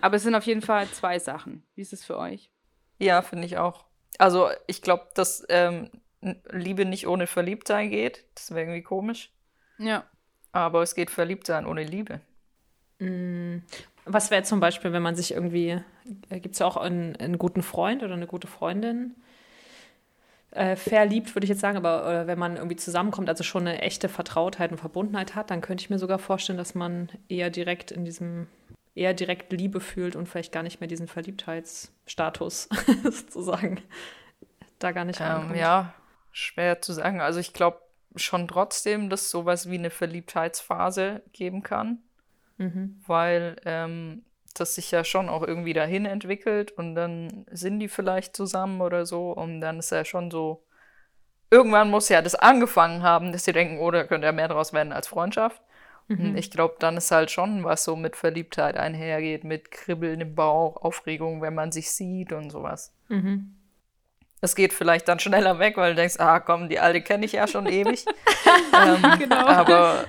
Aber 0.00 0.14
es 0.14 0.22
sind 0.22 0.36
auf 0.36 0.46
jeden 0.46 0.62
Fall 0.62 0.86
zwei 0.86 1.18
Sachen. 1.18 1.66
Wie 1.74 1.80
ist 1.80 1.92
es 1.92 2.04
für 2.04 2.16
euch? 2.16 2.48
Ja, 2.98 3.22
finde 3.22 3.44
ich 3.44 3.58
auch. 3.58 3.86
Also, 4.18 4.50
ich 4.68 4.82
glaube, 4.82 5.08
dass 5.14 5.44
ähm, 5.48 5.90
Liebe 6.50 6.84
nicht 6.84 7.06
ohne 7.06 7.26
Verliebtsein 7.26 7.90
geht. 7.90 8.24
Das 8.34 8.50
wäre 8.52 8.60
irgendwie 8.60 8.82
komisch. 8.82 9.32
Ja. 9.78 10.08
Aber 10.54 10.82
es 10.82 10.94
geht 10.94 11.10
Verliebtsein 11.10 11.66
ohne 11.66 11.82
Liebe. 11.82 12.20
Mm, 13.00 13.58
Was 14.04 14.30
wäre 14.30 14.42
zum 14.44 14.60
Beispiel, 14.60 14.92
wenn 14.92 15.02
man 15.02 15.16
sich 15.16 15.32
irgendwie, 15.32 15.80
gibt 16.30 16.52
es 16.54 16.58
ja 16.60 16.66
auch 16.66 16.76
einen, 16.76 17.16
einen 17.16 17.38
guten 17.38 17.62
Freund 17.62 18.02
oder 18.02 18.14
eine 18.14 18.26
gute 18.26 18.46
Freundin, 18.46 19.14
äh, 20.52 20.76
verliebt, 20.76 21.34
würde 21.34 21.44
ich 21.44 21.48
jetzt 21.48 21.60
sagen, 21.60 21.76
aber 21.76 22.06
äh, 22.22 22.26
wenn 22.28 22.38
man 22.38 22.56
irgendwie 22.56 22.76
zusammenkommt, 22.76 23.28
also 23.28 23.42
schon 23.42 23.66
eine 23.66 23.82
echte 23.82 24.08
Vertrautheit 24.08 24.70
und 24.70 24.78
Verbundenheit 24.78 25.34
hat, 25.34 25.50
dann 25.50 25.60
könnte 25.60 25.82
ich 25.82 25.90
mir 25.90 25.98
sogar 25.98 26.20
vorstellen, 26.20 26.58
dass 26.58 26.76
man 26.76 27.08
eher 27.28 27.50
direkt 27.50 27.90
in 27.90 28.04
diesem, 28.04 28.46
eher 28.94 29.14
direkt 29.14 29.52
Liebe 29.52 29.80
fühlt 29.80 30.14
und 30.14 30.28
vielleicht 30.28 30.52
gar 30.52 30.62
nicht 30.62 30.80
mehr 30.80 30.86
diesen 30.86 31.08
Verliebtheitsstatus 31.08 32.68
sozusagen 33.02 33.80
da 34.78 34.92
gar 34.92 35.04
nicht 35.04 35.20
Ähm, 35.20 35.26
rankommt. 35.26 35.56
ja, 35.56 35.92
schwer 36.30 36.80
zu 36.80 36.92
sagen. 36.92 37.20
Also, 37.20 37.40
ich 37.40 37.52
glaube 37.52 37.80
schon 38.16 38.48
trotzdem, 38.48 39.10
dass 39.10 39.30
sowas 39.30 39.68
wie 39.70 39.78
eine 39.78 39.90
Verliebtheitsphase 39.90 41.22
geben 41.32 41.62
kann. 41.62 41.98
Mhm. 42.56 43.02
weil 43.08 43.56
ähm, 43.64 44.22
das 44.54 44.76
sich 44.76 44.92
ja 44.92 45.02
schon 45.02 45.28
auch 45.28 45.42
irgendwie 45.42 45.72
dahin 45.72 46.06
entwickelt 46.06 46.70
und 46.70 46.94
dann 46.94 47.44
sind 47.50 47.80
die 47.80 47.88
vielleicht 47.88 48.36
zusammen 48.36 48.80
oder 48.80 49.06
so 49.06 49.32
und 49.32 49.60
dann 49.60 49.80
ist 49.80 49.90
ja 49.90 50.04
schon 50.04 50.30
so, 50.30 50.62
irgendwann 51.50 51.90
muss 51.90 52.08
ja 52.08 52.22
das 52.22 52.36
angefangen 52.36 53.02
haben, 53.02 53.32
dass 53.32 53.44
sie 53.44 53.52
denken, 53.52 53.78
oh, 53.80 53.90
da 53.90 54.04
könnte 54.04 54.26
ja 54.26 54.32
mehr 54.32 54.46
draus 54.46 54.72
werden 54.72 54.92
als 54.92 55.08
Freundschaft. 55.08 55.60
Und 56.06 56.32
Mhm. 56.32 56.36
ich 56.36 56.50
glaube, 56.52 56.76
dann 56.78 56.96
ist 56.96 57.10
halt 57.10 57.32
schon 57.32 57.64
was 57.64 57.82
so 57.82 57.96
mit 57.96 58.14
Verliebtheit 58.14 58.76
einhergeht, 58.76 59.42
mit 59.42 59.72
Kribbeln 59.72 60.20
im 60.20 60.34
Bauch, 60.36 60.76
Aufregung, 60.76 61.40
wenn 61.42 61.54
man 61.54 61.72
sich 61.72 61.90
sieht 61.90 62.30
und 62.32 62.50
sowas. 62.50 62.94
Mhm. 63.08 63.56
Es 64.44 64.54
geht 64.54 64.72
vielleicht 64.72 65.08
dann 65.08 65.18
schneller 65.18 65.58
weg, 65.58 65.76
weil 65.76 65.90
du 65.90 65.96
denkst, 65.96 66.16
ah 66.18 66.38
komm, 66.38 66.68
die 66.68 66.78
alte 66.78 67.00
kenne 67.00 67.24
ich 67.24 67.32
ja 67.32 67.48
schon 67.48 67.66
ewig. 67.66 68.04
ähm, 68.72 69.18
Genau. 69.18 69.46
Aber, 69.46 70.04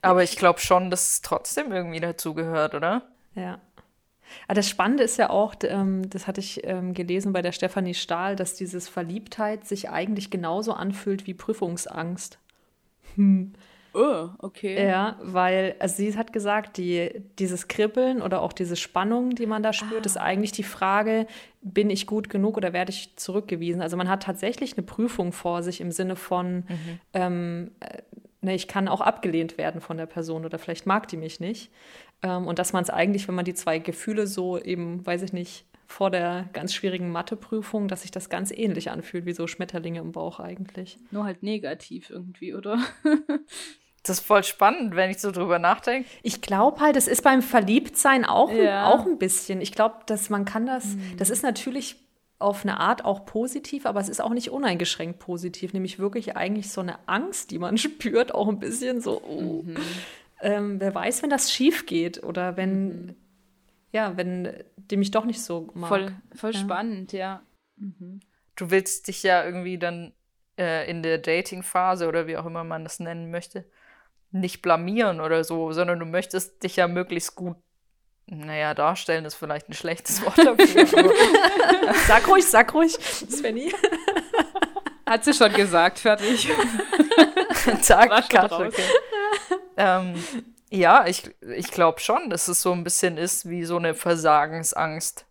aber 0.00 0.22
ich 0.22 0.36
glaube 0.36 0.60
schon, 0.60 0.90
dass 0.90 1.08
es 1.08 1.22
trotzdem 1.22 1.72
irgendwie 1.72 2.00
dazugehört, 2.00 2.74
oder? 2.74 3.02
Ja. 3.34 3.58
Aber 4.46 4.54
das 4.54 4.68
Spannende 4.68 5.02
ist 5.02 5.18
ja 5.18 5.30
auch, 5.30 5.54
ähm, 5.62 6.08
das 6.08 6.26
hatte 6.26 6.40
ich 6.40 6.64
ähm, 6.64 6.94
gelesen 6.94 7.32
bei 7.32 7.42
der 7.42 7.52
Stefanie 7.52 7.94
Stahl, 7.94 8.36
dass 8.36 8.54
dieses 8.54 8.88
Verliebtheit 8.88 9.66
sich 9.66 9.90
eigentlich 9.90 10.30
genauso 10.30 10.72
anfühlt 10.72 11.26
wie 11.26 11.34
Prüfungsangst. 11.34 12.38
Oh, 13.98 14.28
okay. 14.40 14.86
Ja, 14.86 15.16
weil 15.22 15.74
also 15.78 15.96
sie 15.96 16.14
hat 16.18 16.30
gesagt, 16.34 16.76
die, 16.76 17.22
dieses 17.38 17.66
Kribbeln 17.66 18.20
oder 18.20 18.42
auch 18.42 18.52
diese 18.52 18.76
Spannung, 18.76 19.30
die 19.30 19.46
man 19.46 19.62
da 19.62 19.72
spürt, 19.72 20.04
ist 20.04 20.18
eigentlich 20.18 20.52
die 20.52 20.64
Frage, 20.64 21.26
bin 21.62 21.88
ich 21.88 22.06
gut 22.06 22.28
genug 22.28 22.58
oder 22.58 22.74
werde 22.74 22.92
ich 22.92 23.16
zurückgewiesen? 23.16 23.80
Also 23.80 23.96
man 23.96 24.10
hat 24.10 24.22
tatsächlich 24.22 24.76
eine 24.76 24.84
Prüfung 24.84 25.32
vor 25.32 25.62
sich 25.62 25.80
im 25.80 25.92
Sinne 25.92 26.14
von, 26.14 26.64
ähm, 27.14 27.70
äh, 27.80 28.02
ne, 28.42 28.54
ich 28.54 28.68
kann 28.68 28.86
auch 28.86 29.00
abgelehnt 29.00 29.56
werden 29.56 29.80
von 29.80 29.96
der 29.96 30.04
Person 30.04 30.44
oder 30.44 30.58
vielleicht 30.58 30.84
mag 30.84 31.08
die 31.08 31.16
mich 31.16 31.40
nicht. 31.40 31.72
Ähm, 32.22 32.46
und 32.46 32.58
dass 32.58 32.74
man 32.74 32.82
es 32.82 32.90
eigentlich, 32.90 33.26
wenn 33.28 33.34
man 33.34 33.46
die 33.46 33.54
zwei 33.54 33.78
Gefühle 33.78 34.26
so 34.26 34.58
eben, 34.58 35.06
weiß 35.06 35.22
ich 35.22 35.32
nicht, 35.32 35.64
vor 35.86 36.10
der 36.10 36.50
ganz 36.52 36.74
schwierigen 36.74 37.10
Matheprüfung, 37.10 37.88
dass 37.88 38.02
sich 38.02 38.10
das 38.10 38.28
ganz 38.28 38.50
ähnlich 38.50 38.90
anfühlt, 38.90 39.24
wie 39.24 39.32
so 39.32 39.46
Schmetterlinge 39.46 40.00
im 40.00 40.12
Bauch 40.12 40.38
eigentlich. 40.38 40.98
Nur 41.10 41.24
halt 41.24 41.42
negativ 41.42 42.10
irgendwie, 42.10 42.54
oder? 42.54 42.78
Das 44.06 44.18
ist 44.18 44.26
voll 44.26 44.44
spannend, 44.44 44.94
wenn 44.94 45.10
ich 45.10 45.18
so 45.18 45.30
drüber 45.32 45.58
nachdenke. 45.58 46.08
Ich 46.22 46.40
glaube 46.40 46.80
halt, 46.80 46.96
es 46.96 47.08
ist 47.08 47.22
beim 47.22 47.42
Verliebtsein 47.42 48.24
auch, 48.24 48.52
Ja. 48.52 48.86
auch 48.92 49.04
ein 49.06 49.18
bisschen. 49.18 49.60
Ich 49.60 49.72
glaube, 49.72 49.96
dass 50.06 50.30
man 50.30 50.44
kann 50.44 50.66
das, 50.66 50.96
das 51.16 51.30
ist 51.30 51.42
natürlich 51.42 51.96
auf 52.38 52.62
eine 52.64 52.78
Art 52.78 53.04
auch 53.04 53.24
positiv, 53.24 53.86
aber 53.86 53.98
es 54.00 54.08
ist 54.08 54.20
auch 54.20 54.30
nicht 54.34 54.50
uneingeschränkt 54.50 55.18
positiv, 55.18 55.72
nämlich 55.72 55.98
wirklich 55.98 56.36
eigentlich 56.36 56.70
so 56.70 56.82
eine 56.82 56.98
Angst, 57.08 57.50
die 57.50 57.58
man 57.58 57.78
spürt, 57.78 58.34
auch 58.34 58.48
ein 58.48 58.58
bisschen 58.58 59.00
so, 59.00 59.22
oh, 59.22 59.64
ähm, 60.40 60.78
wer 60.80 60.94
weiß, 60.94 61.22
wenn 61.22 61.30
das 61.30 61.50
schief 61.50 61.86
geht 61.86 62.22
oder 62.22 62.56
wenn, 62.56 63.16
ja, 63.92 64.16
wenn 64.16 64.52
die 64.76 64.98
mich 64.98 65.10
doch 65.10 65.24
nicht 65.24 65.40
so 65.42 65.70
mag. 65.74 65.88
Voll, 65.88 66.12
voll 66.34 66.52
Ja. 66.52 66.60
spannend, 66.60 67.12
ja. 67.12 67.42
Du 68.54 68.70
willst 68.70 69.08
dich 69.08 69.22
ja 69.22 69.44
irgendwie 69.44 69.78
dann 69.78 70.12
äh, 70.58 70.88
in 70.90 71.02
der 71.02 71.18
Dating-Phase 71.18 72.06
oder 72.08 72.26
wie 72.26 72.36
auch 72.36 72.46
immer 72.46 72.64
man 72.64 72.84
das 72.84 73.00
nennen 73.00 73.30
möchte, 73.30 73.64
nicht 74.30 74.62
blamieren 74.62 75.20
oder 75.20 75.44
so, 75.44 75.72
sondern 75.72 75.98
du 75.98 76.06
möchtest 76.06 76.62
dich 76.62 76.76
ja 76.76 76.88
möglichst 76.88 77.34
gut, 77.34 77.56
naja, 78.28 78.74
darstellen 78.74 79.24
ist 79.24 79.36
vielleicht 79.36 79.68
ein 79.68 79.74
schlechtes 79.74 80.20
Wort 80.24 80.38
dafür. 80.38 80.86
Sag 82.08 82.28
ruhig, 82.28 82.44
sag 82.44 82.74
ruhig, 82.74 82.92
Svenny. 82.92 83.72
Hat 85.06 85.24
sie 85.24 85.32
schon 85.32 85.52
gesagt, 85.52 86.00
fertig. 86.00 86.48
Tag, 87.86 88.10
raus. 88.10 88.52
okay. 88.52 88.82
ähm, 89.76 90.14
ja, 90.70 91.06
ich, 91.06 91.30
ich 91.40 91.70
glaube 91.70 92.00
schon, 92.00 92.28
dass 92.28 92.48
es 92.48 92.60
so 92.60 92.72
ein 92.72 92.82
bisschen 92.82 93.16
ist 93.16 93.48
wie 93.48 93.64
so 93.64 93.76
eine 93.76 93.94
Versagensangst. 93.94 95.24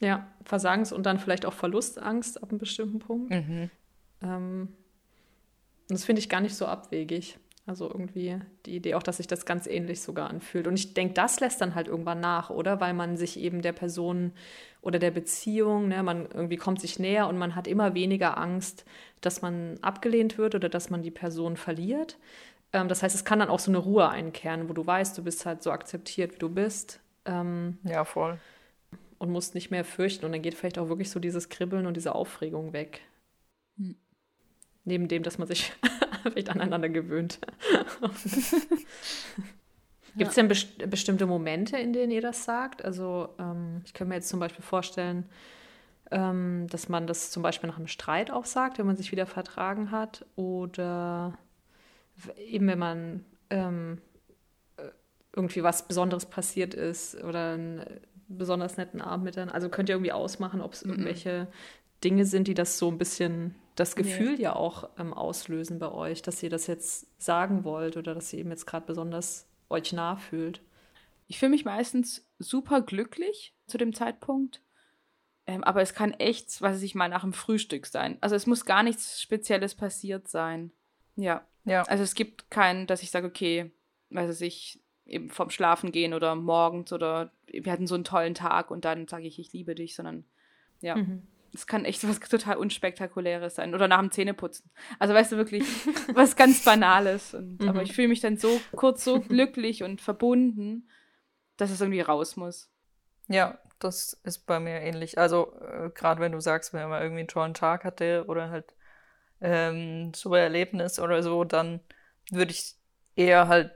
Ja, 0.00 0.26
Versagens- 0.44 0.92
und 0.92 1.04
dann 1.04 1.20
vielleicht 1.20 1.46
auch 1.46 1.52
Verlustangst 1.52 2.42
ab 2.42 2.50
einem 2.50 2.58
bestimmten 2.58 2.98
Punkt. 2.98 3.30
Mhm. 3.30 3.70
Ähm, 4.22 4.76
das 5.88 6.04
finde 6.04 6.20
ich 6.20 6.28
gar 6.28 6.40
nicht 6.40 6.56
so 6.56 6.66
abwegig. 6.66 7.38
Also 7.66 7.88
irgendwie 7.90 8.38
die 8.64 8.76
Idee 8.76 8.94
auch, 8.94 9.02
dass 9.02 9.16
sich 9.16 9.26
das 9.26 9.44
ganz 9.44 9.66
ähnlich 9.66 10.00
sogar 10.00 10.30
anfühlt. 10.30 10.68
Und 10.68 10.74
ich 10.78 10.94
denke, 10.94 11.14
das 11.14 11.40
lässt 11.40 11.60
dann 11.60 11.74
halt 11.74 11.88
irgendwann 11.88 12.20
nach, 12.20 12.48
oder? 12.50 12.80
Weil 12.80 12.94
man 12.94 13.16
sich 13.16 13.40
eben 13.40 13.60
der 13.60 13.72
Person 13.72 14.32
oder 14.82 15.00
der 15.00 15.10
Beziehung, 15.10 15.88
ne, 15.88 16.02
man 16.04 16.26
irgendwie 16.32 16.56
kommt 16.58 16.80
sich 16.80 17.00
näher 17.00 17.26
und 17.28 17.38
man 17.38 17.56
hat 17.56 17.66
immer 17.66 17.94
weniger 17.94 18.38
Angst, 18.38 18.84
dass 19.20 19.42
man 19.42 19.78
abgelehnt 19.82 20.38
wird 20.38 20.54
oder 20.54 20.68
dass 20.68 20.90
man 20.90 21.02
die 21.02 21.10
Person 21.10 21.56
verliert. 21.56 22.18
Ähm, 22.72 22.88
das 22.88 23.02
heißt, 23.02 23.14
es 23.16 23.24
kann 23.24 23.40
dann 23.40 23.50
auch 23.50 23.60
so 23.60 23.70
eine 23.72 23.78
Ruhe 23.78 24.08
einkehren, 24.08 24.68
wo 24.68 24.72
du 24.72 24.86
weißt, 24.86 25.18
du 25.18 25.24
bist 25.24 25.46
halt 25.46 25.62
so 25.62 25.72
akzeptiert, 25.72 26.34
wie 26.34 26.38
du 26.38 26.48
bist. 26.50 27.00
Ähm, 27.26 27.78
Ja, 27.84 28.04
voll. 28.04 28.38
und 29.18 29.30
musst 29.30 29.54
nicht 29.54 29.70
mehr 29.70 29.84
fürchten. 29.84 30.24
Und 30.26 30.32
dann 30.32 30.42
geht 30.42 30.54
vielleicht 30.54 30.78
auch 30.78 30.88
wirklich 30.88 31.10
so 31.10 31.20
dieses 31.20 31.48
Kribbeln 31.48 31.86
und 31.86 31.96
diese 31.96 32.14
Aufregung 32.14 32.72
weg. 32.72 33.00
Hm. 33.78 33.96
Neben 34.86 35.08
dem, 35.08 35.22
dass 35.22 35.36
man 35.36 35.46
sich 35.46 35.72
vielleicht 36.22 36.48
aneinander 36.48 36.88
gewöhnt. 36.88 37.38
Gibt 40.16 40.30
es 40.30 40.34
denn 40.34 40.48
best 40.48 40.88
bestimmte 40.88 41.26
Momente, 41.26 41.76
in 41.76 41.92
denen 41.92 42.10
ihr 42.10 42.22
das 42.22 42.44
sagt? 42.44 42.82
Also 42.82 43.34
ähm, 43.38 43.82
ich 43.84 43.92
könnte 43.92 44.08
mir 44.08 44.14
jetzt 44.14 44.30
zum 44.30 44.40
Beispiel 44.40 44.64
vorstellen, 44.64 45.28
ähm, 46.10 46.66
dass 46.70 46.88
man 46.88 47.06
das 47.06 47.30
zum 47.30 47.42
Beispiel 47.42 47.68
nach 47.68 47.76
einem 47.76 47.88
Streit 47.88 48.30
auch 48.30 48.46
sagt, 48.46 48.78
wenn 48.78 48.86
man 48.86 48.96
sich 48.96 49.12
wieder 49.12 49.26
vertragen 49.26 49.90
hat. 49.90 50.24
Oder 50.36 51.36
eben 52.48 52.66
wenn 52.66 52.78
man 52.78 53.24
ähm, 53.50 54.00
äh, 54.78 54.88
irgendwie 55.34 55.62
was 55.62 55.86
Besonderes 55.86 56.24
passiert 56.24 56.72
ist 56.72 57.22
oder 57.22 57.52
einen 57.52 57.84
besonders 58.28 58.76
netten 58.76 59.00
Abend 59.02 59.24
mit 59.24 59.36
dann. 59.36 59.50
Also 59.50 59.68
könnt 59.68 59.88
ihr 59.88 59.96
irgendwie 59.96 60.12
ausmachen, 60.12 60.60
ob 60.60 60.72
es 60.72 60.82
irgendwelche 60.82 61.48
Dinge 62.02 62.24
sind, 62.24 62.48
die 62.48 62.54
das 62.54 62.78
so 62.78 62.90
ein 62.90 62.98
bisschen 62.98 63.54
das 63.76 63.94
Gefühl 63.94 64.40
ja 64.40 64.56
auch 64.56 64.88
ähm, 64.98 65.14
auslösen 65.14 65.78
bei 65.78 65.92
euch, 65.92 66.22
dass 66.22 66.42
ihr 66.42 66.50
das 66.50 66.66
jetzt 66.66 67.06
sagen 67.22 67.62
wollt 67.64 67.96
oder 67.96 68.14
dass 68.14 68.32
ihr 68.32 68.40
eben 68.40 68.50
jetzt 68.50 68.66
gerade 68.66 68.86
besonders 68.86 69.46
euch 69.68 69.92
nah 69.92 70.16
fühlt. 70.16 70.62
Ich 71.28 71.38
fühle 71.38 71.50
mich 71.50 71.64
meistens 71.64 72.26
super 72.38 72.80
glücklich 72.80 73.54
zu 73.66 73.78
dem 73.78 73.94
Zeitpunkt. 73.94 74.62
Ähm, 75.46 75.62
aber 75.62 75.82
es 75.82 75.94
kann 75.94 76.12
echt, 76.12 76.60
was 76.62 76.74
weiß 76.74 76.82
ich 76.82 76.94
mal, 76.94 77.08
nach 77.08 77.22
dem 77.22 77.32
Frühstück 77.32 77.86
sein. 77.86 78.18
Also 78.20 78.34
es 78.34 78.46
muss 78.46 78.64
gar 78.64 78.82
nichts 78.82 79.20
Spezielles 79.20 79.74
passiert 79.74 80.26
sein. 80.28 80.72
Ja. 81.14 81.46
Ja. 81.64 81.82
Also 81.82 82.02
es 82.02 82.14
gibt 82.14 82.50
keinen, 82.50 82.86
dass 82.86 83.02
ich 83.02 83.10
sage, 83.10 83.26
okay, 83.26 83.72
weiß 84.10 84.30
es 84.30 84.40
ich, 84.40 84.80
eben 85.04 85.30
vom 85.30 85.50
Schlafen 85.50 85.92
gehen 85.92 86.14
oder 86.14 86.34
morgens 86.34 86.92
oder 86.92 87.32
wir 87.46 87.70
hatten 87.70 87.86
so 87.86 87.94
einen 87.94 88.04
tollen 88.04 88.34
Tag 88.34 88.70
und 88.70 88.84
dann 88.84 89.06
sage 89.06 89.26
ich, 89.26 89.38
ich 89.38 89.52
liebe 89.52 89.74
dich, 89.74 89.94
sondern 89.94 90.24
ja. 90.80 90.96
Mhm. 90.96 91.22
Es 91.56 91.66
kann 91.66 91.86
echt 91.86 92.06
was 92.06 92.20
total 92.20 92.56
Unspektakuläres 92.58 93.54
sein. 93.54 93.74
Oder 93.74 93.88
nach 93.88 94.00
dem 94.00 94.10
Zähneputzen. 94.10 94.70
Also 94.98 95.14
weißt 95.14 95.32
du 95.32 95.36
wirklich, 95.38 95.64
was 96.12 96.36
ganz 96.36 96.64
Banales. 96.64 97.34
Und, 97.34 97.60
Mhm. 97.60 97.68
Aber 97.68 97.82
ich 97.82 97.94
fühle 97.94 98.08
mich 98.08 98.20
dann 98.20 98.36
so 98.36 98.60
kurz 98.72 99.02
so 99.02 99.20
glücklich 99.28 99.82
und 99.82 100.00
verbunden, 100.02 100.88
dass 101.56 101.70
es 101.70 101.80
irgendwie 101.80 102.02
raus 102.02 102.36
muss. 102.36 102.70
Ja, 103.28 103.58
das 103.78 104.12
ist 104.24 104.46
bei 104.46 104.60
mir 104.60 104.80
ähnlich. 104.80 105.18
Also, 105.18 105.54
äh, 105.60 105.90
gerade 105.94 106.20
wenn 106.20 106.32
du 106.32 106.40
sagst, 106.40 106.74
wenn 106.74 106.88
man 106.88 107.02
irgendwie 107.02 107.20
einen 107.20 107.28
tollen 107.28 107.54
Tag 107.54 107.84
hatte 107.84 108.24
oder 108.28 108.50
halt 108.50 108.74
ähm, 109.40 110.08
ein 110.08 110.14
super 110.14 110.38
Erlebnis 110.38 110.98
oder 110.98 111.22
so, 111.22 111.44
dann 111.44 111.80
würde 112.30 112.52
ich 112.52 112.74
eher 113.16 113.48
halt, 113.48 113.72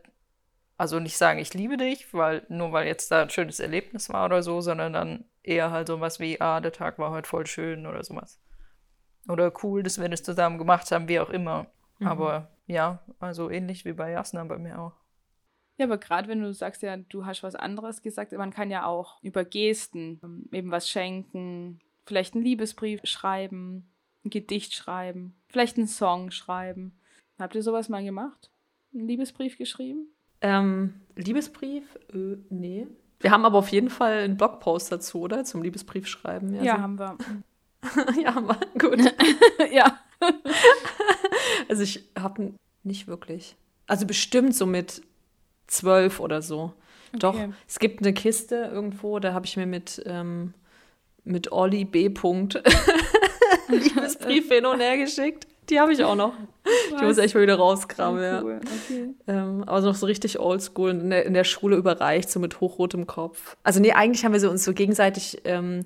also 0.77 1.01
nicht 1.01 1.17
sagen, 1.17 1.39
ich 1.39 1.55
liebe 1.55 1.77
dich, 1.77 2.13
weil 2.13 2.45
nur 2.49 2.73
weil 2.73 2.87
jetzt 2.87 3.11
da 3.11 3.23
ein 3.23 3.31
schönes 3.31 3.61
Erlebnis 3.61 4.11
war 4.11 4.27
oder 4.27 4.43
so, 4.43 4.61
sondern 4.61 4.93
dann 4.93 5.25
eher 5.43 5.71
halt 5.71 5.89
sowas 5.89 6.21
wie, 6.21 6.41
ah, 6.41 6.61
der 6.61 6.73
Tag 6.73 6.99
war 6.99 7.11
heute 7.11 7.29
voll 7.29 7.47
schön 7.47 7.87
oder 7.87 8.05
sowas. 8.05 8.41
Oder 9.29 9.53
cool, 9.63 9.83
dass 9.83 10.01
wir 10.01 10.09
das 10.09 10.23
zusammen 10.23 10.59
gemacht 10.59 10.91
haben, 10.91 11.09
wie 11.09 11.21
auch 11.21 11.31
immer. 11.31 11.67
Mhm. 11.99 12.07
Aber 12.07 12.51
ja, 12.67 13.01
also 13.19 13.51
ähnlich 13.51 13.85
wie 13.85 13.93
bei 13.93 14.11
Jasna 14.11 14.45
bei 14.45 14.59
mir 14.59 14.81
auch. 14.81 14.93
Ja, 15.77 15.87
aber 15.87 15.99
gerade 15.99 16.29
wenn 16.29 16.43
du 16.43 16.53
sagst, 16.53 16.83
ja, 16.83 16.97
du 16.97 17.25
hast 17.25 17.43
was 17.43 17.55
anderes 17.55 18.03
gesagt, 18.03 18.33
man 18.33 18.51
kann 18.51 18.71
ja 18.71 18.85
auch 18.85 19.23
über 19.23 19.45
Gesten 19.45 20.21
ähm, 20.23 20.49
eben 20.53 20.71
was 20.71 20.89
schenken, 20.89 21.81
vielleicht 22.05 22.35
einen 22.35 22.45
Liebesbrief 22.45 23.01
schreiben, 23.05 23.89
ein 24.25 24.31
Gedicht 24.31 24.75
schreiben, 24.75 25.35
vielleicht 25.49 25.79
einen 25.79 25.87
Song 25.87 26.31
schreiben. 26.31 26.99
Habt 27.39 27.55
ihr 27.55 27.63
sowas 27.63 27.89
mal 27.89 28.05
gemacht? 28.05 28.51
Einen 28.93 29.09
Liebesbrief 29.09 29.57
geschrieben? 29.57 30.09
Ähm, 30.43 31.01
Liebesbrief? 31.17 31.85
Äh, 32.13 32.37
nee. 32.51 32.87
Wir 33.21 33.31
haben 33.31 33.45
aber 33.45 33.59
auf 33.59 33.69
jeden 33.69 33.91
Fall 33.91 34.19
einen 34.25 34.37
Blogpost 34.37 34.91
dazu, 34.93 35.21
oder? 35.21 35.45
Zum 35.45 35.63
Liebesbrief 35.63 36.07
schreiben. 36.07 36.55
Ja, 36.63 36.77
so- 36.77 36.83
haben 36.83 36.99
wir. 36.99 37.17
ja, 38.23 38.35
haben 38.35 38.47
wir. 38.49 38.59
Gut. 38.79 39.01
ja. 39.73 39.99
Also 41.69 41.83
ich 41.83 42.05
habe 42.19 42.53
nicht 42.83 43.07
wirklich. 43.07 43.55
Also 43.87 44.07
bestimmt 44.07 44.55
so 44.55 44.67
mit 44.67 45.03
zwölf 45.67 46.19
oder 46.21 46.43
so. 46.43 46.73
Doch, 47.13 47.35
Okay. 47.35 47.51
es 47.69 47.79
gibt 47.79 48.01
eine 48.01 48.13
Kiste 48.13 48.71
irgendwo, 48.73 49.19
da 49.19 49.33
habe 49.35 49.47
ich 49.47 49.57
mir 49.57 49.67
mit, 49.67 50.03
ähm, 50.07 50.55
mit 51.25 51.53
Olli 51.53 51.85
B. 51.85 52.09
Liebesbrief 53.69 54.49
hin 54.49 54.67
und 54.67 54.81
her 54.81 54.97
geschickt. 54.99 55.47
Die 55.71 55.81
habe 55.81 55.93
ich 55.93 56.05
auch 56.05 56.17
noch. 56.17 56.35
Die 56.99 57.05
muss 57.05 57.17
ich 57.17 57.25
echt 57.25 57.35
mal 57.35 57.43
wieder 57.43 57.57
rauskramen, 57.57 58.23
ja. 58.23 58.43
cool. 58.43 58.61
Okay. 58.61 59.11
Ähm, 59.27 59.65
aber 59.65 59.81
noch 59.81 59.95
so 59.95 60.07
richtig 60.07 60.39
oldschool 60.39 60.91
und 60.91 61.01
in 61.01 61.11
der, 61.11 61.25
in 61.27 61.35
der 61.35 61.45
Schule 61.45 61.77
überreicht, 61.77 62.31
so 62.31 62.41
mit 62.41 62.61
hochrotem 62.61 63.07
Kopf. 63.07 63.57
Also 63.63 63.81
nee, 63.81 63.93
eigentlich 63.93 64.25
haben 64.25 64.33
wir 64.33 64.41
so 64.41 64.51
uns 64.51 64.65
so 64.65 64.73
gegenseitig 64.73 65.43
ähm, 65.45 65.85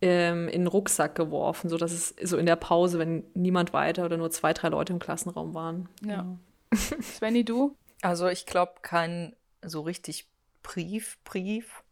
ähm, 0.00 0.48
in 0.48 0.62
den 0.62 0.66
Rucksack 0.66 1.14
geworfen, 1.14 1.68
so 1.68 1.76
dass 1.76 1.92
es 1.92 2.14
so 2.22 2.36
in 2.36 2.46
der 2.46 2.56
Pause, 2.56 2.98
wenn 2.98 3.24
niemand 3.34 3.72
weiter 3.72 4.04
oder 4.04 4.16
nur 4.16 4.30
zwei, 4.30 4.52
drei 4.52 4.68
Leute 4.68 4.92
im 4.92 4.98
Klassenraum 4.98 5.54
waren. 5.54 5.88
Ja. 6.04 6.26
Svenny, 7.02 7.44
du? 7.44 7.76
Also 8.02 8.28
ich 8.28 8.46
glaube 8.46 8.74
kein 8.82 9.34
so 9.62 9.82
richtig 9.82 10.28
Brief, 10.62 11.18
Brief, 11.24 11.82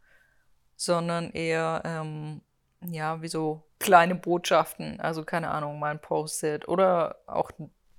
sondern 0.77 1.31
eher, 1.31 1.83
ähm, 1.85 2.41
ja, 2.81 3.23
wie 3.23 3.29
so 3.29 3.64
kleine 3.79 4.15
Botschaften. 4.15 5.01
Also 5.01 5.25
keine 5.25 5.51
Ahnung, 5.51 5.79
mal 5.79 5.91
ein 5.91 6.01
Post-it 6.01 6.69
oder 6.69 7.17
auch 7.27 7.51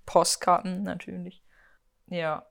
Postkarten 0.05 0.83
natürlich. 0.83 1.43
Ja. 2.07 2.45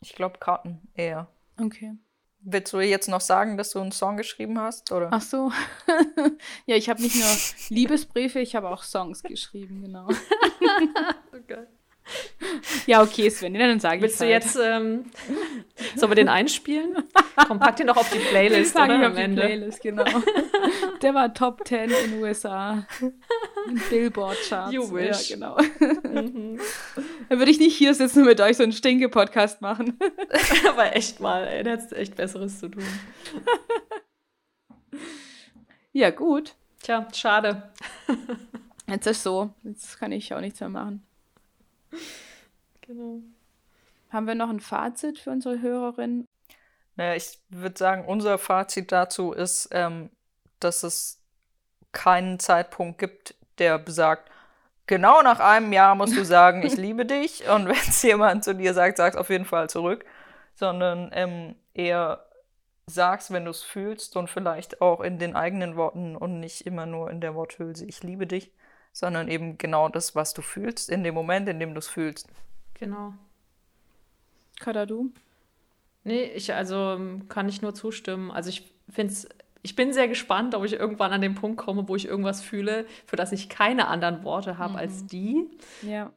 Ich 0.00 0.14
glaube 0.14 0.38
Karten 0.38 0.88
eher. 0.94 1.28
Okay. 1.60 1.96
Willst 2.44 2.72
du 2.72 2.80
jetzt 2.80 3.08
noch 3.08 3.20
sagen, 3.20 3.56
dass 3.56 3.70
du 3.70 3.80
einen 3.80 3.92
Song 3.92 4.16
geschrieben 4.16 4.58
hast? 4.58 4.90
Oder? 4.90 5.10
Ach 5.12 5.20
so. 5.20 5.52
ja, 6.66 6.74
ich 6.74 6.90
habe 6.90 7.00
nicht 7.00 7.14
nur 7.14 7.28
Liebesbriefe, 7.68 8.40
ich 8.40 8.56
habe 8.56 8.68
auch 8.68 8.82
Songs 8.82 9.22
geschrieben, 9.22 9.82
genau. 9.82 10.08
Ja, 12.86 13.02
okay, 13.02 13.30
Svenny, 13.30 13.58
dann 13.58 13.80
sage 13.80 13.96
ich 13.96 14.02
Willst 14.02 14.20
du 14.20 14.24
halt. 14.24 14.44
jetzt, 14.44 14.56
ähm, 14.56 15.04
sollen 15.96 16.10
wir 16.10 16.16
den 16.16 16.28
einspielen? 16.28 16.96
Komm, 17.46 17.58
pack 17.58 17.76
den 17.76 17.86
doch 17.86 17.96
auf 17.96 18.10
die 18.10 18.18
Playlist, 18.18 18.74
ich 18.74 18.82
oder? 18.82 19.08
auf 19.08 19.14
die 19.14 19.28
Playlist, 19.28 19.80
genau. 19.82 20.04
Der 21.00 21.14
war 21.14 21.32
Top 21.32 21.66
10 21.66 21.90
in 21.90 22.10
den 22.10 22.22
USA. 22.22 22.86
In 23.00 23.80
Billboard-Charts. 23.90 24.72
You 24.72 24.92
wish. 24.92 25.30
Ja, 25.30 25.36
genau. 25.36 25.56
Mhm. 26.02 26.60
Dann 27.28 27.38
würde 27.38 27.50
ich 27.50 27.58
nicht 27.58 27.76
hier 27.76 27.94
sitzen 27.94 28.20
und 28.20 28.26
mit 28.26 28.40
euch 28.40 28.56
so 28.56 28.62
einen 28.62 28.72
Stinke-Podcast 28.72 29.60
machen. 29.62 29.98
Aber 30.68 30.94
echt 30.96 31.20
mal, 31.20 31.46
ey, 31.46 31.62
der 31.62 31.74
hat 31.74 31.92
echt 31.92 32.16
Besseres 32.16 32.58
zu 32.58 32.68
tun. 32.68 32.84
Ja, 35.92 36.10
gut. 36.10 36.54
Tja, 36.82 37.06
schade. 37.14 37.70
Jetzt 38.88 39.06
ist 39.06 39.22
so. 39.22 39.50
Jetzt 39.62 39.98
kann 39.98 40.12
ich 40.12 40.34
auch 40.34 40.40
nichts 40.40 40.60
mehr 40.60 40.68
machen. 40.68 41.06
Genau. 42.82 43.20
Haben 44.10 44.26
wir 44.26 44.34
noch 44.34 44.50
ein 44.50 44.60
Fazit 44.60 45.18
für 45.18 45.30
unsere 45.30 45.60
Hörerin? 45.62 46.26
Naja, 46.96 47.14
ich 47.14 47.38
würde 47.48 47.78
sagen, 47.78 48.04
unser 48.04 48.38
Fazit 48.38 48.92
dazu 48.92 49.32
ist, 49.32 49.68
ähm, 49.72 50.10
dass 50.60 50.82
es 50.82 51.20
keinen 51.92 52.38
Zeitpunkt 52.38 52.98
gibt, 52.98 53.34
der 53.58 53.78
besagt, 53.78 54.30
genau 54.86 55.22
nach 55.22 55.40
einem 55.40 55.72
Jahr 55.72 55.94
musst 55.94 56.16
du 56.16 56.24
sagen, 56.24 56.62
ich 56.62 56.76
liebe 56.76 57.06
dich. 57.06 57.48
Und 57.48 57.66
wenn 57.66 57.76
es 57.76 58.02
jemand 58.02 58.44
zu 58.44 58.54
dir 58.54 58.74
sagt, 58.74 58.98
sag 58.98 59.14
es 59.14 59.18
auf 59.18 59.30
jeden 59.30 59.44
Fall 59.46 59.70
zurück. 59.70 60.04
Sondern 60.54 61.10
ähm, 61.14 61.56
eher 61.72 62.26
sag's, 62.86 63.30
wenn 63.30 63.44
du 63.44 63.50
es 63.50 63.62
fühlst 63.62 64.16
und 64.16 64.28
vielleicht 64.28 64.82
auch 64.82 65.00
in 65.00 65.18
den 65.18 65.34
eigenen 65.34 65.76
Worten 65.76 66.16
und 66.16 66.40
nicht 66.40 66.66
immer 66.66 66.84
nur 66.84 67.10
in 67.10 67.20
der 67.20 67.34
Worthülse, 67.34 67.86
ich 67.86 68.02
liebe 68.02 68.26
dich, 68.26 68.52
sondern 68.92 69.28
eben 69.28 69.58
genau 69.58 69.88
das, 69.88 70.14
was 70.14 70.34
du 70.34 70.42
fühlst, 70.42 70.90
in 70.90 71.02
dem 71.02 71.14
Moment, 71.14 71.48
in 71.48 71.58
dem 71.58 71.74
du 71.74 71.78
es 71.78 71.88
fühlst. 71.88 72.28
Genau. 72.74 73.14
Kada, 74.60 74.86
du? 74.86 75.12
Nee, 76.04 76.24
ich, 76.24 76.52
also 76.52 76.76
ähm, 76.92 77.28
kann 77.28 77.48
ich 77.48 77.62
nur 77.62 77.74
zustimmen. 77.74 78.30
Also 78.30 78.50
ich 78.50 78.70
finde 78.88 79.14
ich 79.62 79.76
bin 79.76 79.92
sehr 79.92 80.08
gespannt, 80.08 80.54
ob 80.54 80.64
ich 80.64 80.72
irgendwann 80.72 81.12
an 81.12 81.20
den 81.20 81.36
Punkt 81.36 81.56
komme, 81.56 81.88
wo 81.88 81.94
ich 81.94 82.06
irgendwas 82.06 82.42
fühle, 82.42 82.84
für 83.06 83.16
das 83.16 83.32
ich 83.32 83.48
keine 83.48 83.86
anderen 83.86 84.24
Worte 84.24 84.58
habe 84.58 84.76
als 84.76 85.06
die. 85.06 85.48
Ja. 85.82 86.12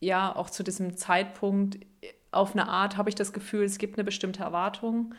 Ja, 0.00 0.34
auch 0.34 0.50
zu 0.50 0.62
diesem 0.62 0.96
Zeitpunkt, 0.96 1.78
auf 2.32 2.52
eine 2.52 2.68
Art 2.68 2.96
habe 2.96 3.08
ich 3.08 3.14
das 3.14 3.32
Gefühl, 3.32 3.64
es 3.64 3.78
gibt 3.78 3.96
eine 3.96 4.04
bestimmte 4.04 4.42
Erwartung, 4.42 5.14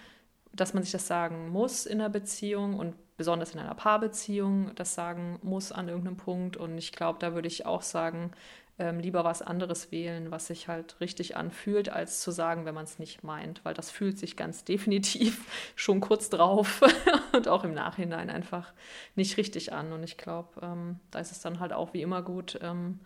dass 0.51 0.73
man 0.73 0.83
sich 0.83 0.91
das 0.91 1.07
sagen 1.07 1.49
muss 1.49 1.85
in 1.85 2.01
einer 2.01 2.09
Beziehung 2.09 2.75
und 2.75 2.95
besonders 3.17 3.53
in 3.53 3.59
einer 3.59 3.75
Paarbeziehung 3.75 4.73
das 4.75 4.93
sagen 4.93 5.39
muss 5.41 5.71
an 5.71 5.89
irgendeinem 5.89 6.17
Punkt. 6.17 6.55
Und 6.55 6.77
ich 6.77 6.91
glaube, 6.91 7.19
da 7.19 7.33
würde 7.33 7.47
ich 7.47 7.65
auch 7.65 7.81
sagen, 7.81 8.31
ähm, 8.79 8.99
lieber 8.99 9.23
was 9.23 9.41
anderes 9.41 9.91
wählen, 9.91 10.29
was 10.29 10.47
sich 10.47 10.67
halt 10.67 10.99
richtig 11.01 11.35
anfühlt, 11.35 11.89
als 11.89 12.21
zu 12.21 12.29
sagen, 12.29 12.65
wenn 12.65 12.75
man 12.75 12.83
es 12.83 12.99
nicht 12.99 13.23
meint, 13.23 13.65
weil 13.65 13.73
das 13.73 13.89
fühlt 13.89 14.19
sich 14.19 14.37
ganz 14.37 14.63
definitiv 14.65 15.73
schon 15.75 15.99
kurz 15.99 16.29
drauf 16.29 16.81
und 17.33 17.47
auch 17.47 17.63
im 17.63 17.73
Nachhinein 17.73 18.29
einfach 18.29 18.73
nicht 19.15 19.37
richtig 19.37 19.73
an. 19.73 19.91
Und 19.93 20.03
ich 20.03 20.17
glaube, 20.17 20.49
ähm, 20.61 20.99
da 21.11 21.19
ist 21.19 21.31
es 21.31 21.41
dann 21.41 21.59
halt 21.59 21.73
auch 21.73 21.93
wie 21.93 22.01
immer 22.03 22.21
gut, 22.21 22.59
ähm, 22.61 22.99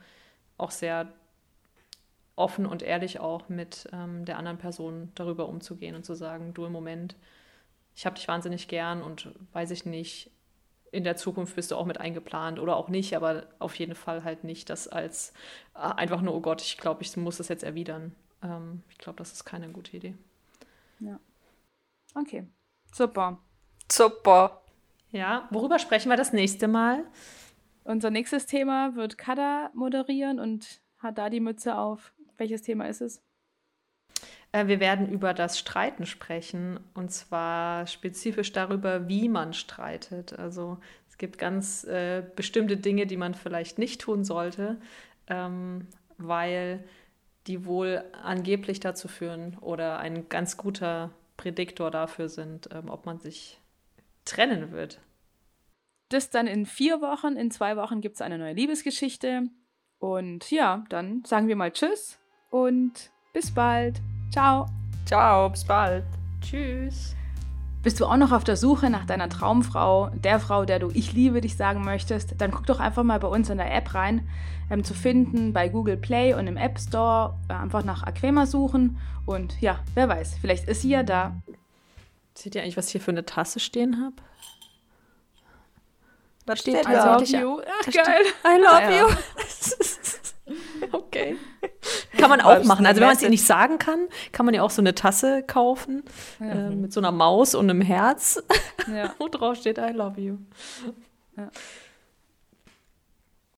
auch 0.57 0.71
sehr 0.71 1.07
offen 2.35 2.65
und 2.65 2.81
ehrlich 2.81 3.19
auch 3.19 3.49
mit 3.49 3.87
ähm, 3.93 4.25
der 4.25 4.37
anderen 4.37 4.57
Person 4.57 5.11
darüber 5.15 5.47
umzugehen 5.47 5.95
und 5.95 6.05
zu 6.05 6.15
sagen, 6.15 6.53
du 6.53 6.65
im 6.65 6.71
Moment, 6.71 7.15
ich 7.95 8.05
habe 8.05 8.15
dich 8.15 8.27
wahnsinnig 8.27 8.67
gern 8.67 9.01
und 9.01 9.33
weiß 9.53 9.71
ich 9.71 9.85
nicht, 9.85 10.31
in 10.91 11.03
der 11.03 11.15
Zukunft 11.15 11.55
bist 11.55 11.71
du 11.71 11.77
auch 11.77 11.85
mit 11.85 11.99
eingeplant 11.99 12.59
oder 12.59 12.75
auch 12.75 12.89
nicht, 12.89 13.15
aber 13.15 13.47
auf 13.59 13.75
jeden 13.75 13.95
Fall 13.95 14.23
halt 14.23 14.43
nicht 14.43 14.69
das 14.69 14.87
als 14.87 15.33
äh, 15.73 15.79
einfach 15.79 16.21
nur, 16.21 16.35
oh 16.35 16.41
Gott, 16.41 16.61
ich 16.61 16.77
glaube, 16.77 17.01
ich 17.01 17.15
muss 17.15 17.37
das 17.37 17.47
jetzt 17.47 17.63
erwidern. 17.63 18.13
Ähm, 18.43 18.83
ich 18.89 18.97
glaube, 18.97 19.17
das 19.17 19.31
ist 19.31 19.45
keine 19.45 19.69
gute 19.69 19.95
Idee. 19.95 20.15
Okay. 22.13 22.45
Super. 22.91 23.39
Super. 23.89 24.61
Ja, 25.11 25.47
worüber 25.51 25.79
sprechen 25.79 26.09
wir 26.09 26.17
das 26.17 26.33
nächste 26.33 26.67
Mal? 26.67 27.05
Unser 27.83 28.11
nächstes 28.11 28.45
Thema 28.45 28.95
wird 28.95 29.17
Kada 29.17 29.71
moderieren 29.73 30.39
und 30.39 30.81
hat 30.99 31.17
da 31.17 31.29
die 31.29 31.39
Mütze 31.39 31.77
auf. 31.77 32.13
Welches 32.37 32.61
Thema 32.61 32.87
ist 32.87 33.01
es? 33.01 33.21
Äh, 34.51 34.67
wir 34.67 34.79
werden 34.79 35.09
über 35.09 35.33
das 35.33 35.57
Streiten 35.57 36.05
sprechen 36.05 36.79
und 36.93 37.11
zwar 37.11 37.87
spezifisch 37.87 38.51
darüber, 38.51 39.07
wie 39.07 39.29
man 39.29 39.53
streitet. 39.53 40.37
Also 40.37 40.77
es 41.09 41.17
gibt 41.17 41.37
ganz 41.37 41.83
äh, 41.83 42.23
bestimmte 42.35 42.77
Dinge, 42.77 43.05
die 43.05 43.17
man 43.17 43.33
vielleicht 43.33 43.77
nicht 43.77 44.01
tun 44.01 44.23
sollte, 44.23 44.79
ähm, 45.27 45.87
weil 46.17 46.83
die 47.47 47.65
wohl 47.65 48.03
angeblich 48.23 48.79
dazu 48.79 49.07
führen 49.07 49.57
oder 49.59 49.99
ein 49.99 50.29
ganz 50.29 50.57
guter 50.57 51.11
Prädiktor 51.37 51.89
dafür 51.89 52.29
sind, 52.29 52.69
ähm, 52.71 52.89
ob 52.89 53.05
man 53.05 53.19
sich 53.19 53.59
trennen 54.25 54.71
wird. 54.71 54.99
Das 56.09 56.29
dann 56.29 56.45
in 56.45 56.65
vier 56.65 57.01
Wochen. 57.01 57.37
In 57.37 57.51
zwei 57.51 57.77
Wochen 57.77 58.01
gibt 58.01 58.15
es 58.15 58.21
eine 58.21 58.37
neue 58.37 58.53
Liebesgeschichte. 58.53 59.43
Und 59.97 60.51
ja, 60.51 60.83
dann 60.89 61.23
sagen 61.25 61.47
wir 61.47 61.55
mal 61.55 61.71
Tschüss 61.71 62.19
und 62.49 63.11
bis 63.33 63.53
bald. 63.53 64.01
Ciao. 64.31 64.65
Ciao, 65.05 65.49
bis 65.49 65.65
bald. 65.65 66.05
Tschüss. 66.41 67.15
Bist 67.83 67.99
du 67.99 68.05
auch 68.05 68.15
noch 68.17 68.31
auf 68.31 68.43
der 68.43 68.55
Suche 68.55 68.89
nach 68.89 69.05
deiner 69.05 69.27
Traumfrau, 69.27 70.09
der 70.13 70.39
Frau, 70.39 70.65
der 70.65 70.79
du 70.79 70.89
Ich 70.93 71.13
liebe 71.13 71.41
dich 71.41 71.57
sagen 71.57 71.83
möchtest, 71.83 72.39
dann 72.39 72.51
guck 72.51 72.65
doch 72.65 72.79
einfach 72.79 73.03
mal 73.03 73.19
bei 73.19 73.27
uns 73.27 73.49
in 73.49 73.57
der 73.57 73.73
App 73.73 73.93
rein. 73.93 74.29
Ähm, 74.69 74.83
zu 74.83 74.93
finden 74.93 75.51
bei 75.51 75.67
Google 75.67 75.97
Play 75.97 76.33
und 76.33 76.47
im 76.47 76.55
App 76.55 76.79
Store. 76.79 77.33
Äh, 77.49 77.53
einfach 77.53 77.83
nach 77.83 78.03
Aquema 78.03 78.45
suchen 78.45 78.97
und 79.25 79.59
ja, 79.61 79.79
wer 79.95 80.07
weiß, 80.07 80.37
vielleicht 80.39 80.67
ist 80.67 80.81
sie 80.81 80.91
ja 80.91 81.03
da. 81.03 81.35
Seht 82.33 82.55
ihr 82.55 82.61
eigentlich, 82.61 82.77
was 82.77 82.87
ich 82.87 82.93
hier 82.93 83.01
für 83.01 83.11
eine 83.11 83.25
Tasse 83.25 83.59
stehen 83.59 84.01
habe? 84.01 84.15
Was 86.45 86.59
steht 86.59 86.75
steht 86.75 86.85
da? 86.85 86.91
I 86.91 86.93
da? 86.93 87.15
love 87.17 87.37
you. 87.37 87.61
Ach, 87.61 87.85
Da 87.85 88.03
geil. 88.03 88.21
I 88.45 88.61
love 88.61 88.93
ja. 88.93 89.01
you. 89.01 89.15
okay. 90.97 91.35
Kann 92.21 92.29
man 92.29 92.41
auch 92.41 92.63
machen. 92.63 92.85
Also 92.85 93.01
wenn 93.01 93.07
man 93.07 93.15
es 93.17 93.21
ihr 93.23 93.29
nicht 93.29 93.45
sagen 93.45 93.77
kann, 93.77 94.07
kann 94.31 94.45
man 94.45 94.55
ja 94.55 94.61
auch 94.63 94.69
so 94.69 94.81
eine 94.81 94.95
Tasse 94.95 95.43
kaufen 95.43 96.03
äh, 96.39 96.69
mit 96.69 96.93
so 96.93 96.99
einer 96.99 97.11
Maus 97.11 97.55
und 97.55 97.69
einem 97.69 97.81
Herz, 97.81 98.41
Ja. 98.93 99.13
wo 99.19 99.27
drauf 99.27 99.57
steht 99.57 99.77
I 99.77 99.91
love 99.91 100.19
you. 100.19 100.37
Ja. 101.37 101.49